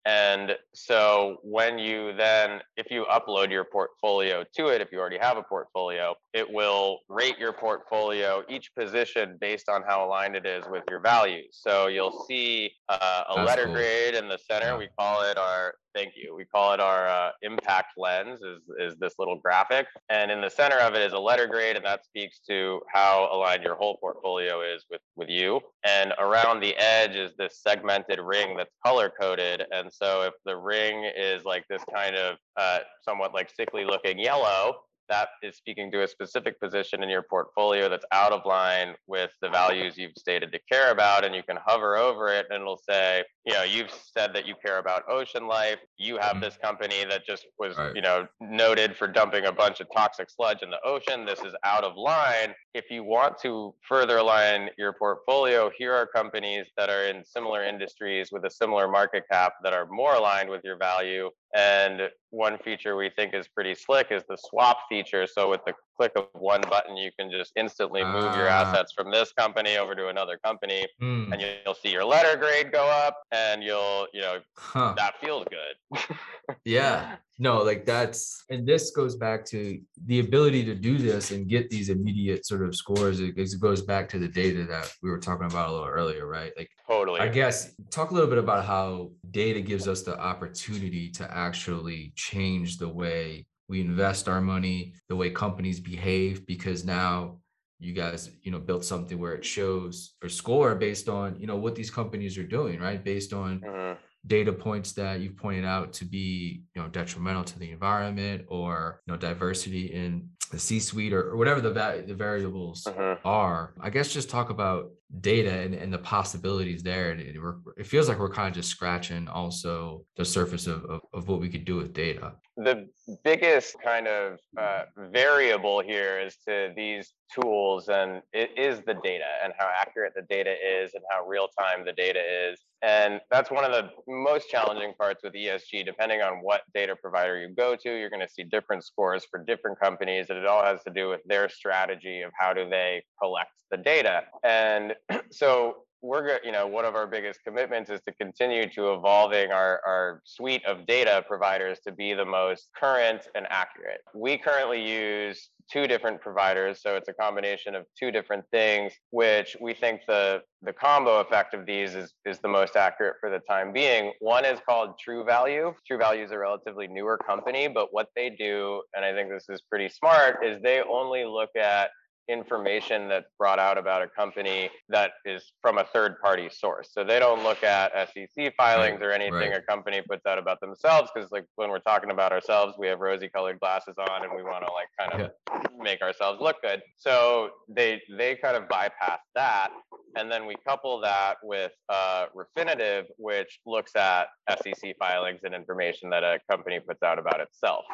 And 0.08 0.54
so 0.74 1.40
when 1.44 1.78
you 1.78 2.14
then, 2.14 2.62
if 2.78 2.90
you 2.90 3.06
upload 3.12 3.52
your 3.52 3.66
portfolio 3.66 4.46
to 4.56 4.68
it, 4.68 4.80
if 4.80 4.88
you 4.90 5.00
already 5.00 5.18
have 5.18 5.36
a 5.36 5.44
portfolio, 5.44 6.16
it 6.34 6.50
will 6.50 7.00
rate 7.10 7.38
your 7.38 7.52
portfolio, 7.52 8.42
each 8.48 8.74
position 8.74 9.38
based 9.42 9.68
on 9.68 9.84
how 9.86 10.08
aligned 10.08 10.38
it 10.38 10.46
is 10.46 10.64
with 10.72 10.86
your 10.90 11.02
values. 11.02 11.60
So 11.60 11.88
you'll 11.88 12.24
see 12.26 12.72
uh, 12.88 13.24
a 13.30 13.36
That's 13.36 13.48
letter 13.48 13.66
cool. 13.66 13.74
grade 13.74 14.16
in 14.16 14.30
the 14.30 14.38
center. 14.38 14.78
We 14.78 14.88
call 14.98 15.24
it 15.24 15.38
our 15.38 15.74
Thank 15.98 16.14
you. 16.16 16.36
We 16.36 16.46
call 16.46 16.74
it 16.74 16.80
our 16.80 17.08
uh, 17.08 17.32
impact 17.42 17.94
lens 17.98 18.40
is, 18.44 18.62
is 18.78 19.00
this 19.00 19.16
little 19.18 19.40
graphic. 19.40 19.88
And 20.10 20.30
in 20.30 20.42
the 20.42 20.50
center 20.50 20.78
of 20.78 20.94
it 20.94 21.02
is 21.02 21.14
a 21.14 21.18
letter 21.18 21.48
grade, 21.48 21.76
and 21.76 21.84
that 21.86 22.06
speaks 22.06 22.38
to 22.48 22.82
how 22.94 23.28
aligned 23.34 23.64
your 23.64 23.74
whole 23.74 23.98
portfolio 23.98 24.62
is 24.62 24.86
with, 24.92 25.02
with 25.16 25.28
you. 25.28 25.60
And 25.84 26.14
around 26.20 26.60
the 26.60 26.76
edge 26.78 27.16
is 27.16 27.32
this 27.40 27.64
segmented 27.64 28.20
ring 28.20 28.56
that's 28.56 28.76
color 28.86 29.12
coded. 29.20 29.64
And 29.72 29.92
so 29.92 30.22
if 30.22 30.36
the 30.46 30.56
ring 30.56 31.10
is 31.18 31.46
like 31.46 31.66
this 31.68 31.82
kind 31.92 32.16
of 32.16 32.38
uh, 32.58 32.80
somewhat 33.02 33.34
like 33.34 33.50
sickly 33.50 33.84
looking 33.84 34.20
yellow, 34.20 34.76
that 35.10 35.30
is 35.44 35.56
speaking 35.56 35.92
to 35.92 36.04
a 36.04 36.08
specific 36.08 36.60
position 36.60 37.04
in 37.04 37.10
your 37.10 37.24
portfolio 37.24 37.90
that's 37.90 38.06
out 38.12 38.32
of 38.32 38.46
line 38.46 38.96
with 39.08 39.32
the 39.42 39.50
values 39.50 39.98
you've 39.98 40.18
stated 40.18 40.52
to 40.52 40.60
care 40.72 40.92
about. 40.92 41.24
And 41.24 41.34
you 41.36 41.44
can 41.44 41.58
hover 41.66 41.98
over 41.98 42.30
it 42.30 42.46
and 42.50 42.62
it'll 42.62 42.82
say, 42.90 43.24
you 43.46 43.54
know, 43.54 43.64
you've 43.64 43.92
said 43.92 44.34
that 44.34 44.46
you 44.46 44.56
care 44.64 44.80
about 44.80 45.04
ocean 45.10 45.48
life. 45.48 45.80
You 45.98 46.18
have 46.18 46.34
mm-hmm. 46.34 46.42
this 46.42 46.58
company 46.58 47.06
that 47.10 47.26
just 47.26 47.46
was, 47.60 47.78
right. 47.78 47.96
you 47.96 48.02
know, 48.02 48.28
noted 48.42 48.96
for 48.96 49.08
dumping 49.08 49.46
a 49.46 49.52
bunch 49.52 49.80
of 49.80 49.88
toxic 49.96 50.30
sludge 50.30 50.62
in 50.62 50.70
the 50.70 50.80
ocean. 50.84 51.26
This 51.26 51.40
is 51.40 51.54
out 51.64 51.84
of 51.84 51.96
line. 51.96 52.54
If 52.74 52.92
you 52.92 53.04
want 53.04 53.40
to 53.42 53.74
further 53.88 54.18
align 54.18 54.70
your 54.78 54.94
portfolio, 54.94 55.72
here 55.78 55.94
are 55.94 56.06
companies 56.06 56.68
that 56.78 56.90
are 56.90 57.06
in 57.06 57.24
similar 57.26 57.64
industries 57.64 58.30
with 58.32 58.46
a 58.46 58.50
similar 58.50 58.88
market 58.88 59.24
cap 59.32 59.54
that 59.64 59.74
are 59.74 59.88
more 59.88 60.16
aligned 60.16 60.50
with 60.50 60.62
your 60.64 60.78
value 60.78 61.30
and 61.56 62.02
one 62.32 62.58
feature 62.58 62.96
we 62.96 63.10
think 63.10 63.34
is 63.34 63.48
pretty 63.48 63.76
slick 63.76 64.08
is 64.12 64.24
the 64.28 64.38
swap 64.38 64.80
feature. 64.90 65.26
So 65.28 65.50
with 65.50 65.62
the 65.66 65.74
click 65.98 66.12
of 66.16 66.28
one 66.34 66.62
button, 66.70 66.96
you 66.96 67.12
can 67.18 67.32
just 67.32 67.52
instantly 67.56 68.04
move 68.04 68.36
your 68.36 68.50
ah. 68.50 68.62
assets 68.62 68.94
from 68.94 69.12
this 69.12 69.34
company 69.34 69.78
over 69.78 69.96
to 69.96 70.08
another 70.08 70.40
company, 70.44 70.86
mm. 71.02 71.32
and 71.32 71.42
you'll 71.42 71.74
see 71.74 71.92
your 71.92 72.06
letter 72.06 72.38
grade 72.38 72.72
go 72.72 72.88
up, 72.88 73.18
and 73.32 73.64
you'll, 73.64 74.08
you 74.14 74.22
know, 74.22 74.40
huh. 74.56 74.94
that 74.98 75.20
feels 75.20 75.46
good. 75.50 76.02
yeah. 76.66 77.16
No, 77.40 77.62
like 77.62 77.86
that's, 77.86 78.44
and 78.50 78.68
this 78.68 78.90
goes 78.92 79.16
back 79.16 79.46
to 79.48 79.80
the 80.08 80.20
ability 80.20 80.64
to 80.66 80.74
do 80.74 80.98
this 80.98 81.30
and 81.30 81.48
get 81.48 81.70
these 81.70 81.90
immediate 81.90 82.48
sort 82.48 82.64
of 82.64 82.76
scores. 82.76 83.20
It, 83.20 83.38
it 83.38 83.60
goes 83.60 83.84
back 83.84 84.10
to 84.10 84.20
the 84.20 84.28
data 84.28 84.66
that 84.66 84.92
we 85.04 85.12
were 85.12 85.20
talking 85.20 85.46
about 85.46 85.70
a 85.70 85.72
little 85.72 85.88
earlier, 85.88 86.26
right? 86.26 86.52
Like, 86.58 86.72
totally. 86.88 87.20
I 87.20 87.28
guess 87.28 87.76
talk 87.92 88.10
a 88.10 88.14
little 88.14 88.30
bit 88.30 88.40
about 88.40 88.66
how 88.66 89.12
data 89.30 89.62
gives 89.62 89.88
us 89.88 90.02
the 90.02 90.20
opportunity 90.20 91.12
to 91.12 91.32
actually 91.32 92.12
change 92.16 92.78
the 92.78 92.90
way 92.90 93.46
we 93.70 93.82
invest 93.82 94.28
our 94.28 94.42
money, 94.42 94.94
the 95.10 95.16
way 95.16 95.30
companies 95.30 95.80
behave, 95.80 96.46
because 96.46 96.86
now 96.86 97.40
you 97.80 97.94
guys, 97.94 98.32
you 98.42 98.52
know, 98.52 98.60
built 98.60 98.84
something 98.84 99.20
where 99.20 99.34
it 99.34 99.46
shows 99.46 100.16
or 100.24 100.30
score 100.30 100.76
based 100.76 101.10
on, 101.10 101.40
you 101.40 101.46
know, 101.46 101.58
what 101.58 101.76
these 101.76 101.92
companies 101.92 102.38
are 102.38 102.44
doing, 102.44 102.80
right? 102.80 103.04
Based 103.04 103.34
on 103.34 103.60
mm-hmm. 103.60 104.00
data 104.26 104.52
points 104.52 104.94
that 104.94 105.20
you've 105.20 105.38
pointed 105.38 105.66
out 105.66 105.94
to 105.94 106.06
be, 106.06 106.64
you 106.76 106.82
know, 106.82 106.88
detrimental 106.88 107.44
to 107.44 107.60
the 107.60 107.72
environment 107.72 108.46
or, 108.48 109.02
you 109.06 109.14
know, 109.14 109.18
diversity 109.18 109.94
in 109.94 110.30
the 110.52 110.58
C-suite 110.58 111.14
or, 111.14 111.30
or 111.32 111.38
whatever 111.38 111.62
the 111.62 111.72
va- 111.72 112.04
the 112.06 112.16
variables 112.16 112.84
mm-hmm. 112.86 113.28
are. 113.28 113.74
I 113.80 113.90
guess 113.90 114.12
just 114.12 114.30
talk 114.30 114.50
about 114.50 114.92
data 115.22 115.52
and, 115.52 115.74
and 115.74 115.92
the 115.92 115.98
possibilities 115.98 116.84
there. 116.84 117.12
And 117.12 117.22
it, 117.22 117.36
it, 117.78 117.88
feels 117.88 118.10
like 118.10 118.20
we're 118.20 118.30
kind 118.30 118.50
of 118.50 118.54
just 118.54 118.70
scratching 118.70 119.28
also 119.28 120.04
the 120.18 120.26
surface 120.26 120.68
of, 120.68 120.84
of, 120.86 121.02
of 121.14 121.28
what 121.28 121.40
we 121.40 121.50
could 121.50 121.66
do 121.66 121.78
with 121.78 121.94
data. 121.94 122.34
The 122.58 122.88
biggest 123.24 123.76
kind 123.84 124.08
of 124.08 124.40
uh, 124.60 124.84
variable 125.12 125.82
here 125.82 126.20
is 126.20 126.36
to 126.48 126.74
these 126.76 127.14
tools 127.34 127.88
and 127.90 128.22
it 128.34 128.52
is 128.58 128.82
the 128.86 128.96
data 128.96 129.26
and 129.44 129.54
how 129.58 129.72
accurate 129.80 130.14
the 130.16 130.24
data 130.24 130.54
is 130.54 130.94
and 130.94 131.04
how 131.10 131.26
real 131.26 131.48
time 131.58 131.86
the 131.86 131.94
data 131.94 132.22
is. 132.52 132.60
And 132.84 133.20
that's 133.32 133.50
one 133.50 133.64
of 133.64 133.72
the 133.72 133.90
most 134.08 134.50
challenging 134.50 134.94
parts 135.00 135.24
with 135.24 135.34
ESG. 135.34 135.86
Depending 135.86 136.22
on 136.22 136.40
what 136.42 136.62
data 136.74 136.96
provider 136.96 137.40
you 137.40 137.50
go 137.50 137.76
to, 137.76 137.90
you're 137.98 138.10
going 138.10 138.26
to 138.26 138.32
see 138.32 138.44
different 138.44 138.84
scores 138.84 139.26
for 139.26 139.44
different 139.44 139.80
companies. 139.80 140.28
And 140.30 140.38
it 140.38 140.46
all 140.46 140.64
has 140.64 140.84
to 140.84 140.92
do 140.92 141.10
with 141.10 141.22
their 141.26 141.50
strategy 141.50 142.22
of 142.22 142.32
how 142.38 142.54
do 142.54 142.70
they 142.70 143.04
collect 143.22 143.50
the 143.72 143.78
data. 143.78 144.24
And 144.44 144.94
so 145.32 145.87
we're 146.02 146.40
you 146.44 146.52
know 146.52 146.68
one 146.68 146.86
of 146.86 146.96
our 146.96 147.08
biggest 147.08 147.40
commitments 147.44 147.90
is 147.90 148.00
to 148.02 148.14
continue 148.14 148.70
to 148.70 148.94
evolving 148.94 149.52
our, 149.52 149.82
our 149.86 150.22
suite 150.26 150.64
of 150.66 150.86
data 150.86 151.24
providers 151.28 151.80
to 151.86 151.92
be 151.92 152.14
the 152.14 152.26
most 152.26 152.70
current 152.80 153.28
and 153.36 153.48
accurate 153.50 154.02
we 154.14 154.38
currently 154.38 154.82
use 154.82 155.50
two 155.72 155.88
different 155.88 156.22
providers 156.22 156.82
so 156.82 156.96
it's 156.96 157.10
a 157.10 157.14
combination 157.14 157.76
of 157.76 157.86
two 157.98 158.12
different 158.12 158.44
things 158.52 158.94
which 159.10 159.58
we 159.60 159.74
think 159.74 160.02
the 160.08 160.42
the 160.62 160.74
combo 160.74 161.20
effect 161.20 161.54
of 161.54 161.66
these 161.66 161.96
is 161.96 162.14
is 162.26 162.40
the 162.40 162.48
most 162.48 162.76
accurate 162.76 163.16
for 163.20 163.30
the 163.30 163.40
time 163.40 163.74
being 163.74 164.14
one 164.20 164.46
is 164.46 164.60
called 164.68 164.98
True 165.00 165.24
Value. 165.24 165.74
true 165.86 165.98
value 165.98 166.24
is 166.24 166.32
a 166.32 166.38
relatively 166.38 166.88
newer 166.88 167.18
company 167.18 167.68
but 167.68 167.90
what 167.92 168.08
they 168.16 168.30
do 168.30 168.82
and 168.96 169.04
i 169.04 169.12
think 169.14 169.30
this 169.30 169.46
is 169.50 169.62
pretty 169.70 169.90
smart 169.90 170.46
is 170.46 170.62
they 170.62 170.82
only 170.82 171.26
look 171.26 171.50
at 171.56 171.90
information 172.28 173.08
that's 173.08 173.30
brought 173.38 173.60
out 173.60 173.78
about 173.78 174.02
a 174.02 174.08
company 174.08 174.70
that 174.90 175.12
is 175.26 175.52
from 175.62 175.78
a 175.78 175.84
third 175.86 176.20
party 176.20 176.50
source. 176.52 176.90
So 176.92 177.04
they 177.04 177.20
don't 177.20 177.44
look 177.44 177.64
at 177.64 177.92
SEC 178.10 178.54
filings 178.58 179.02
or 179.02 179.12
anything 179.12 179.52
right. 179.52 179.58
a 179.58 179.62
company 179.62 180.02
puts 180.02 180.26
out 180.26 180.38
about 180.38 180.60
themselves 180.60 181.10
because 181.14 181.32
like 181.32 181.46
when 181.56 181.70
we're 181.70 181.80
talking 181.80 182.12
about 182.12 182.32
ourselves, 182.32 182.76
we 182.78 182.88
have 182.88 183.00
rosy 183.00 183.30
colored 183.30 183.60
glasses 183.60 183.96
on 183.98 184.24
and 184.24 184.34
we 184.36 184.44
want 184.44 184.66
to 184.66 184.72
like 184.74 184.88
kind 185.00 185.22
of 185.22 185.32
yeah. 185.52 185.68
make 185.82 186.02
ourselves 186.02 186.42
look 186.42 186.58
good. 186.62 186.82
So 186.98 187.52
they 187.70 188.02
they 188.18 188.36
kind 188.36 188.58
of 188.58 188.68
bypass 188.68 189.20
that. 189.36 189.70
And 190.16 190.32
then 190.32 190.48
we 190.48 190.56
couple 190.68 191.00
that 191.02 191.36
with 191.44 191.72
uh, 191.90 192.26
Refinitiv, 192.36 193.06
which 193.18 193.60
looks 193.66 193.96
at 193.96 194.28
SEC 194.50 194.96
filings 194.98 195.42
and 195.44 195.54
information 195.54 196.10
that 196.10 196.24
a 196.24 196.40
company 196.50 196.80
puts 196.80 197.04
out 197.04 197.20
about 197.20 197.40
itself 197.40 197.86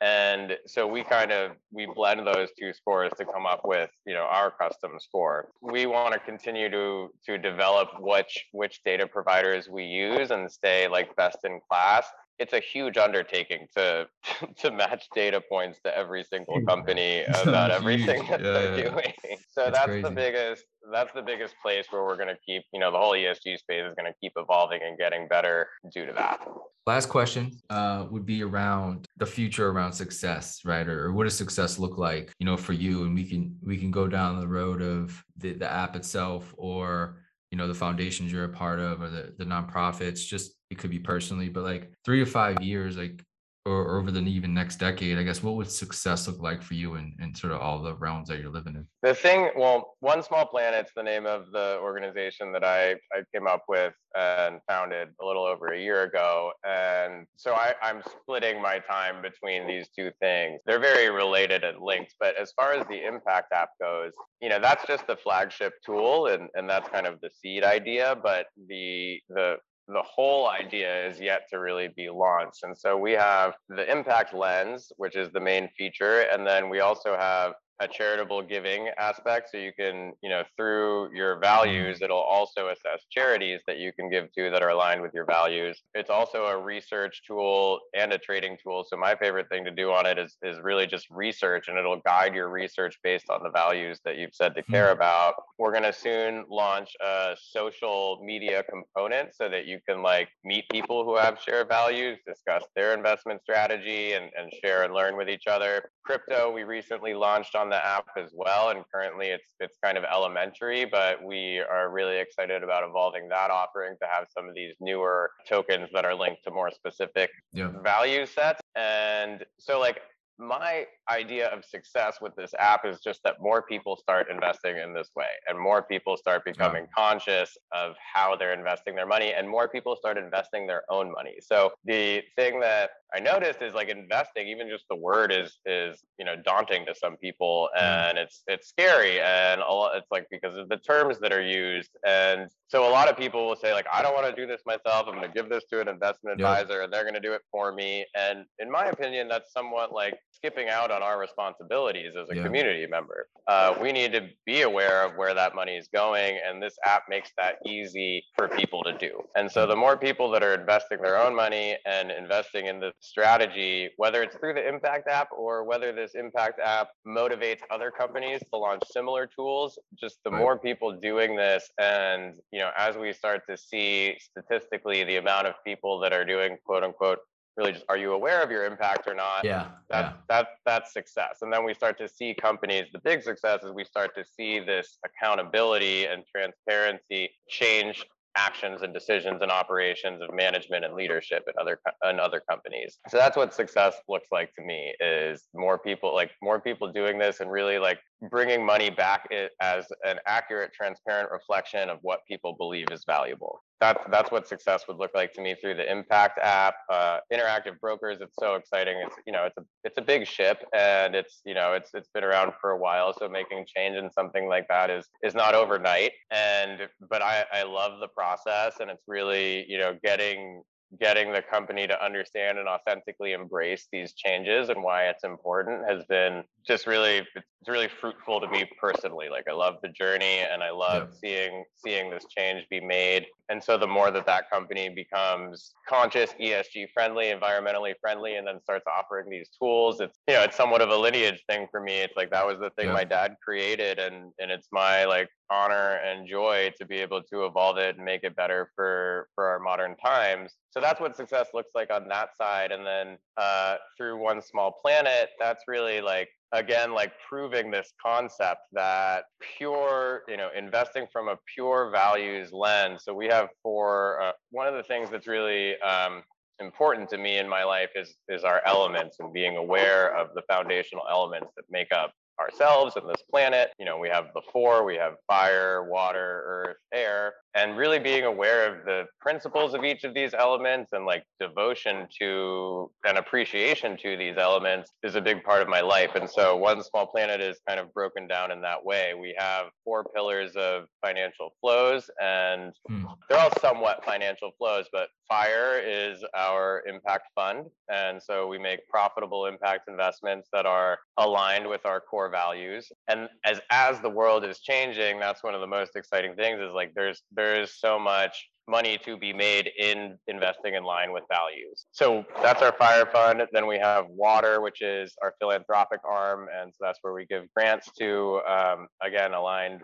and 0.00 0.56
so 0.66 0.86
we 0.86 1.02
kind 1.02 1.32
of 1.32 1.52
we 1.72 1.86
blend 1.86 2.26
those 2.26 2.48
two 2.58 2.72
scores 2.72 3.12
to 3.18 3.24
come 3.24 3.46
up 3.46 3.62
with 3.64 3.90
you 4.06 4.14
know 4.14 4.22
our 4.22 4.50
custom 4.50 4.92
score. 4.98 5.48
We 5.60 5.86
want 5.86 6.14
to 6.14 6.20
continue 6.20 6.70
to 6.70 7.10
to 7.26 7.38
develop 7.38 7.88
which 7.98 8.46
which 8.52 8.82
data 8.84 9.06
providers 9.06 9.68
we 9.68 9.84
use 9.84 10.30
and 10.30 10.50
stay 10.50 10.88
like 10.88 11.14
best 11.16 11.38
in 11.44 11.60
class 11.68 12.06
it's 12.38 12.52
a 12.52 12.60
huge 12.60 12.96
undertaking 12.96 13.66
to 13.76 14.06
to 14.58 14.70
match 14.70 15.08
data 15.14 15.40
points 15.40 15.80
to 15.84 15.96
every 15.96 16.24
single 16.24 16.60
company 16.66 17.24
about 17.42 17.70
everything 17.70 18.24
that 18.28 18.40
yeah, 18.40 18.52
they're 18.52 18.78
yeah. 18.78 18.90
doing. 18.90 19.12
So 19.50 19.72
that's 19.72 20.02
the 20.02 20.10
biggest 20.10 20.66
that's 20.92 21.12
the 21.14 21.22
biggest 21.22 21.54
place 21.60 21.86
where 21.90 22.04
we're 22.04 22.16
going 22.16 22.28
to 22.28 22.38
keep, 22.46 22.62
you 22.72 22.78
know, 22.78 22.92
the 22.92 22.98
whole 22.98 23.12
ESG 23.12 23.58
space 23.58 23.82
is 23.84 23.94
going 23.96 24.06
to 24.06 24.14
keep 24.20 24.32
evolving 24.36 24.80
and 24.86 24.96
getting 24.96 25.26
better 25.26 25.68
due 25.92 26.06
to 26.06 26.12
that. 26.12 26.46
Last 26.86 27.06
question 27.06 27.50
uh, 27.68 28.06
would 28.08 28.24
be 28.24 28.44
around 28.44 29.06
the 29.16 29.26
future 29.26 29.68
around 29.68 29.94
success, 29.94 30.60
right? 30.64 30.86
Or, 30.86 31.06
or, 31.06 31.12
what 31.12 31.24
does 31.24 31.36
success 31.36 31.76
look 31.76 31.98
like, 31.98 32.32
you 32.38 32.46
know, 32.46 32.56
for 32.56 32.72
you? 32.72 33.02
And 33.02 33.16
we 33.16 33.24
can 33.24 33.56
we 33.62 33.76
can 33.76 33.90
go 33.90 34.06
down 34.06 34.38
the 34.38 34.46
road 34.46 34.80
of 34.80 35.24
the, 35.36 35.54
the 35.54 35.70
app 35.70 35.96
itself 35.96 36.54
or 36.56 37.16
you 37.50 37.58
know 37.58 37.68
the 37.68 37.74
foundations 37.74 38.32
you're 38.32 38.44
a 38.44 38.48
part 38.48 38.78
of 38.78 39.00
or 39.00 39.08
the, 39.08 39.34
the 39.38 39.44
nonprofits 39.44 40.26
just 40.26 40.52
it 40.70 40.78
could 40.78 40.90
be 40.90 40.98
personally 40.98 41.48
but 41.48 41.64
like 41.64 41.92
three 42.04 42.20
to 42.20 42.26
five 42.26 42.62
years 42.62 42.96
like 42.96 43.24
or 43.68 43.98
over 43.98 44.10
the 44.10 44.20
even 44.20 44.54
next 44.54 44.76
decade, 44.76 45.18
I 45.18 45.22
guess, 45.22 45.42
what 45.42 45.54
would 45.56 45.70
success 45.70 46.26
look 46.26 46.40
like 46.40 46.62
for 46.62 46.74
you 46.74 46.94
in, 46.94 47.14
in 47.20 47.34
sort 47.34 47.52
of 47.52 47.60
all 47.60 47.82
the 47.82 47.94
realms 47.94 48.28
that 48.28 48.40
you're 48.40 48.50
living 48.50 48.74
in? 48.74 48.86
The 49.02 49.14
thing, 49.14 49.50
well, 49.56 49.94
One 50.00 50.22
Small 50.22 50.46
Planet's 50.46 50.92
the 50.96 51.02
name 51.02 51.26
of 51.26 51.50
the 51.52 51.78
organization 51.80 52.52
that 52.52 52.64
I, 52.64 52.92
I 53.12 53.22
came 53.34 53.46
up 53.46 53.64
with 53.68 53.92
and 54.16 54.60
founded 54.68 55.08
a 55.20 55.26
little 55.26 55.44
over 55.44 55.68
a 55.68 55.80
year 55.80 56.04
ago. 56.04 56.52
And 56.66 57.26
so 57.36 57.52
I, 57.52 57.74
I'm 57.82 58.02
splitting 58.22 58.60
my 58.62 58.78
time 58.78 59.22
between 59.22 59.66
these 59.66 59.88
two 59.96 60.10
things. 60.20 60.62
They're 60.64 60.80
very 60.80 61.10
related 61.10 61.64
and 61.64 61.80
linked. 61.80 62.14
But 62.18 62.36
as 62.36 62.52
far 62.52 62.72
as 62.72 62.86
the 62.86 63.06
Impact 63.06 63.52
app 63.52 63.70
goes, 63.80 64.12
you 64.40 64.48
know, 64.48 64.58
that's 64.58 64.86
just 64.86 65.06
the 65.06 65.16
flagship 65.16 65.74
tool 65.84 66.26
and, 66.26 66.48
and 66.54 66.68
that's 66.68 66.88
kind 66.88 67.06
of 67.06 67.20
the 67.20 67.30
seed 67.42 67.64
idea. 67.64 68.16
But 68.22 68.46
the 68.68 69.20
the 69.28 69.56
the 69.88 70.02
whole 70.02 70.48
idea 70.48 71.06
is 71.08 71.18
yet 71.18 71.48
to 71.50 71.58
really 71.58 71.88
be 71.88 72.10
launched. 72.10 72.62
And 72.62 72.76
so 72.76 72.96
we 72.96 73.12
have 73.12 73.54
the 73.68 73.90
impact 73.90 74.34
lens, 74.34 74.92
which 74.98 75.16
is 75.16 75.30
the 75.32 75.40
main 75.40 75.68
feature. 75.76 76.20
And 76.32 76.46
then 76.46 76.68
we 76.68 76.80
also 76.80 77.16
have 77.16 77.54
a 77.80 77.88
charitable 77.88 78.42
giving 78.42 78.88
aspect. 78.98 79.50
So 79.50 79.58
you 79.58 79.72
can, 79.72 80.12
you 80.22 80.28
know, 80.28 80.42
through 80.56 81.14
your 81.14 81.34
mm-hmm. 81.34 81.42
values, 81.42 82.02
it'll 82.02 82.16
also 82.18 82.68
assess 82.68 83.06
charities 83.10 83.60
that 83.66 83.78
you 83.78 83.92
can 83.92 84.10
give 84.10 84.32
to 84.32 84.50
that 84.50 84.62
are 84.62 84.70
aligned 84.70 85.02
with 85.02 85.14
your 85.14 85.24
values. 85.24 85.80
It's 85.94 86.10
also 86.10 86.46
a 86.46 86.58
research 86.60 87.22
tool 87.26 87.80
and 87.94 88.12
a 88.12 88.18
trading 88.18 88.56
tool. 88.62 88.84
So 88.88 88.96
my 88.96 89.14
favorite 89.14 89.48
thing 89.48 89.64
to 89.64 89.70
do 89.70 89.92
on 89.92 90.06
it 90.06 90.18
is 90.18 90.36
is 90.42 90.58
really 90.62 90.86
just 90.86 91.06
research 91.10 91.68
and 91.68 91.78
it'll 91.78 92.00
guide 92.00 92.34
your 92.34 92.48
research 92.48 92.98
based 93.02 93.30
on 93.30 93.42
the 93.42 93.50
values 93.50 94.00
that 94.04 94.16
you've 94.16 94.34
said 94.34 94.54
to 94.54 94.62
care 94.62 94.86
mm-hmm. 94.86 95.00
about. 95.00 95.34
We're 95.58 95.72
gonna 95.72 95.92
soon 95.92 96.44
launch 96.50 96.90
a 97.04 97.36
social 97.40 98.20
media 98.24 98.64
component 98.64 99.34
so 99.34 99.48
that 99.48 99.66
you 99.66 99.78
can 99.88 100.02
like 100.02 100.28
meet 100.44 100.68
people 100.70 101.04
who 101.04 101.16
have 101.16 101.38
shared 101.40 101.68
values, 101.68 102.18
discuss 102.26 102.64
their 102.74 102.94
investment 102.94 103.42
strategy 103.42 104.12
and, 104.12 104.30
and 104.36 104.52
share 104.62 104.84
and 104.84 104.94
learn 104.94 105.16
with 105.16 105.28
each 105.28 105.46
other. 105.46 105.90
Crypto, 106.04 106.50
we 106.50 106.64
recently 106.64 107.14
launched 107.14 107.54
on 107.54 107.67
the 107.68 107.84
app 107.84 108.06
as 108.16 108.30
well, 108.34 108.70
and 108.70 108.84
currently 108.92 109.28
it's 109.28 109.44
it's 109.60 109.76
kind 109.82 109.96
of 109.98 110.04
elementary, 110.04 110.84
but 110.84 111.22
we 111.22 111.58
are 111.58 111.90
really 111.90 112.18
excited 112.18 112.62
about 112.62 112.88
evolving 112.88 113.28
that 113.28 113.50
offering 113.50 113.96
to 114.00 114.08
have 114.08 114.26
some 114.36 114.48
of 114.48 114.54
these 114.54 114.74
newer 114.80 115.30
tokens 115.48 115.88
that 115.92 116.04
are 116.04 116.14
linked 116.14 116.44
to 116.44 116.50
more 116.50 116.70
specific 116.70 117.30
yeah. 117.52 117.70
value 117.82 118.26
sets. 118.26 118.60
And 118.76 119.44
so 119.58 119.78
like 119.80 120.00
my 120.38 120.86
idea 121.10 121.48
of 121.48 121.64
success 121.64 122.18
with 122.20 122.34
this 122.36 122.54
app 122.58 122.86
is 122.86 123.00
just 123.00 123.20
that 123.24 123.36
more 123.40 123.62
people 123.62 123.96
start 123.96 124.28
investing 124.30 124.76
in 124.76 124.94
this 124.94 125.10
way 125.16 125.26
and 125.48 125.58
more 125.58 125.82
people 125.82 126.16
start 126.16 126.44
becoming 126.44 126.84
yeah. 126.84 126.88
conscious 126.96 127.56
of 127.72 127.96
how 128.14 128.36
they're 128.36 128.54
investing 128.54 128.94
their 128.94 129.06
money 129.06 129.32
and 129.36 129.48
more 129.48 129.68
people 129.68 129.96
start 129.96 130.16
investing 130.16 130.66
their 130.66 130.84
own 130.90 131.10
money. 131.10 131.34
So 131.40 131.72
the 131.84 132.22
thing 132.36 132.60
that 132.60 132.90
I 133.14 133.20
noticed 133.20 133.62
is 133.62 133.74
like 133.74 133.88
investing, 133.88 134.48
even 134.48 134.68
just 134.68 134.84
the 134.90 134.96
word 134.96 135.32
is 135.32 135.58
is 135.64 136.02
you 136.18 136.24
know 136.24 136.36
daunting 136.36 136.84
to 136.86 136.94
some 136.94 137.16
people, 137.16 137.68
mm. 137.76 137.80
and 137.82 138.18
it's 138.18 138.42
it's 138.46 138.68
scary, 138.68 139.20
and 139.20 139.60
a 139.60 139.72
lot, 139.72 139.96
it's 139.96 140.10
like 140.10 140.26
because 140.30 140.56
of 140.56 140.68
the 140.68 140.76
terms 140.76 141.18
that 141.20 141.32
are 141.32 141.42
used, 141.42 141.90
and 142.06 142.50
so 142.68 142.86
a 142.86 142.90
lot 142.90 143.08
of 143.08 143.16
people 143.16 143.46
will 143.46 143.56
say 143.56 143.72
like 143.72 143.86
I 143.92 144.02
don't 144.02 144.14
want 144.14 144.26
to 144.26 144.40
do 144.40 144.46
this 144.46 144.60
myself. 144.66 145.06
I'm 145.08 145.14
going 145.14 145.22
to 145.22 145.32
give 145.32 145.48
this 145.48 145.64
to 145.70 145.80
an 145.80 145.88
investment 145.88 146.34
advisor, 146.38 146.82
and 146.82 146.92
they're 146.92 147.04
going 147.04 147.14
to 147.14 147.20
do 147.20 147.32
it 147.32 147.42
for 147.50 147.72
me. 147.72 148.04
And 148.14 148.44
in 148.58 148.70
my 148.70 148.86
opinion, 148.86 149.28
that's 149.28 149.52
somewhat 149.52 149.92
like 149.92 150.18
skipping 150.30 150.68
out 150.68 150.90
on 150.90 151.02
our 151.02 151.18
responsibilities 151.18 152.12
as 152.20 152.28
a 152.30 152.36
yeah. 152.36 152.42
community 152.42 152.86
member. 152.86 153.28
Uh, 153.46 153.74
we 153.80 153.90
need 153.90 154.12
to 154.12 154.28
be 154.44 154.62
aware 154.62 155.04
of 155.04 155.16
where 155.16 155.34
that 155.34 155.54
money 155.54 155.76
is 155.76 155.88
going, 155.92 156.38
and 156.46 156.62
this 156.62 156.76
app 156.84 157.04
makes 157.08 157.30
that 157.38 157.56
easy 157.66 158.22
for 158.36 158.48
people 158.48 158.82
to 158.84 158.96
do. 158.98 159.22
And 159.36 159.50
so 159.50 159.66
the 159.66 159.76
more 159.76 159.96
people 159.96 160.30
that 160.32 160.42
are 160.42 160.54
investing 160.54 161.00
their 161.00 161.18
own 161.18 161.34
money 161.34 161.76
and 161.86 162.10
investing 162.10 162.66
in 162.66 162.80
the 162.80 162.92
strategy, 163.00 163.90
whether 163.96 164.22
it's 164.22 164.36
through 164.36 164.54
the 164.54 164.66
Impact 164.66 165.08
app 165.08 165.28
or 165.36 165.64
whether 165.64 165.92
this 165.92 166.14
Impact 166.14 166.60
app 166.60 166.88
motivates 167.06 167.60
other 167.70 167.90
companies 167.90 168.40
to 168.52 168.58
launch 168.58 168.82
similar 168.90 169.26
tools, 169.26 169.78
just 169.94 170.18
the 170.24 170.30
right. 170.30 170.38
more 170.38 170.58
people 170.58 170.92
doing 170.92 171.36
this, 171.36 171.70
and 171.78 172.34
you 172.52 172.58
know, 172.58 172.70
as 172.76 172.96
we 172.96 173.12
start 173.12 173.42
to 173.48 173.56
see 173.56 174.16
statistically 174.20 175.04
the 175.04 175.16
amount 175.16 175.46
of 175.46 175.54
people 175.64 175.98
that 176.00 176.12
are 176.12 176.24
doing 176.24 176.56
quote 176.64 176.82
unquote 176.82 177.18
really 177.58 177.72
just 177.72 177.84
are 177.88 177.98
you 177.98 178.12
aware 178.12 178.42
of 178.42 178.50
your 178.50 178.64
impact 178.64 179.06
or 179.06 179.14
not 179.14 179.44
yeah 179.44 179.66
that, 179.90 180.04
yeah. 180.04 180.12
that 180.28 180.46
that's 180.64 180.92
success 180.92 181.38
and 181.42 181.52
then 181.52 181.64
we 181.64 181.74
start 181.74 181.98
to 181.98 182.08
see 182.08 182.32
companies 182.32 182.86
the 182.92 183.00
big 183.00 183.22
success 183.22 183.62
is 183.64 183.72
we 183.72 183.84
start 183.84 184.14
to 184.14 184.24
see 184.24 184.60
this 184.60 184.98
accountability 185.04 186.06
and 186.06 186.22
transparency 186.32 187.28
change 187.48 188.06
actions 188.36 188.82
and 188.82 188.92
decisions 188.94 189.42
and 189.42 189.50
operations 189.50 190.22
of 190.22 190.34
management 190.34 190.84
and 190.84 190.94
leadership 190.94 191.44
in 191.46 191.54
other 191.60 191.80
in 192.08 192.20
other 192.20 192.42
companies. 192.48 192.98
So 193.08 193.16
that's 193.16 193.36
what 193.36 193.54
success 193.54 193.96
looks 194.08 194.28
like 194.30 194.54
to 194.54 194.62
me 194.62 194.94
is 195.00 195.44
more 195.54 195.78
people 195.78 196.14
like 196.14 196.30
more 196.42 196.60
people 196.60 196.92
doing 196.92 197.18
this 197.18 197.40
and 197.40 197.50
really 197.50 197.78
like 197.78 197.98
bringing 198.30 198.64
money 198.64 198.90
back 198.90 199.28
as 199.60 199.86
an 200.04 200.18
accurate 200.26 200.72
transparent 200.72 201.30
reflection 201.30 201.88
of 201.88 201.98
what 202.02 202.20
people 202.26 202.54
believe 202.54 202.86
is 202.90 203.04
valuable. 203.06 203.62
That's 203.80 204.02
that's 204.10 204.32
what 204.32 204.48
success 204.48 204.84
would 204.88 204.96
look 204.96 205.12
like 205.14 205.32
to 205.34 205.40
me 205.40 205.54
through 205.54 205.76
the 205.76 205.90
impact 205.90 206.40
app 206.42 206.74
uh, 206.90 207.18
interactive 207.32 207.78
brokers. 207.80 208.18
It's 208.20 208.34
so 208.38 208.56
exciting. 208.56 209.00
It's 209.06 209.14
you 209.24 209.32
know 209.32 209.44
it's 209.44 209.56
a 209.56 209.62
it's 209.84 209.98
a 209.98 210.02
big 210.02 210.26
ship 210.26 210.64
and 210.72 211.14
it's 211.14 211.40
you 211.44 211.54
know 211.54 211.74
it's 211.74 211.90
it's 211.94 212.08
been 212.12 212.24
around 212.24 212.54
for 212.60 212.70
a 212.70 212.78
while 212.78 213.14
so 213.16 213.28
making 213.28 213.66
change 213.72 213.96
in 213.96 214.10
something 214.10 214.48
like 214.48 214.66
that 214.68 214.90
is 214.90 215.06
is 215.22 215.34
not 215.34 215.54
overnight. 215.54 216.10
And 216.32 216.88
but 217.08 217.22
i 217.22 217.44
i 217.52 217.62
love 217.62 218.00
the 218.00 218.08
process 218.08 218.80
and 218.80 218.90
it's 218.90 219.04
really 219.06 219.64
you 219.70 219.78
know 219.78 219.96
getting 220.02 220.62
getting 220.98 221.32
the 221.32 221.42
company 221.42 221.86
to 221.86 222.04
understand 222.04 222.58
and 222.58 222.66
authentically 222.66 223.32
embrace 223.32 223.88
these 223.92 224.14
changes 224.14 224.70
and 224.70 224.82
why 224.82 225.04
it's 225.04 225.22
important 225.22 225.82
has 225.88 226.02
been 226.06 226.42
just 226.66 226.86
really 226.86 227.18
it's 227.36 227.68
really 227.68 227.88
fruitful 228.00 228.40
to 228.40 228.48
me 228.48 228.64
personally 228.80 229.28
like 229.28 229.46
i 229.48 229.52
love 229.52 229.76
the 229.82 229.88
journey 229.88 230.38
and 230.50 230.62
i 230.62 230.70
love 230.70 231.08
yeah. 231.10 231.18
seeing 231.20 231.64
seeing 231.74 232.10
this 232.10 232.24
change 232.36 232.64
be 232.70 232.80
made 232.80 233.26
and 233.50 233.62
so 233.62 233.76
the 233.76 233.86
more 233.86 234.10
that 234.10 234.24
that 234.24 234.48
company 234.50 234.88
becomes 234.88 235.74
conscious 235.86 236.30
esg 236.40 236.86
friendly 236.94 237.26
environmentally 237.26 237.92
friendly 238.00 238.36
and 238.36 238.46
then 238.46 238.58
starts 238.62 238.84
offering 238.86 239.28
these 239.28 239.50
tools 239.58 240.00
it's 240.00 240.18
you 240.26 240.34
know 240.34 240.42
it's 240.42 240.56
somewhat 240.56 240.80
of 240.80 240.88
a 240.88 240.96
lineage 240.96 241.42
thing 241.48 241.66
for 241.70 241.80
me 241.80 241.98
it's 241.98 242.16
like 242.16 242.30
that 242.30 242.46
was 242.46 242.58
the 242.60 242.70
thing 242.70 242.86
yeah. 242.86 242.94
my 242.94 243.04
dad 243.04 243.34
created 243.44 243.98
and 243.98 244.32
and 244.38 244.50
it's 244.50 244.68
my 244.72 245.04
like 245.04 245.28
honor 245.50 246.00
and 246.04 246.28
joy 246.28 246.72
to 246.78 246.86
be 246.86 246.96
able 246.96 247.22
to 247.22 247.44
evolve 247.44 247.78
it 247.78 247.96
and 247.96 248.04
make 248.04 248.24
it 248.24 248.36
better 248.36 248.70
for 248.74 249.28
for 249.34 249.46
our 249.46 249.58
modern 249.58 249.96
times. 249.96 250.52
So 250.70 250.80
that's 250.80 251.00
what 251.00 251.16
success 251.16 251.48
looks 251.54 251.70
like 251.74 251.90
on 251.90 252.08
that 252.08 252.36
side. 252.36 252.72
And 252.72 252.86
then 252.86 253.18
uh, 253.36 253.76
through 253.96 254.22
one 254.22 254.42
small 254.42 254.72
planet 254.72 255.30
that's 255.38 255.64
really 255.66 256.00
like 256.00 256.28
again 256.52 256.92
like 256.94 257.12
proving 257.28 257.70
this 257.70 257.92
concept 258.04 258.62
that 258.72 259.24
pure 259.56 260.22
you 260.28 260.36
know 260.36 260.48
investing 260.56 261.06
from 261.12 261.28
a 261.28 261.38
pure 261.54 261.90
values 261.90 262.52
lens. 262.52 263.02
So 263.04 263.14
we 263.14 263.26
have 263.26 263.48
for 263.62 264.20
uh, 264.22 264.32
one 264.50 264.66
of 264.66 264.74
the 264.74 264.82
things 264.82 265.10
that's 265.10 265.26
really 265.26 265.78
um, 265.80 266.22
important 266.60 267.08
to 267.10 267.18
me 267.18 267.38
in 267.38 267.48
my 267.48 267.64
life 267.64 267.90
is 267.94 268.16
is 268.28 268.44
our 268.44 268.60
elements 268.66 269.16
and 269.20 269.32
being 269.32 269.56
aware 269.56 270.14
of 270.16 270.34
the 270.34 270.42
foundational 270.42 271.04
elements 271.10 271.52
that 271.56 271.64
make 271.70 271.92
up 271.92 272.12
ourselves 272.40 272.96
and 272.96 273.08
this 273.08 273.22
planet. 273.30 273.70
You 273.78 273.84
know, 273.84 273.98
we 273.98 274.08
have 274.08 274.26
the 274.34 274.42
four, 274.52 274.84
we 274.84 274.96
have 274.96 275.14
fire, 275.26 275.84
water, 275.88 276.42
earth, 276.46 276.76
air, 276.92 277.34
and 277.58 277.76
really 277.76 277.98
being 277.98 278.24
aware 278.24 278.72
of 278.72 278.84
the 278.84 279.04
principles 279.20 279.74
of 279.74 279.82
each 279.84 280.04
of 280.04 280.14
these 280.14 280.32
elements 280.32 280.92
and 280.92 281.04
like 281.04 281.24
devotion 281.40 282.06
to 282.20 282.90
and 283.04 283.18
appreciation 283.18 283.96
to 283.96 284.16
these 284.16 284.36
elements 284.38 284.92
is 285.02 285.16
a 285.16 285.20
big 285.20 285.42
part 285.42 285.60
of 285.60 285.68
my 285.68 285.80
life. 285.80 286.14
And 286.14 286.30
so 286.30 286.56
One 286.56 286.82
Small 286.84 287.06
Planet 287.06 287.40
is 287.40 287.58
kind 287.66 287.80
of 287.80 287.92
broken 287.92 288.28
down 288.28 288.52
in 288.52 288.60
that 288.62 288.84
way. 288.84 289.14
We 289.14 289.34
have 289.38 289.66
four 289.84 290.04
pillars 290.04 290.52
of 290.54 290.84
financial 291.04 291.50
flows, 291.60 292.08
and 292.22 292.72
hmm. 292.86 293.06
they're 293.28 293.40
all 293.40 293.50
somewhat 293.60 294.04
financial 294.04 294.52
flows, 294.56 294.86
but 294.92 295.08
fire 295.28 295.80
is 295.84 296.24
our 296.34 296.82
impact 296.86 297.28
fund. 297.34 297.66
And 297.92 298.22
so 298.22 298.46
we 298.46 298.58
make 298.58 298.86
profitable 298.88 299.46
impact 299.46 299.88
investments 299.88 300.48
that 300.52 300.66
are 300.66 300.98
aligned 301.16 301.68
with 301.68 301.84
our 301.84 302.00
core 302.00 302.30
values. 302.30 302.90
And 303.08 303.28
as 303.44 303.60
as 303.70 304.00
the 304.00 304.10
world 304.10 304.44
is 304.44 304.60
changing, 304.60 305.20
that's 305.20 305.42
one 305.42 305.54
of 305.54 305.60
the 305.60 305.66
most 305.66 305.96
exciting 305.96 306.34
things 306.34 306.60
is 306.60 306.72
like 306.72 306.92
there's 306.94 307.22
there 307.48 307.62
is 307.62 307.72
so 307.72 307.98
much 307.98 308.48
money 308.68 308.98
to 309.04 309.16
be 309.16 309.32
made 309.32 309.70
in 309.78 310.18
investing 310.26 310.74
in 310.74 310.84
line 310.84 311.12
with 311.12 311.24
values. 311.30 311.86
So 311.92 312.24
that's 312.42 312.62
our 312.62 312.72
fire 312.72 313.06
fund. 313.06 313.42
Then 313.52 313.66
we 313.66 313.78
have 313.78 314.06
water, 314.08 314.60
which 314.60 314.82
is 314.82 315.14
our 315.22 315.34
philanthropic 315.40 316.00
arm. 316.04 316.48
And 316.54 316.72
so 316.72 316.84
that's 316.84 316.98
where 317.02 317.14
we 317.14 317.26
give 317.26 317.44
grants 317.56 317.90
to, 317.98 318.40
um, 318.48 318.88
again, 319.02 319.32
aligned 319.32 319.80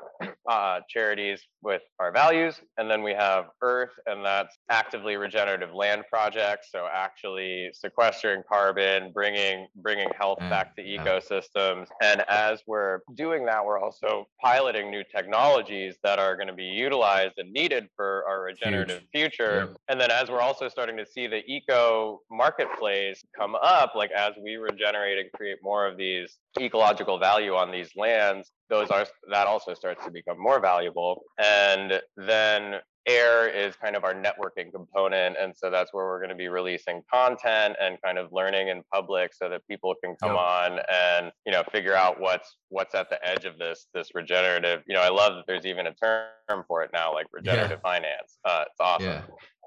uh, 0.48 0.80
charities 0.88 1.40
with 1.62 1.82
our 1.98 2.12
values. 2.12 2.60
And 2.76 2.90
then 2.90 3.02
we 3.02 3.12
have 3.14 3.46
earth, 3.62 3.92
and 4.06 4.24
that's 4.24 4.56
actively 4.70 5.16
regenerative 5.16 5.72
land 5.74 6.04
projects. 6.10 6.68
So 6.70 6.86
actually 6.92 7.70
sequestering 7.72 8.42
carbon, 8.48 9.12
bringing, 9.12 9.66
bringing 9.76 10.08
health 10.18 10.38
mm, 10.40 10.50
back 10.50 10.76
to 10.76 10.82
ecosystems. 10.82 11.86
And 12.02 12.22
as 12.28 12.60
we're 12.66 13.00
doing 13.14 13.46
that, 13.46 13.64
we're 13.64 13.78
also 13.78 14.26
piloting 14.42 14.90
new 14.90 15.02
technologies 15.14 15.96
that 16.02 16.18
are 16.18 16.36
going 16.36 16.48
to 16.48 16.54
be 16.54 16.64
utilized 16.64 17.34
and 17.38 17.50
needed 17.52 17.88
for 17.96 18.24
our 18.28 18.42
regenerative 18.42 18.73
regenerative 18.80 19.08
future. 19.12 19.66
Yep. 19.68 19.76
And 19.88 20.00
then 20.00 20.10
as 20.10 20.28
we're 20.28 20.40
also 20.40 20.68
starting 20.68 20.96
to 20.96 21.06
see 21.06 21.26
the 21.26 21.42
eco 21.46 22.20
marketplace 22.30 23.22
come 23.36 23.54
up, 23.54 23.94
like 23.94 24.10
as 24.10 24.32
we 24.42 24.56
regenerate 24.56 25.18
and 25.18 25.30
create 25.32 25.58
more 25.62 25.86
of 25.86 25.96
these 25.96 26.38
ecological 26.60 27.18
value 27.18 27.54
on 27.54 27.70
these 27.70 27.90
lands, 27.96 28.50
those 28.68 28.90
are 28.90 29.06
that 29.30 29.46
also 29.46 29.74
starts 29.74 30.04
to 30.04 30.10
become 30.10 30.40
more 30.40 30.60
valuable. 30.60 31.22
And 31.38 32.00
then 32.16 32.76
air 33.06 33.48
is 33.48 33.76
kind 33.76 33.96
of 33.96 34.04
our 34.04 34.14
networking 34.14 34.72
component 34.72 35.36
and 35.38 35.54
so 35.56 35.70
that's 35.70 35.92
where 35.92 36.06
we're 36.06 36.18
going 36.18 36.30
to 36.30 36.34
be 36.34 36.48
releasing 36.48 37.02
content 37.12 37.76
and 37.80 37.98
kind 38.02 38.18
of 38.18 38.32
learning 38.32 38.68
in 38.68 38.82
public 38.92 39.32
so 39.34 39.48
that 39.48 39.66
people 39.68 39.94
can 40.02 40.16
come 40.22 40.32
yep. 40.32 40.40
on 40.40 40.80
and 40.92 41.32
you 41.46 41.52
know 41.52 41.62
figure 41.70 41.94
out 41.94 42.20
what's 42.20 42.56
what's 42.68 42.94
at 42.94 43.10
the 43.10 43.18
edge 43.26 43.44
of 43.44 43.58
this 43.58 43.86
this 43.94 44.08
regenerative 44.14 44.82
you 44.86 44.94
know 44.94 45.02
i 45.02 45.08
love 45.08 45.34
that 45.34 45.44
there's 45.46 45.66
even 45.66 45.86
a 45.86 45.94
term 45.94 46.64
for 46.66 46.82
it 46.82 46.90
now 46.92 47.12
like 47.12 47.26
regenerative 47.32 47.80
yeah. 47.84 47.90
finance. 47.90 48.38
Uh, 48.44 48.64
it's 48.66 48.80
awesome. 48.80 49.06
Yeah. 49.06 49.22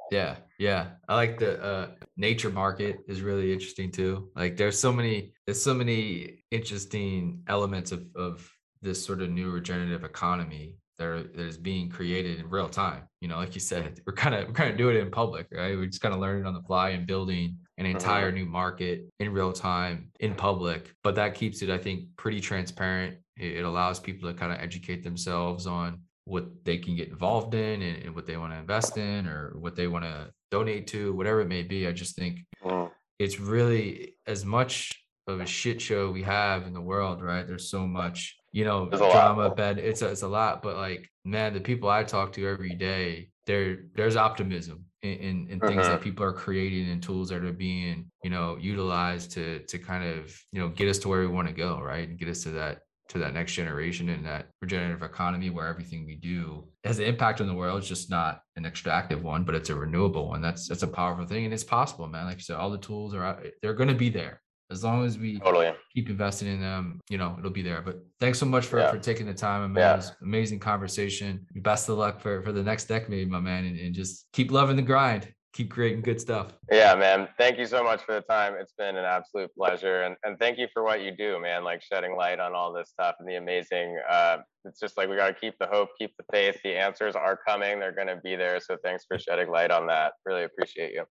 Yeah. 0.10 0.36
Yeah. 0.58 0.88
I 1.10 1.16
like 1.16 1.38
the 1.38 1.62
uh, 1.62 1.88
nature 2.16 2.50
market 2.50 3.00
is 3.08 3.22
really 3.22 3.52
interesting 3.52 3.92
too. 3.92 4.30
Like 4.36 4.56
there's 4.56 4.80
so 4.80 4.94
many 4.94 5.34
there's 5.46 5.62
so 5.62 5.74
many 5.74 6.44
interesting 6.52 7.44
elements 7.48 7.92
of 7.92 8.06
of 8.16 8.50
this 8.82 9.04
sort 9.04 9.22
of 9.22 9.30
new 9.30 9.50
regenerative 9.50 10.04
economy 10.04 10.78
that 10.98 11.30
is 11.36 11.58
being 11.58 11.90
created 11.90 12.40
in 12.40 12.50
real 12.50 12.70
time. 12.70 13.04
You 13.22 13.28
know, 13.28 13.38
like 13.38 13.54
you 13.54 13.62
said, 13.62 14.02
we're 14.06 14.14
kind 14.14 14.36
of 14.36 14.48
we're 14.48 14.54
kind 14.54 14.72
of 14.72 14.78
doing 14.78 14.96
it 14.96 15.02
in 15.02 15.12
public, 15.12 15.48
right? 15.52 15.78
We're 15.78 15.86
just 15.86 16.02
kind 16.02 16.14
of 16.14 16.20
learning 16.22 16.46
on 16.46 16.54
the 16.54 16.62
fly 16.62 16.90
and 16.90 17.06
building 17.06 17.58
an 17.78 17.86
mm-hmm. 17.86 17.96
entire 17.96 18.32
new 18.32 18.46
market 18.46 19.08
in 19.20 19.32
real 19.32 19.54
time 19.54 20.12
in 20.20 20.34
public. 20.34 20.94
But 21.04 21.16
that 21.16 21.36
keeps 21.36 21.62
it, 21.62 21.70
I 21.70 21.78
think, 21.78 22.06
pretty 22.18 22.40
transparent. 22.40 23.18
It, 23.38 23.64
allows 23.64 24.00
people 24.00 24.28
to 24.32 24.38
kind 24.38 24.52
of 24.52 24.60
educate 24.60 25.04
themselves 25.04 25.68
on 25.68 26.02
what 26.26 26.48
they 26.66 26.78
can 26.78 26.96
get 26.96 27.10
involved 27.10 27.54
in 27.54 27.82
and, 27.84 28.04
and 28.04 28.16
what 28.16 28.26
they 28.26 28.36
want 28.36 28.52
to 28.52 28.58
invest 28.58 28.98
in 28.98 29.28
or 29.28 29.54
what 29.60 29.76
they 29.76 29.88
want 29.88 30.06
to 30.06 30.32
donate 30.50 30.88
to, 30.88 31.14
whatever 31.14 31.42
it 31.42 31.48
may 31.48 31.62
be. 31.62 31.88
I 31.88 31.92
just 31.92 32.16
think 32.16 32.40
mm. 32.64 32.90
it's 33.20 33.40
really 33.40 34.16
as 34.26 34.44
much 34.44 35.04
of 35.28 35.42
a 35.42 35.46
shit 35.46 35.82
show 35.82 36.10
we 36.10 36.24
have 36.24 36.66
in 36.66 36.74
the 36.74 36.82
world, 36.82 37.22
right? 37.22 37.46
There's 37.46 37.70
so 37.70 37.86
much 37.86 38.38
you 38.58 38.66
know, 38.66 38.90
drama, 38.90 39.54
bed. 39.54 39.78
It's 39.78 40.02
a, 40.02 40.08
it's 40.08 40.24
a 40.24 40.28
lot, 40.28 40.64
but 40.64 40.78
like, 40.78 41.08
man, 41.24 41.54
the 41.54 41.60
people 41.60 41.90
I 41.90 42.04
talk 42.04 42.34
to 42.34 42.48
every 42.48 42.74
day, 42.74 43.30
there 43.46 43.84
there's 43.94 44.16
optimism 44.16 44.86
in, 45.04 45.12
in, 45.12 45.48
in 45.52 45.60
things 45.60 45.86
that 45.86 45.98
mm-hmm. 45.98 46.04
people 46.04 46.26
are 46.26 46.34
creating 46.34 46.90
and 46.90 47.02
tools 47.02 47.30
that 47.30 47.46
are 47.46 47.54
being, 47.54 48.10
you 48.24 48.32
know, 48.32 48.58
utilized 48.60 49.30
to 49.34 49.60
to 49.68 49.78
kind 49.78 50.04
of, 50.04 50.36
you 50.52 50.60
know, 50.60 50.70
get 50.70 50.90
us 50.90 50.98
to 51.00 51.08
where 51.08 51.20
we 51.20 51.28
want 51.28 51.48
to 51.48 51.54
go, 51.54 51.80
right? 51.80 52.10
And 52.10 52.18
get 52.18 52.30
us 52.30 52.42
to 52.44 52.50
that 52.52 52.80
to 53.10 53.20
that 53.20 53.36
next 53.36 53.54
generation 53.54 54.10
and 54.10 54.26
that 54.26 54.48
regenerative 54.60 55.04
economy 55.04 55.52
where 55.52 55.68
everything 55.68 56.08
we 56.08 56.16
do 56.16 56.68
has 56.84 56.98
an 56.98 57.06
impact 57.06 57.40
on 57.42 57.48
the 57.48 57.54
world. 57.54 57.78
It's 57.78 57.88
just 57.88 58.10
not 58.10 58.42
an 58.56 58.66
extractive 58.66 59.24
one, 59.24 59.44
but 59.44 59.54
it's 59.54 59.70
a 59.70 59.76
renewable 59.76 60.30
one. 60.30 60.42
That's 60.42 60.68
that's 60.68 60.82
a 60.82 60.88
powerful 60.88 61.28
thing, 61.28 61.46
and 61.46 61.54
it's 61.54 61.64
possible, 61.64 62.08
man. 62.08 62.26
Like 62.26 62.38
you 62.38 62.44
said, 62.44 62.56
all 62.56 62.72
the 62.72 62.80
tools 62.80 63.14
are 63.14 63.24
out, 63.24 63.44
they're 63.62 63.76
going 63.76 63.90
to 63.90 63.94
be 63.94 64.10
there 64.10 64.42
as 64.70 64.84
long 64.84 65.06
as 65.06 65.18
we 65.18 65.40
totally. 65.40 65.72
keep 65.94 66.10
investing 66.10 66.48
in 66.48 66.62
them. 66.62 67.00
You 67.10 67.18
know, 67.18 67.36
it'll 67.40 67.52
be 67.52 67.62
there. 67.62 67.82
But 67.82 68.04
thanks 68.20 68.40
so 68.40 68.46
much 68.46 68.66
for 68.66 68.80
yeah. 68.80 68.92
for 68.92 69.00
taking 69.00 69.26
the 69.26 69.34
time, 69.34 69.74
man. 69.74 69.82
Yeah. 69.82 69.94
It 69.94 69.98
was 69.98 70.12
amazing 70.22 70.60
conversation. 70.60 71.46
Best 71.56 71.90
of 71.90 71.98
luck 71.98 72.20
for 72.20 72.42
for 72.44 72.52
the 72.52 72.64
next 72.64 72.86
decade, 72.86 73.30
my 73.30 73.40
man, 73.40 73.66
and, 73.66 73.80
and 73.80 73.96
just 73.96 74.26
keep 74.34 74.52
loving 74.52 74.76
the 74.76 74.82
grind 74.82 75.34
keep 75.58 75.72
creating 75.72 76.02
good 76.02 76.22
stuff. 76.22 76.54
Yeah, 76.72 76.94
man. 76.94 77.28
Thank 77.40 77.58
you 77.58 77.66
so 77.66 77.84
much 77.84 78.04
for 78.04 78.14
the 78.14 78.22
time. 78.22 78.54
It's 78.60 78.74
been 78.78 78.96
an 78.96 79.06
absolute 79.06 79.50
pleasure. 79.56 80.04
And, 80.04 80.16
and 80.24 80.38
thank 80.38 80.60
you 80.60 80.68
for 80.72 80.84
what 80.84 81.02
you 81.02 81.12
do, 81.12 81.40
man, 81.42 81.64
like 81.64 81.82
shedding 81.82 82.16
light 82.16 82.40
on 82.40 82.54
all 82.54 82.72
this 82.72 82.90
stuff 82.90 83.16
and 83.20 83.28
the 83.28 83.36
amazing. 83.36 84.00
Uh, 84.08 84.38
it's 84.66 84.80
just 84.80 84.98
like 84.98 85.10
we 85.10 85.16
got 85.16 85.30
to 85.30 85.34
keep 85.34 85.58
the 85.60 85.66
hope, 85.66 85.90
keep 85.98 86.16
the 86.18 86.26
faith. 86.32 86.60
The 86.64 86.76
answers 86.76 87.16
are 87.16 87.40
coming, 87.48 87.80
they're 87.80 87.92
going 87.92 88.08
to 88.08 88.18
be 88.18 88.36
there. 88.36 88.60
So 88.60 88.78
thanks 88.84 89.06
for 89.08 89.18
shedding 89.18 89.50
light 89.50 89.72
on 89.72 89.88
that. 89.88 90.14
Really 90.28 90.44
appreciate 90.44 90.94
you. 90.94 91.04